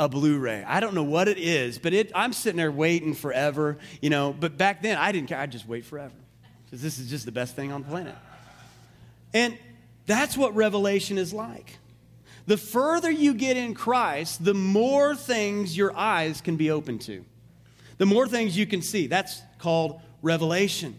a 0.00 0.08
Blu-ray. 0.08 0.64
I 0.66 0.80
don't 0.80 0.94
know 0.94 1.04
what 1.04 1.28
it 1.28 1.38
is, 1.38 1.78
but 1.78 1.92
it, 1.92 2.10
I'm 2.14 2.32
sitting 2.32 2.56
there 2.56 2.72
waiting 2.72 3.14
forever, 3.14 3.78
you 4.00 4.10
know. 4.10 4.34
But 4.38 4.58
back 4.58 4.82
then, 4.82 4.98
I 4.98 5.12
didn't 5.12 5.28
care. 5.28 5.38
I'd 5.38 5.52
just 5.52 5.68
wait 5.68 5.84
forever. 5.84 6.14
because 6.64 6.82
this 6.82 6.98
is 6.98 7.08
just 7.08 7.24
the 7.26 7.32
best 7.32 7.54
thing 7.54 7.70
on 7.70 7.82
the 7.82 7.88
planet. 7.88 8.16
And 9.32 9.56
that's 10.06 10.36
what 10.36 10.54
revelation 10.56 11.18
is 11.18 11.32
like. 11.32 11.78
The 12.46 12.56
further 12.56 13.10
you 13.10 13.34
get 13.34 13.56
in 13.56 13.74
Christ, 13.74 14.44
the 14.44 14.54
more 14.54 15.14
things 15.14 15.76
your 15.76 15.96
eyes 15.96 16.40
can 16.40 16.56
be 16.56 16.70
open 16.70 16.98
to, 17.00 17.24
the 17.98 18.06
more 18.06 18.26
things 18.26 18.56
you 18.56 18.66
can 18.66 18.82
see. 18.82 19.06
That's 19.06 19.40
called 19.58 20.00
revelation. 20.20 20.98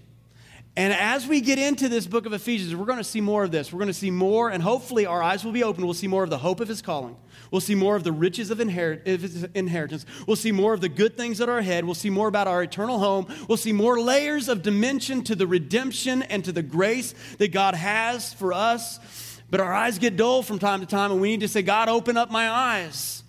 And 0.78 0.91
as 0.91 1.26
we 1.26 1.39
get 1.39 1.57
into 1.57 1.88
this 1.88 2.05
book 2.05 2.26
of 2.26 2.34
Ephesians, 2.34 2.76
we're 2.76 2.86
going 2.86 2.97
to 2.97 3.03
see 3.03 3.21
more 3.21 3.45
of 3.45 3.51
this. 3.51 3.71
We're 3.71 3.80
going 3.80 3.88
to 3.88 3.93
see 3.93 4.11
more, 4.11 4.49
and 4.49 4.61
hopefully 4.61 5.05
our 5.05 5.23
eyes 5.23 5.45
will 5.45 5.53
be 5.53 5.63
open. 5.63 5.86
We'll 5.86 5.93
see 5.93 6.07
more 6.07 6.23
of 6.23 6.30
the 6.30 6.38
hope 6.38 6.59
of 6.59 6.67
his 6.67 6.82
calling. 6.82 7.15
We'll 7.49 7.61
see 7.61 7.76
more 7.76 7.95
of 7.95 8.03
the 8.03 8.11
riches 8.11 8.51
of, 8.51 8.59
inherit- 8.59 9.07
of 9.07 9.21
his 9.21 9.43
inheritance. 9.53 10.05
We'll 10.28 10.36
see 10.36 10.51
more 10.51 10.73
of 10.73 10.82
the 10.82 10.89
good 10.89 11.15
things 11.15 11.38
that 11.38 11.47
are 11.47 11.59
ahead. 11.59 11.86
We'll 11.86 11.95
see 11.95 12.09
more 12.09 12.28
about 12.28 12.47
our 12.47 12.61
eternal 12.61 12.99
home. 12.99 13.28
We'll 13.47 13.57
see 13.57 13.71
more 13.71 14.01
layers 14.01 14.49
of 14.49 14.63
dimension 14.63 15.23
to 15.26 15.36
the 15.36 15.47
redemption 15.47 16.23
and 16.23 16.43
to 16.43 16.51
the 16.51 16.63
grace 16.63 17.15
that 17.38 17.53
God 17.53 17.73
has 17.76 18.34
for 18.34 18.51
us. 18.51 18.99
But 19.49 19.61
our 19.61 19.73
eyes 19.73 19.97
get 19.97 20.17
dull 20.17 20.43
from 20.43 20.59
time 20.59 20.82
to 20.82 20.86
time, 20.86 21.09
and 21.11 21.21
we 21.21 21.30
need 21.30 21.39
to 21.39 21.47
say, 21.47 21.61
God, 21.61 21.88
open 21.88 22.17
up 22.17 22.32
my 22.32 22.49
eyes. 22.49 23.23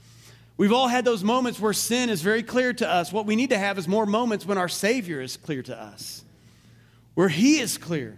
We've 0.56 0.72
all 0.72 0.88
had 0.88 1.04
those 1.04 1.22
moments 1.22 1.60
where 1.60 1.74
sin 1.74 2.10
is 2.10 2.22
very 2.22 2.42
clear 2.42 2.72
to 2.72 2.88
us. 2.88 3.12
What 3.12 3.24
we 3.24 3.36
need 3.36 3.50
to 3.50 3.58
have 3.58 3.78
is 3.78 3.86
more 3.86 4.06
moments 4.06 4.44
when 4.44 4.58
our 4.58 4.68
Savior 4.68 5.20
is 5.20 5.36
clear 5.36 5.62
to 5.62 5.80
us 5.80 6.24
where 7.16 7.28
he 7.30 7.58
is 7.58 7.78
clear. 7.78 8.16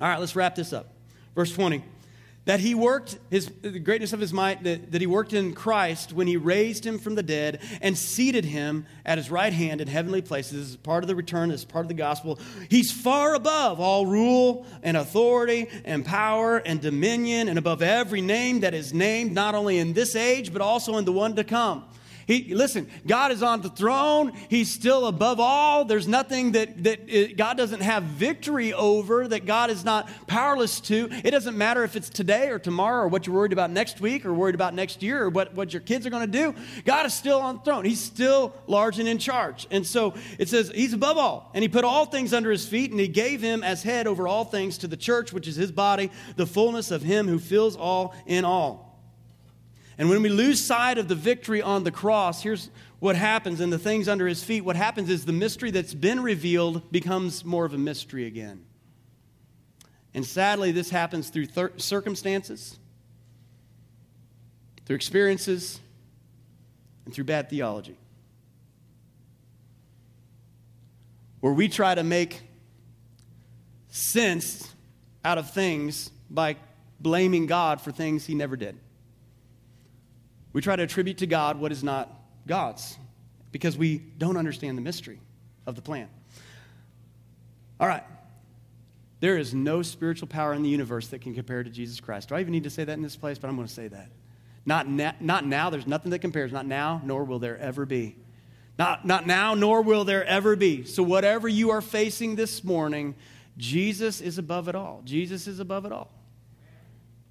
All 0.00 0.08
right, 0.08 0.18
let's 0.18 0.36
wrap 0.36 0.56
this 0.56 0.72
up. 0.74 0.92
Verse 1.34 1.54
20. 1.54 1.82
That 2.46 2.60
he 2.60 2.74
worked, 2.74 3.16
his, 3.30 3.50
the 3.62 3.78
greatness 3.78 4.12
of 4.12 4.20
his 4.20 4.32
might, 4.32 4.64
that, 4.64 4.92
that 4.92 5.00
he 5.00 5.06
worked 5.06 5.32
in 5.32 5.54
Christ 5.54 6.12
when 6.12 6.26
he 6.26 6.36
raised 6.36 6.84
him 6.84 6.98
from 6.98 7.14
the 7.14 7.22
dead 7.22 7.62
and 7.80 7.96
seated 7.96 8.44
him 8.44 8.84
at 9.06 9.16
his 9.16 9.30
right 9.30 9.52
hand 9.52 9.80
in 9.80 9.88
heavenly 9.88 10.20
places. 10.20 10.52
This 10.58 10.68
is 10.70 10.76
part 10.76 11.04
of 11.04 11.08
the 11.08 11.14
return, 11.14 11.48
this 11.48 11.60
is 11.60 11.64
part 11.64 11.84
of 11.84 11.88
the 11.88 11.94
gospel. 11.94 12.38
He's 12.68 12.92
far 12.92 13.34
above 13.34 13.80
all 13.80 14.04
rule 14.04 14.66
and 14.82 14.96
authority 14.96 15.68
and 15.86 16.04
power 16.04 16.58
and 16.58 16.82
dominion 16.82 17.48
and 17.48 17.58
above 17.58 17.80
every 17.80 18.20
name 18.20 18.60
that 18.60 18.74
is 18.74 18.92
named, 18.92 19.32
not 19.32 19.54
only 19.54 19.78
in 19.78 19.94
this 19.94 20.14
age, 20.14 20.52
but 20.52 20.60
also 20.60 20.98
in 20.98 21.06
the 21.06 21.12
one 21.12 21.36
to 21.36 21.44
come. 21.44 21.84
He, 22.26 22.54
listen, 22.54 22.88
God 23.06 23.32
is 23.32 23.42
on 23.42 23.60
the 23.60 23.68
throne. 23.68 24.32
He's 24.48 24.70
still 24.70 25.06
above 25.06 25.40
all. 25.40 25.84
There's 25.84 26.08
nothing 26.08 26.52
that, 26.52 26.84
that 26.84 27.00
it, 27.08 27.36
God 27.36 27.56
doesn't 27.56 27.80
have 27.80 28.04
victory 28.04 28.72
over, 28.72 29.28
that 29.28 29.46
God 29.46 29.70
is 29.70 29.84
not 29.84 30.08
powerless 30.26 30.80
to. 30.82 31.08
It 31.10 31.30
doesn't 31.30 31.56
matter 31.56 31.84
if 31.84 31.96
it's 31.96 32.08
today 32.08 32.48
or 32.48 32.58
tomorrow 32.58 33.04
or 33.04 33.08
what 33.08 33.26
you're 33.26 33.36
worried 33.36 33.52
about 33.52 33.70
next 33.70 34.00
week 34.00 34.24
or 34.24 34.32
worried 34.32 34.54
about 34.54 34.74
next 34.74 35.02
year 35.02 35.24
or 35.24 35.28
what, 35.28 35.54
what 35.54 35.72
your 35.72 35.82
kids 35.82 36.06
are 36.06 36.10
going 36.10 36.30
to 36.30 36.38
do. 36.38 36.54
God 36.84 37.06
is 37.06 37.14
still 37.14 37.40
on 37.40 37.56
the 37.56 37.62
throne. 37.62 37.84
He's 37.84 38.00
still 38.00 38.54
large 38.66 38.98
and 38.98 39.08
in 39.08 39.18
charge. 39.18 39.66
And 39.70 39.86
so 39.86 40.14
it 40.38 40.48
says 40.48 40.70
he's 40.74 40.92
above 40.92 41.18
all. 41.18 41.50
And 41.54 41.62
he 41.62 41.68
put 41.68 41.84
all 41.84 42.06
things 42.06 42.32
under 42.32 42.50
his 42.50 42.66
feet 42.66 42.90
and 42.90 43.00
he 43.00 43.08
gave 43.08 43.40
him 43.40 43.62
as 43.62 43.82
head 43.82 44.06
over 44.06 44.26
all 44.26 44.44
things 44.44 44.78
to 44.78 44.88
the 44.88 44.96
church, 44.96 45.32
which 45.32 45.48
is 45.48 45.56
his 45.56 45.72
body, 45.72 46.10
the 46.36 46.46
fullness 46.46 46.90
of 46.90 47.02
him 47.02 47.28
who 47.28 47.38
fills 47.38 47.76
all 47.76 48.14
in 48.26 48.44
all. 48.44 48.83
And 49.96 50.08
when 50.08 50.22
we 50.22 50.28
lose 50.28 50.64
sight 50.64 50.98
of 50.98 51.08
the 51.08 51.14
victory 51.14 51.62
on 51.62 51.84
the 51.84 51.92
cross, 51.92 52.42
here's 52.42 52.70
what 52.98 53.16
happens 53.16 53.60
and 53.60 53.72
the 53.72 53.78
things 53.78 54.08
under 54.08 54.26
his 54.26 54.42
feet. 54.42 54.62
What 54.62 54.76
happens 54.76 55.08
is 55.08 55.24
the 55.24 55.32
mystery 55.32 55.70
that's 55.70 55.94
been 55.94 56.22
revealed 56.22 56.90
becomes 56.90 57.44
more 57.44 57.64
of 57.64 57.74
a 57.74 57.78
mystery 57.78 58.26
again. 58.26 58.64
And 60.14 60.24
sadly, 60.24 60.72
this 60.72 60.90
happens 60.90 61.28
through 61.28 61.46
thir- 61.46 61.72
circumstances, 61.76 62.78
through 64.86 64.96
experiences, 64.96 65.80
and 67.04 67.12
through 67.12 67.24
bad 67.24 67.50
theology. 67.50 67.96
Where 71.40 71.52
we 71.52 71.68
try 71.68 71.94
to 71.94 72.02
make 72.02 72.42
sense 73.88 74.72
out 75.24 75.38
of 75.38 75.50
things 75.52 76.10
by 76.30 76.56
blaming 77.00 77.46
God 77.46 77.80
for 77.80 77.92
things 77.92 78.26
he 78.26 78.34
never 78.34 78.56
did. 78.56 78.76
We 80.54 80.62
try 80.62 80.76
to 80.76 80.84
attribute 80.84 81.18
to 81.18 81.26
God 81.26 81.60
what 81.60 81.72
is 81.72 81.84
not 81.84 82.10
God's 82.46 82.96
because 83.52 83.76
we 83.76 83.98
don't 83.98 84.38
understand 84.38 84.78
the 84.78 84.82
mystery 84.82 85.20
of 85.66 85.74
the 85.76 85.82
plan. 85.82 86.08
All 87.78 87.88
right. 87.88 88.04
There 89.20 89.36
is 89.36 89.52
no 89.52 89.82
spiritual 89.82 90.28
power 90.28 90.54
in 90.54 90.62
the 90.62 90.68
universe 90.68 91.08
that 91.08 91.20
can 91.20 91.34
compare 91.34 91.62
to 91.62 91.70
Jesus 91.70 92.00
Christ. 92.00 92.28
Do 92.28 92.36
I 92.36 92.40
even 92.40 92.52
need 92.52 92.64
to 92.64 92.70
say 92.70 92.84
that 92.84 92.92
in 92.92 93.02
this 93.02 93.16
place? 93.16 93.38
But 93.38 93.48
I'm 93.48 93.56
going 93.56 93.68
to 93.68 93.72
say 93.72 93.88
that. 93.88 94.10
Not, 94.64 94.88
na- 94.88 95.12
not 95.20 95.44
now. 95.44 95.70
There's 95.70 95.86
nothing 95.86 96.10
that 96.12 96.20
compares. 96.20 96.52
Not 96.52 96.66
now, 96.66 97.02
nor 97.04 97.24
will 97.24 97.38
there 97.38 97.58
ever 97.58 97.84
be. 97.84 98.16
Not, 98.78 99.04
not 99.04 99.26
now, 99.26 99.54
nor 99.54 99.82
will 99.82 100.04
there 100.04 100.24
ever 100.24 100.56
be. 100.56 100.84
So, 100.84 101.02
whatever 101.02 101.48
you 101.48 101.70
are 101.70 101.80
facing 101.80 102.36
this 102.36 102.64
morning, 102.64 103.14
Jesus 103.56 104.20
is 104.20 104.38
above 104.38 104.68
it 104.68 104.74
all. 104.74 105.02
Jesus 105.04 105.46
is 105.46 105.60
above 105.60 105.84
it 105.84 105.92
all. 105.92 106.10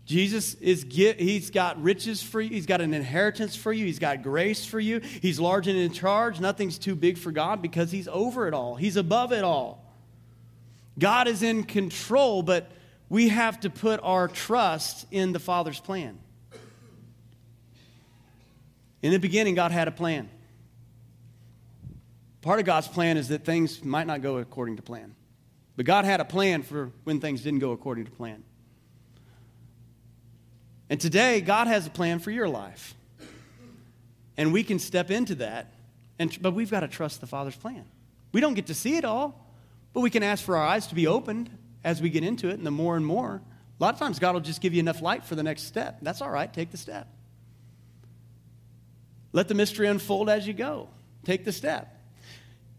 Jesus 0.05 0.55
is 0.55 0.85
he's 0.89 1.49
got 1.49 1.81
riches 1.81 2.21
for 2.21 2.41
you. 2.41 2.49
He's 2.49 2.65
got 2.65 2.81
an 2.81 2.93
inheritance 2.93 3.55
for 3.55 3.71
you. 3.71 3.85
He's 3.85 3.99
got 3.99 4.21
grace 4.21 4.65
for 4.65 4.79
you. 4.79 4.99
He's 4.99 5.39
large 5.39 5.67
and 5.67 5.77
in 5.77 5.93
charge. 5.93 6.41
Nothing's 6.41 6.77
too 6.77 6.95
big 6.95 7.17
for 7.17 7.31
God 7.31 7.61
because 7.61 7.91
he's 7.91 8.09
over 8.09 8.47
it 8.47 8.53
all. 8.53 8.75
He's 8.75 8.97
above 8.97 9.31
it 9.31 9.43
all. 9.43 9.83
God 10.99 11.27
is 11.27 11.41
in 11.41 11.63
control, 11.63 12.43
but 12.43 12.69
we 13.09 13.29
have 13.29 13.61
to 13.61 13.69
put 13.69 14.01
our 14.03 14.27
trust 14.27 15.07
in 15.09 15.31
the 15.31 15.39
Father's 15.39 15.79
plan. 15.79 16.19
In 19.01 19.11
the 19.11 19.19
beginning, 19.19 19.55
God 19.55 19.71
had 19.71 19.87
a 19.87 19.91
plan. 19.91 20.29
Part 22.41 22.59
of 22.59 22.65
God's 22.65 22.89
plan 22.89 23.15
is 23.17 23.29
that 23.29 23.45
things 23.45 23.83
might 23.83 24.05
not 24.05 24.21
go 24.21 24.37
according 24.37 24.75
to 24.75 24.81
plan. 24.81 25.15
But 25.77 25.85
God 25.85 26.03
had 26.03 26.19
a 26.19 26.25
plan 26.25 26.61
for 26.61 26.91
when 27.05 27.21
things 27.21 27.41
didn't 27.41 27.59
go 27.59 27.71
according 27.71 28.05
to 28.05 28.11
plan. 28.11 28.43
And 30.93 31.01
today, 31.01 31.41
God 31.41 31.65
has 31.65 31.87
a 31.87 31.89
plan 31.89 32.19
for 32.19 32.29
your 32.29 32.47
life. 32.47 32.93
And 34.37 34.53
we 34.53 34.61
can 34.61 34.77
step 34.77 35.09
into 35.09 35.33
that, 35.33 35.73
and, 36.19 36.39
but 36.39 36.53
we've 36.53 36.69
got 36.69 36.81
to 36.81 36.87
trust 36.87 37.19
the 37.19 37.25
Father's 37.25 37.55
plan. 37.55 37.85
We 38.31 38.41
don't 38.41 38.53
get 38.53 38.67
to 38.67 38.75
see 38.75 38.97
it 38.97 39.03
all, 39.03 39.43
but 39.93 40.01
we 40.01 40.11
can 40.11 40.21
ask 40.21 40.45
for 40.45 40.55
our 40.55 40.63
eyes 40.63 40.85
to 40.85 40.93
be 40.93 41.07
opened 41.07 41.49
as 41.83 41.99
we 41.99 42.11
get 42.11 42.23
into 42.23 42.47
it, 42.47 42.59
and 42.59 42.63
the 42.63 42.69
more 42.69 42.95
and 42.95 43.03
more. 43.03 43.41
A 43.79 43.83
lot 43.83 43.95
of 43.95 43.99
times, 43.99 44.19
God 44.19 44.35
will 44.35 44.41
just 44.41 44.61
give 44.61 44.75
you 44.75 44.81
enough 44.81 45.01
light 45.01 45.25
for 45.25 45.33
the 45.33 45.41
next 45.41 45.63
step. 45.63 45.97
That's 46.03 46.21
all 46.21 46.29
right, 46.29 46.53
take 46.53 46.69
the 46.69 46.77
step. 46.77 47.07
Let 49.31 49.47
the 49.47 49.55
mystery 49.55 49.87
unfold 49.87 50.29
as 50.29 50.45
you 50.45 50.53
go. 50.53 50.89
Take 51.25 51.43
the 51.43 51.51
step. 51.51 51.99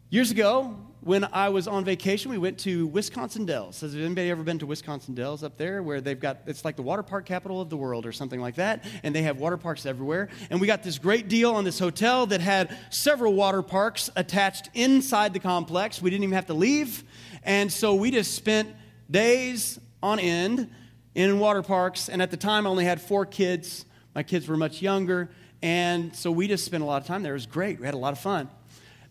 Years 0.08 0.30
ago, 0.30 0.78
when 1.04 1.28
I 1.34 1.50
was 1.50 1.68
on 1.68 1.84
vacation, 1.84 2.30
we 2.30 2.38
went 2.38 2.58
to 2.60 2.86
Wisconsin 2.86 3.44
Dells. 3.44 3.82
Has 3.82 3.94
anybody 3.94 4.30
ever 4.30 4.42
been 4.42 4.58
to 4.60 4.66
Wisconsin 4.66 5.14
Dells 5.14 5.44
up 5.44 5.58
there 5.58 5.82
where 5.82 6.00
they've 6.00 6.18
got, 6.18 6.38
it's 6.46 6.64
like 6.64 6.76
the 6.76 6.82
water 6.82 7.02
park 7.02 7.26
capital 7.26 7.60
of 7.60 7.68
the 7.68 7.76
world 7.76 8.06
or 8.06 8.12
something 8.12 8.40
like 8.40 8.54
that, 8.54 8.84
and 9.02 9.14
they 9.14 9.20
have 9.22 9.38
water 9.38 9.58
parks 9.58 9.84
everywhere. 9.84 10.30
And 10.48 10.62
we 10.62 10.66
got 10.66 10.82
this 10.82 10.98
great 10.98 11.28
deal 11.28 11.54
on 11.54 11.64
this 11.64 11.78
hotel 11.78 12.24
that 12.26 12.40
had 12.40 12.74
several 12.88 13.34
water 13.34 13.60
parks 13.60 14.08
attached 14.16 14.70
inside 14.72 15.34
the 15.34 15.40
complex. 15.40 16.00
We 16.00 16.08
didn't 16.08 16.24
even 16.24 16.36
have 16.36 16.46
to 16.46 16.54
leave. 16.54 17.04
And 17.42 17.70
so 17.70 17.94
we 17.94 18.10
just 18.10 18.34
spent 18.34 18.74
days 19.10 19.78
on 20.02 20.18
end 20.18 20.70
in 21.14 21.38
water 21.38 21.62
parks. 21.62 22.08
And 22.08 22.22
at 22.22 22.30
the 22.30 22.38
time, 22.38 22.66
I 22.66 22.70
only 22.70 22.86
had 22.86 22.98
four 22.98 23.26
kids. 23.26 23.84
My 24.14 24.22
kids 24.22 24.48
were 24.48 24.56
much 24.56 24.80
younger. 24.80 25.28
And 25.60 26.16
so 26.16 26.30
we 26.30 26.48
just 26.48 26.64
spent 26.64 26.82
a 26.82 26.86
lot 26.86 27.02
of 27.02 27.06
time 27.06 27.22
there. 27.22 27.32
It 27.32 27.36
was 27.36 27.46
great. 27.46 27.78
We 27.78 27.84
had 27.84 27.94
a 27.94 27.98
lot 27.98 28.12
of 28.12 28.18
fun. 28.18 28.48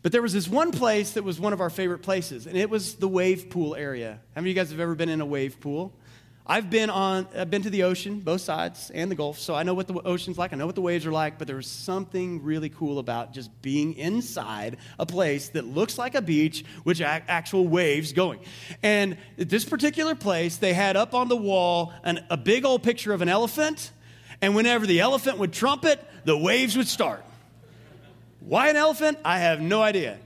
But 0.03 0.11
there 0.11 0.21
was 0.21 0.33
this 0.33 0.49
one 0.49 0.71
place 0.71 1.13
that 1.13 1.23
was 1.23 1.39
one 1.39 1.53
of 1.53 1.61
our 1.61 1.69
favorite 1.69 1.99
places, 1.99 2.45
and 2.45 2.57
it 2.57 2.69
was 2.69 2.95
the 2.95 3.07
wave 3.07 3.49
pool 3.49 3.73
area. 3.73 4.19
How 4.35 4.41
many 4.41 4.51
of 4.51 4.55
you 4.57 4.61
guys 4.61 4.69
have 4.69 4.81
ever 4.81 4.95
been 4.95 5.07
in 5.07 5.21
a 5.21 5.25
wave 5.25 5.61
pool? 5.61 5.93
I've 6.45 6.69
been 6.69 6.89
on 6.89 7.25
I've 7.33 7.49
been 7.49 7.61
to 7.61 7.69
the 7.69 7.83
ocean, 7.83 8.19
both 8.19 8.41
sides, 8.41 8.91
and 8.93 9.09
the 9.09 9.15
Gulf, 9.15 9.39
so 9.39 9.55
I 9.55 9.63
know 9.63 9.73
what 9.73 9.87
the 9.87 9.93
ocean's 9.93 10.37
like, 10.37 10.51
I 10.51 10.57
know 10.57 10.65
what 10.65 10.75
the 10.75 10.81
waves 10.81 11.05
are 11.05 11.11
like, 11.13 11.37
but 11.37 11.47
there 11.47 11.55
was 11.55 11.67
something 11.67 12.43
really 12.43 12.67
cool 12.67 12.99
about 12.99 13.31
just 13.31 13.49
being 13.61 13.93
inside 13.93 14.75
a 14.99 15.05
place 15.05 15.47
that 15.49 15.65
looks 15.65 15.97
like 15.97 16.15
a 16.15 16.21
beach 16.21 16.65
with 16.83 16.99
actual 16.99 17.65
waves 17.65 18.11
going. 18.11 18.41
And 18.83 19.17
this 19.37 19.63
particular 19.63 20.15
place, 20.15 20.57
they 20.57 20.73
had 20.73 20.97
up 20.97 21.13
on 21.13 21.29
the 21.29 21.37
wall 21.37 21.93
an, 22.03 22.25
a 22.29 22.35
big 22.35 22.65
old 22.65 22.83
picture 22.83 23.13
of 23.13 23.21
an 23.21 23.29
elephant, 23.29 23.93
and 24.41 24.53
whenever 24.53 24.85
the 24.85 24.99
elephant 24.99 25.37
would 25.37 25.53
trumpet, 25.53 26.05
the 26.25 26.37
waves 26.37 26.75
would 26.75 26.89
start. 26.89 27.23
Why 28.45 28.69
an 28.69 28.75
elephant? 28.75 29.19
I 29.23 29.39
have 29.39 29.61
no 29.61 29.81
idea. 29.81 30.19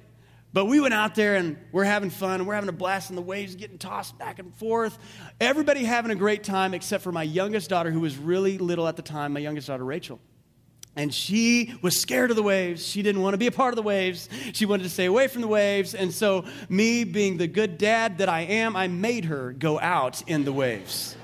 But 0.54 0.66
we 0.66 0.80
went 0.80 0.94
out 0.94 1.14
there 1.14 1.36
and 1.36 1.56
we're 1.72 1.84
having 1.84 2.10
fun 2.10 2.46
we're 2.46 2.56
having 2.56 2.70
a 2.70 2.74
blast 2.74 3.12
in 3.12 3.16
the 3.16 3.22
waves 3.22 3.56
getting 3.56 3.78
tossed 3.78 4.18
back 4.18 4.40
and 4.40 4.56
forth. 4.56 4.98
Everybody 5.40 5.84
having 5.84 6.10
a 6.10 6.16
great 6.16 6.44
time 6.44 6.74
except 6.74 7.04
for 7.04 7.12
my 7.12 7.22
youngest 7.22 7.70
daughter, 7.70 7.92
who 7.92 8.00
was 8.00 8.18
really 8.18 8.58
little 8.58 8.88
at 8.88 8.96
the 8.96 9.04
time, 9.04 9.34
my 9.34 9.40
youngest 9.40 9.68
daughter, 9.68 9.86
Rachel. 9.86 10.20
And 10.96 11.14
she 11.14 11.76
was 11.84 12.02
scared 12.02 12.32
of 12.32 12.38
the 12.38 12.44
waves. 12.44 12.84
She 12.84 13.04
didn't 13.04 13.22
want 13.22 13.36
to 13.36 13.38
be 13.38 13.46
a 13.46 13.52
part 13.52 13.72
of 13.72 13.76
the 13.76 13.84
waves. 13.84 14.30
She 14.54 14.66
wanted 14.66 14.82
to 14.84 14.90
stay 14.90 15.06
away 15.06 15.28
from 15.28 15.44
the 15.44 15.48
waves. 15.48 15.94
And 15.94 16.12
so, 16.12 16.46
me 16.70 17.04
being 17.04 17.38
the 17.38 17.46
good 17.46 17.78
dad 17.78 18.18
that 18.18 18.30
I 18.30 18.42
am, 18.42 18.76
I 18.76 18.88
made 18.88 19.26
her 19.26 19.52
go 19.52 19.80
out 19.80 20.24
in 20.28 20.44
the 20.44 20.52
waves, 20.52 21.16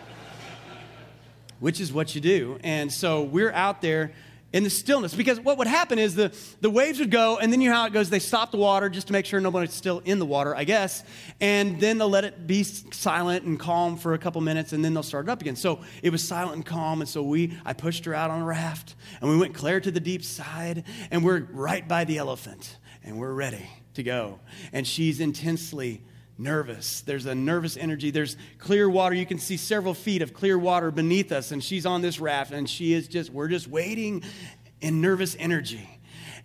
which 1.60 1.80
is 1.80 1.92
what 1.92 2.14
you 2.14 2.22
do. 2.22 2.60
And 2.64 2.94
so, 2.94 3.24
we're 3.24 3.52
out 3.52 3.82
there 3.82 4.12
in 4.54 4.64
the 4.64 4.70
stillness. 4.70 5.14
Because 5.14 5.40
what 5.40 5.58
would 5.58 5.68
happen 5.68 6.00
is 6.00 6.16
the, 6.16 6.34
the 6.62 6.70
waves 6.70 7.00
would 7.00 7.12
go, 7.12 7.38
and 7.40 7.52
then 7.52 7.60
you 7.60 7.70
know 7.70 7.76
how 7.76 7.86
it 7.88 7.94
goes. 7.94 8.10
They 8.10 8.20
stop 8.20 8.52
the 8.52 8.58
water 8.58 8.88
just 8.88 9.08
to 9.08 9.14
make 9.14 9.26
sure 9.26 9.42
nobody's 9.42 9.74
still 9.74 10.02
in 10.06 10.20
the 10.20 10.26
water, 10.26 10.56
I 10.56 10.64
guess. 10.64 11.04
And 11.42 11.82
then 11.82 11.98
they'll 11.98 12.10
let 12.10 12.24
it 12.24 12.48
be 12.48 12.64
silent 12.64 13.44
and 13.44 13.60
calm 13.60 13.98
for 13.98 14.14
a 14.14 14.18
couple 14.18 14.40
minutes, 14.42 14.72
and 14.72 14.86
then 14.86 14.94
they'll 14.94 15.04
start 15.04 15.28
it 15.28 15.32
up 15.32 15.42
again. 15.42 15.56
So 15.56 15.82
it 16.02 16.12
was 16.12 16.24
silent 16.24 16.56
and 16.56 16.66
calm. 16.66 17.02
And 17.02 17.10
so 17.10 17.24
we, 17.24 17.58
I 17.66 17.74
pushed 17.74 18.06
her 18.06 18.14
out 18.14 18.30
on 18.30 18.42
a 18.42 18.46
raft, 18.46 18.96
and 19.20 19.30
we 19.30 19.38
went 19.38 19.54
clear 19.54 19.82
to 19.82 19.92
the 19.92 20.00
deep 20.00 20.24
side, 20.24 20.84
and 21.12 21.26
we're 21.26 21.42
right 21.52 21.86
by 21.88 22.04
the 22.04 22.20
elephant, 22.20 22.78
and 23.04 23.18
we're 23.18 23.34
ready 23.34 23.68
to 23.96 24.04
go. 24.04 24.40
And 24.72 24.86
she's 24.86 25.20
intensely 25.20 26.02
nervous. 26.38 27.02
There's 27.02 27.26
a 27.26 27.36
nervous 27.36 27.78
energy. 27.78 28.12
There's 28.12 28.38
clear 28.58 28.90
water. 28.90 29.16
You 29.16 29.26
can 29.26 29.40
see 29.40 29.58
several 29.58 29.94
feet 29.94 30.22
of 30.22 30.34
clear 30.34 30.58
water 30.58 30.92
beneath 30.92 31.32
us, 31.32 31.52
and 31.52 31.64
she's 31.64 31.86
on 31.86 32.02
this 32.02 32.20
raft, 32.20 32.52
and 32.52 32.70
she 32.70 32.94
is 32.94 33.08
just, 33.08 33.32
we're 33.32 33.48
just 33.48 33.68
waiting 33.68 34.24
in 34.82 35.02
nervous 35.02 35.36
energy. 35.40 35.88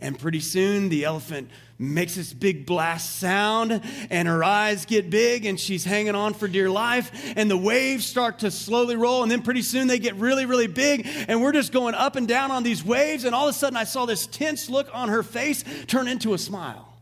And 0.00 0.16
pretty 0.16 0.38
soon 0.38 0.90
the 0.90 1.04
elephant 1.04 1.50
makes 1.76 2.14
this 2.14 2.32
big 2.32 2.66
blast 2.66 3.16
sound, 3.18 3.82
and 4.10 4.28
her 4.28 4.44
eyes 4.44 4.84
get 4.84 5.10
big, 5.10 5.44
and 5.44 5.58
she's 5.58 5.84
hanging 5.84 6.14
on 6.14 6.34
for 6.34 6.46
dear 6.46 6.70
life. 6.70 7.10
And 7.36 7.50
the 7.50 7.56
waves 7.56 8.06
start 8.06 8.40
to 8.40 8.50
slowly 8.52 8.94
roll, 8.94 9.22
and 9.22 9.30
then 9.30 9.42
pretty 9.42 9.62
soon 9.62 9.88
they 9.88 9.98
get 9.98 10.14
really, 10.14 10.46
really 10.46 10.68
big, 10.68 11.06
and 11.26 11.42
we're 11.42 11.52
just 11.52 11.72
going 11.72 11.94
up 11.94 12.14
and 12.14 12.28
down 12.28 12.52
on 12.52 12.62
these 12.62 12.84
waves. 12.84 13.24
And 13.24 13.34
all 13.34 13.48
of 13.48 13.54
a 13.54 13.58
sudden, 13.58 13.76
I 13.76 13.84
saw 13.84 14.06
this 14.06 14.26
tense 14.26 14.70
look 14.70 14.88
on 14.92 15.08
her 15.08 15.24
face 15.24 15.64
turn 15.88 16.06
into 16.06 16.32
a 16.32 16.38
smile. 16.38 16.97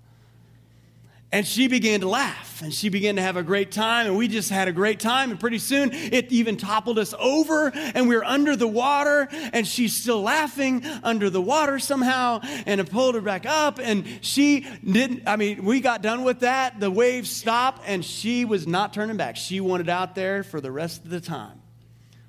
And 1.32 1.44
she 1.44 1.66
began 1.66 2.00
to 2.00 2.08
laugh 2.08 2.62
and 2.62 2.72
she 2.72 2.88
began 2.88 3.16
to 3.16 3.22
have 3.22 3.36
a 3.36 3.42
great 3.42 3.72
time. 3.72 4.06
And 4.06 4.16
we 4.16 4.28
just 4.28 4.48
had 4.48 4.68
a 4.68 4.72
great 4.72 5.00
time. 5.00 5.32
And 5.32 5.40
pretty 5.40 5.58
soon 5.58 5.92
it 5.92 6.30
even 6.30 6.56
toppled 6.56 7.00
us 7.00 7.14
over 7.18 7.72
and 7.74 8.08
we 8.08 8.14
were 8.14 8.24
under 8.24 8.54
the 8.54 8.68
water. 8.68 9.28
And 9.52 9.66
she's 9.66 10.00
still 10.00 10.22
laughing 10.22 10.86
under 11.02 11.28
the 11.28 11.42
water 11.42 11.80
somehow. 11.80 12.40
And 12.64 12.80
it 12.80 12.90
pulled 12.90 13.16
her 13.16 13.20
back 13.20 13.44
up. 13.44 13.80
And 13.80 14.06
she 14.20 14.66
didn't, 14.84 15.24
I 15.26 15.34
mean, 15.34 15.64
we 15.64 15.80
got 15.80 16.00
done 16.00 16.22
with 16.22 16.40
that. 16.40 16.78
The 16.78 16.92
waves 16.92 17.28
stopped 17.28 17.82
and 17.86 18.04
she 18.04 18.44
was 18.44 18.68
not 18.68 18.94
turning 18.94 19.16
back. 19.16 19.36
She 19.36 19.60
wanted 19.60 19.88
out 19.88 20.14
there 20.14 20.44
for 20.44 20.60
the 20.60 20.70
rest 20.70 21.04
of 21.04 21.10
the 21.10 21.20
time. 21.20 21.60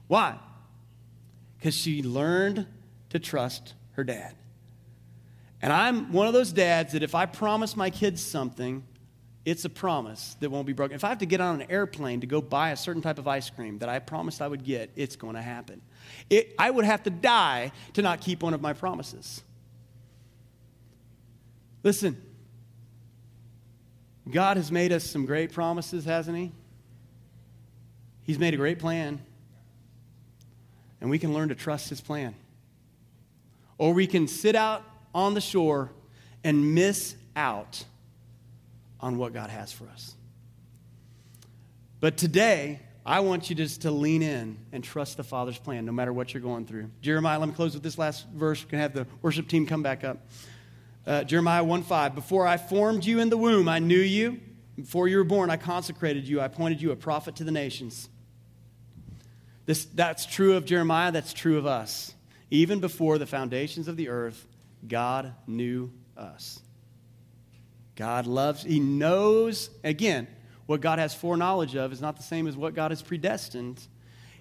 Why? 0.07 0.39
Because 1.57 1.75
she 1.75 2.01
learned 2.01 2.65
to 3.11 3.19
trust 3.19 3.75
her 3.91 4.03
dad. 4.03 4.33
And 5.61 5.73
I'm 5.73 6.11
one 6.11 6.27
of 6.27 6.33
those 6.33 6.51
dads 6.51 6.93
that 6.93 7.03
if 7.03 7.15
I 7.15 7.25
promise 7.25 7.75
my 7.75 7.89
kids 7.89 8.23
something, 8.23 8.83
it's 9.47 9.63
a 9.63 9.69
promise 9.69 10.35
that 10.41 10.49
won't 10.49 10.67
be 10.67 10.73
broken. 10.73 10.93
If 10.93 11.05
I 11.05 11.07
have 11.07 11.19
to 11.19 11.25
get 11.25 11.39
on 11.39 11.61
an 11.61 11.71
airplane 11.71 12.19
to 12.19 12.27
go 12.27 12.41
buy 12.41 12.71
a 12.71 12.75
certain 12.75 13.01
type 13.01 13.17
of 13.17 13.29
ice 13.29 13.49
cream 13.49 13.77
that 13.77 13.87
I 13.87 13.97
promised 13.99 14.41
I 14.41 14.47
would 14.49 14.65
get, 14.65 14.91
it's 14.97 15.15
going 15.15 15.35
to 15.35 15.41
happen. 15.41 15.81
It, 16.29 16.53
I 16.59 16.69
would 16.69 16.83
have 16.83 17.03
to 17.03 17.09
die 17.09 17.71
to 17.93 18.01
not 18.01 18.19
keep 18.19 18.43
one 18.43 18.53
of 18.53 18.59
my 18.59 18.73
promises. 18.73 19.41
Listen, 21.81 22.21
God 24.29 24.57
has 24.57 24.69
made 24.69 24.91
us 24.91 25.05
some 25.05 25.25
great 25.25 25.53
promises, 25.53 26.03
hasn't 26.03 26.37
He? 26.37 26.51
He's 28.23 28.37
made 28.37 28.53
a 28.53 28.57
great 28.57 28.79
plan. 28.79 29.21
And 30.99 31.09
we 31.09 31.19
can 31.19 31.33
learn 31.33 31.47
to 31.47 31.55
trust 31.55 31.87
His 31.87 32.01
plan. 32.01 32.35
Or 33.77 33.93
we 33.93 34.07
can 34.07 34.27
sit 34.27 34.55
out 34.55 34.83
on 35.15 35.35
the 35.35 35.41
shore 35.41 35.93
and 36.43 36.75
miss 36.75 37.15
out 37.33 37.85
on 38.99 39.17
what 39.17 39.33
God 39.33 39.49
has 39.49 39.71
for 39.71 39.87
us. 39.89 40.15
But 41.99 42.17
today, 42.17 42.79
I 43.05 43.21
want 43.21 43.49
you 43.49 43.55
just 43.55 43.83
to 43.83 43.91
lean 43.91 44.21
in 44.21 44.57
and 44.71 44.83
trust 44.83 45.17
the 45.17 45.23
Father's 45.23 45.57
plan, 45.57 45.85
no 45.85 45.91
matter 45.91 46.11
what 46.11 46.33
you're 46.33 46.43
going 46.43 46.65
through. 46.65 46.89
Jeremiah, 47.01 47.39
let 47.39 47.49
me 47.49 47.55
close 47.55 47.73
with 47.73 47.83
this 47.83 47.97
last 47.97 48.27
verse. 48.29 48.63
We 48.63 48.69
can 48.69 48.79
have 48.79 48.93
the 48.93 49.07
worship 49.21 49.47
team 49.47 49.65
come 49.65 49.81
back 49.81 50.03
up. 50.03 50.27
Uh, 51.05 51.23
Jeremiah 51.23 51.63
1 51.63 51.83
5. 51.83 52.15
Before 52.15 52.45
I 52.45 52.57
formed 52.57 53.05
you 53.05 53.19
in 53.19 53.29
the 53.29 53.37
womb, 53.37 53.69
I 53.69 53.79
knew 53.79 53.97
you. 53.97 54.41
Before 54.75 55.07
you 55.07 55.17
were 55.17 55.23
born, 55.23 55.49
I 55.49 55.57
consecrated 55.57 56.27
you. 56.27 56.41
I 56.41 56.45
appointed 56.45 56.81
you 56.81 56.91
a 56.91 56.95
prophet 56.95 57.37
to 57.37 57.43
the 57.43 57.51
nations. 57.51 58.09
This, 59.65 59.85
that's 59.85 60.25
true 60.25 60.55
of 60.55 60.65
Jeremiah, 60.65 61.11
that's 61.11 61.33
true 61.33 61.57
of 61.57 61.65
us. 61.65 62.13
Even 62.51 62.79
before 62.79 63.17
the 63.17 63.25
foundations 63.25 63.87
of 63.87 63.97
the 63.97 64.09
earth, 64.09 64.45
God 64.87 65.33
knew 65.47 65.91
us. 66.15 66.59
God 67.97 68.27
loves, 68.27 68.63
He 68.63 68.79
knows, 68.79 69.69
again, 69.83 70.27
what 70.67 70.79
God 70.81 70.99
has 70.99 71.13
foreknowledge 71.13 71.75
of 71.75 71.91
is 71.91 71.99
not 71.99 72.15
the 72.15 72.23
same 72.23 72.47
as 72.47 72.55
what 72.55 72.75
God 72.75 72.91
has 72.91 73.01
predestined. 73.01 73.85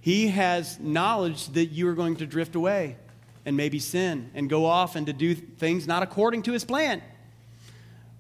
He 0.01 0.29
has 0.29 0.79
knowledge 0.79 1.49
that 1.49 1.67
you 1.67 1.89
are 1.89 1.95
going 1.95 2.17
to 2.17 2.27
drift 2.27 2.55
away 2.55 2.97
and 3.45 3.57
maybe 3.57 3.79
sin 3.79 4.31
and 4.35 4.51
go 4.51 4.67
off 4.67 4.95
and 4.95 5.07
to 5.07 5.13
do 5.13 5.35
things 5.35 5.87
not 5.87 6.03
according 6.03 6.43
to 6.43 6.53
His 6.53 6.65
plan. 6.65 7.03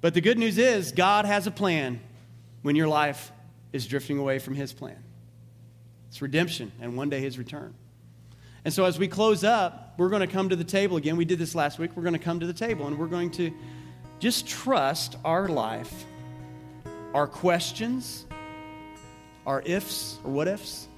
But 0.01 0.14
the 0.14 0.20
good 0.20 0.39
news 0.39 0.57
is, 0.57 0.91
God 0.93 1.26
has 1.26 1.47
a 1.47 1.51
plan 1.51 2.01
when 2.62 2.74
your 2.74 2.89
life 2.89 3.30
is 3.72 3.87
drifting 3.87 4.18
away 4.18 4.39
from 4.39 4.55
His 4.55 4.72
plan. 4.72 5.03
It's 6.09 6.22
redemption 6.22 6.72
and 6.80 6.97
one 6.97 7.11
day 7.11 7.20
His 7.20 7.39
return. 7.39 7.74
And 8.64 8.72
so 8.72 8.84
as 8.84 8.99
we 8.99 9.07
close 9.07 9.45
up, 9.45 9.95
we're 9.99 10.09
going 10.09 10.26
to 10.26 10.26
come 10.26 10.49
to 10.49 10.57
the 10.57 10.64
table 10.64 10.97
again. 10.97 11.16
We 11.16 11.24
did 11.24 11.39
this 11.39 11.55
last 11.55 11.78
week. 11.78 11.91
We're 11.95 12.03
going 12.03 12.14
to 12.14 12.18
come 12.18 12.41
to 12.41 12.47
the 12.47 12.55
table 12.55 12.87
and 12.87 12.99
we're 12.99 13.07
going 13.07 13.30
to 13.32 13.53
just 14.18 14.46
trust 14.46 15.16
our 15.24 15.48
life, 15.48 16.04
our 17.14 17.26
questions, 17.26 18.26
our 19.46 19.62
ifs 19.62 20.18
or 20.24 20.32
what 20.32 20.48
ifs 20.48 20.88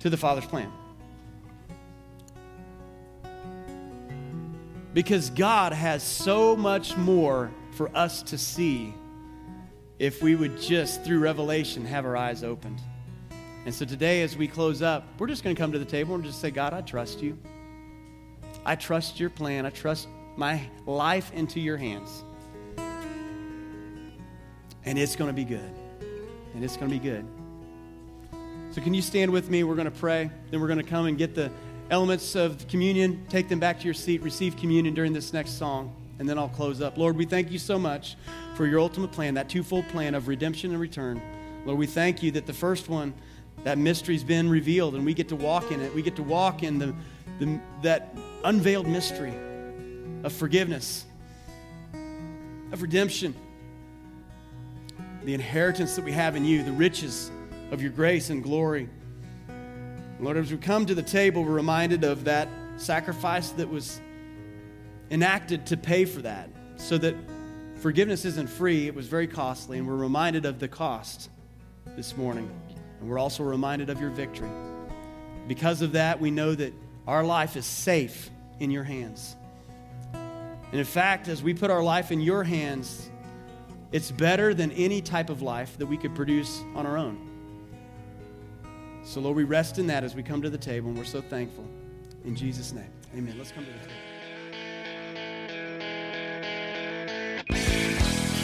to 0.00 0.10
the 0.10 0.16
Father's 0.16 0.46
plan. 0.46 0.72
Because 4.92 5.30
God 5.30 5.72
has 5.72 6.02
so 6.02 6.56
much 6.56 6.96
more 6.96 7.50
for 7.72 7.94
us 7.96 8.22
to 8.24 8.38
see 8.38 8.92
if 9.98 10.22
we 10.22 10.34
would 10.34 10.60
just, 10.60 11.04
through 11.04 11.20
revelation, 11.20 11.84
have 11.84 12.04
our 12.04 12.16
eyes 12.16 12.42
opened. 12.42 12.80
And 13.66 13.74
so 13.74 13.84
today, 13.84 14.22
as 14.22 14.36
we 14.36 14.48
close 14.48 14.82
up, 14.82 15.04
we're 15.18 15.26
just 15.26 15.44
going 15.44 15.54
to 15.54 15.60
come 15.60 15.72
to 15.72 15.78
the 15.78 15.84
table 15.84 16.14
and 16.14 16.24
just 16.24 16.40
say, 16.40 16.50
God, 16.50 16.72
I 16.72 16.80
trust 16.80 17.22
you. 17.22 17.38
I 18.64 18.74
trust 18.74 19.20
your 19.20 19.30
plan. 19.30 19.66
I 19.66 19.70
trust 19.70 20.08
my 20.40 20.62
life 20.86 21.30
into 21.34 21.60
your 21.60 21.76
hands. 21.76 22.24
And 24.84 24.98
it's 24.98 25.14
going 25.14 25.28
to 25.28 25.34
be 25.34 25.44
good. 25.44 25.72
And 26.54 26.64
it's 26.64 26.78
going 26.78 26.90
to 26.90 26.98
be 26.98 26.98
good. 26.98 27.26
So, 28.72 28.80
can 28.80 28.94
you 28.94 29.02
stand 29.02 29.30
with 29.30 29.50
me? 29.50 29.64
We're 29.64 29.74
going 29.74 29.90
to 29.90 29.98
pray. 29.98 30.30
Then 30.50 30.60
we're 30.60 30.66
going 30.66 30.78
to 30.78 30.84
come 30.84 31.06
and 31.06 31.18
get 31.18 31.34
the 31.34 31.52
elements 31.90 32.36
of 32.36 32.66
communion, 32.68 33.26
take 33.28 33.48
them 33.48 33.60
back 33.60 33.80
to 33.80 33.84
your 33.84 33.94
seat, 33.94 34.22
receive 34.22 34.56
communion 34.56 34.94
during 34.94 35.12
this 35.12 35.32
next 35.34 35.58
song, 35.58 35.94
and 36.18 36.26
then 36.26 36.38
I'll 36.38 36.48
close 36.48 36.80
up. 36.80 36.96
Lord, 36.96 37.16
we 37.16 37.26
thank 37.26 37.50
you 37.50 37.58
so 37.58 37.78
much 37.78 38.16
for 38.54 38.64
your 38.66 38.80
ultimate 38.80 39.12
plan, 39.12 39.34
that 39.34 39.48
twofold 39.50 39.88
plan 39.88 40.14
of 40.14 40.26
redemption 40.26 40.70
and 40.70 40.80
return. 40.80 41.20
Lord, 41.66 41.78
we 41.78 41.86
thank 41.86 42.22
you 42.22 42.30
that 42.30 42.46
the 42.46 42.54
first 42.54 42.88
one, 42.88 43.12
that 43.64 43.76
mystery's 43.76 44.24
been 44.24 44.48
revealed 44.48 44.94
and 44.94 45.04
we 45.04 45.12
get 45.12 45.28
to 45.28 45.36
walk 45.36 45.70
in 45.70 45.80
it. 45.82 45.94
We 45.94 46.00
get 46.00 46.16
to 46.16 46.22
walk 46.22 46.62
in 46.62 46.78
the, 46.78 46.94
the, 47.40 47.60
that 47.82 48.16
unveiled 48.44 48.86
mystery 48.86 49.34
of 50.22 50.32
forgiveness, 50.32 51.04
of 52.72 52.82
redemption, 52.82 53.34
the 55.24 55.34
inheritance 55.34 55.96
that 55.96 56.04
we 56.04 56.12
have 56.12 56.36
in 56.36 56.44
you, 56.44 56.62
the 56.62 56.72
riches 56.72 57.30
of 57.70 57.82
your 57.82 57.90
grace 57.90 58.30
and 58.30 58.42
glory. 58.42 58.88
Lord, 60.18 60.36
as 60.36 60.50
we 60.50 60.58
come 60.58 60.86
to 60.86 60.94
the 60.94 61.02
table, 61.02 61.44
we're 61.44 61.52
reminded 61.52 62.04
of 62.04 62.24
that 62.24 62.48
sacrifice 62.76 63.50
that 63.50 63.68
was 63.68 64.00
enacted 65.10 65.66
to 65.66 65.76
pay 65.76 66.04
for 66.04 66.22
that, 66.22 66.48
so 66.76 66.96
that 66.98 67.14
forgiveness 67.76 68.24
isn't 68.24 68.48
free, 68.48 68.86
it 68.86 68.94
was 68.94 69.08
very 69.08 69.26
costly, 69.26 69.78
and 69.78 69.86
we're 69.86 69.96
reminded 69.96 70.44
of 70.44 70.58
the 70.58 70.68
cost 70.68 71.30
this 71.96 72.16
morning. 72.16 72.50
And 73.00 73.08
we're 73.08 73.18
also 73.18 73.42
reminded 73.42 73.90
of 73.90 74.00
your 74.00 74.10
victory. 74.10 74.50
Because 75.48 75.82
of 75.82 75.92
that, 75.92 76.20
we 76.20 76.30
know 76.30 76.54
that 76.54 76.72
our 77.06 77.24
life 77.24 77.56
is 77.56 77.66
safe 77.66 78.30
in 78.60 78.70
your 78.70 78.84
hands. 78.84 79.34
And 80.70 80.78
in 80.78 80.86
fact, 80.86 81.28
as 81.28 81.42
we 81.42 81.52
put 81.52 81.70
our 81.70 81.82
life 81.82 82.12
in 82.12 82.20
your 82.20 82.44
hands, 82.44 83.10
it's 83.92 84.10
better 84.10 84.54
than 84.54 84.70
any 84.72 85.02
type 85.02 85.30
of 85.30 85.42
life 85.42 85.76
that 85.78 85.86
we 85.86 85.96
could 85.96 86.14
produce 86.14 86.62
on 86.74 86.86
our 86.86 86.96
own. 86.96 87.26
So, 89.02 89.20
Lord, 89.20 89.36
we 89.36 89.44
rest 89.44 89.78
in 89.78 89.86
that 89.88 90.04
as 90.04 90.14
we 90.14 90.22
come 90.22 90.42
to 90.42 90.50
the 90.50 90.58
table, 90.58 90.90
and 90.90 90.98
we're 90.98 91.04
so 91.04 91.20
thankful. 91.20 91.66
In 92.24 92.36
Jesus' 92.36 92.72
name, 92.72 92.90
amen. 93.16 93.34
Let's 93.38 93.50
come 93.50 93.64
to 93.64 93.70
the 93.72 93.78
table. 93.78 93.94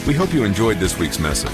We 0.07 0.15
hope 0.15 0.33
you 0.33 0.45
enjoyed 0.45 0.79
this 0.79 0.99
week's 0.99 1.19
message. 1.19 1.51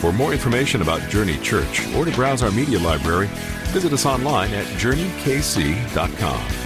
For 0.00 0.12
more 0.12 0.32
information 0.32 0.82
about 0.82 1.08
Journey 1.08 1.38
Church 1.38 1.86
or 1.94 2.04
to 2.04 2.10
browse 2.10 2.42
our 2.42 2.50
media 2.50 2.78
library, 2.78 3.28
visit 3.72 3.92
us 3.92 4.04
online 4.04 4.52
at 4.52 4.66
journeykc.com. 4.78 6.63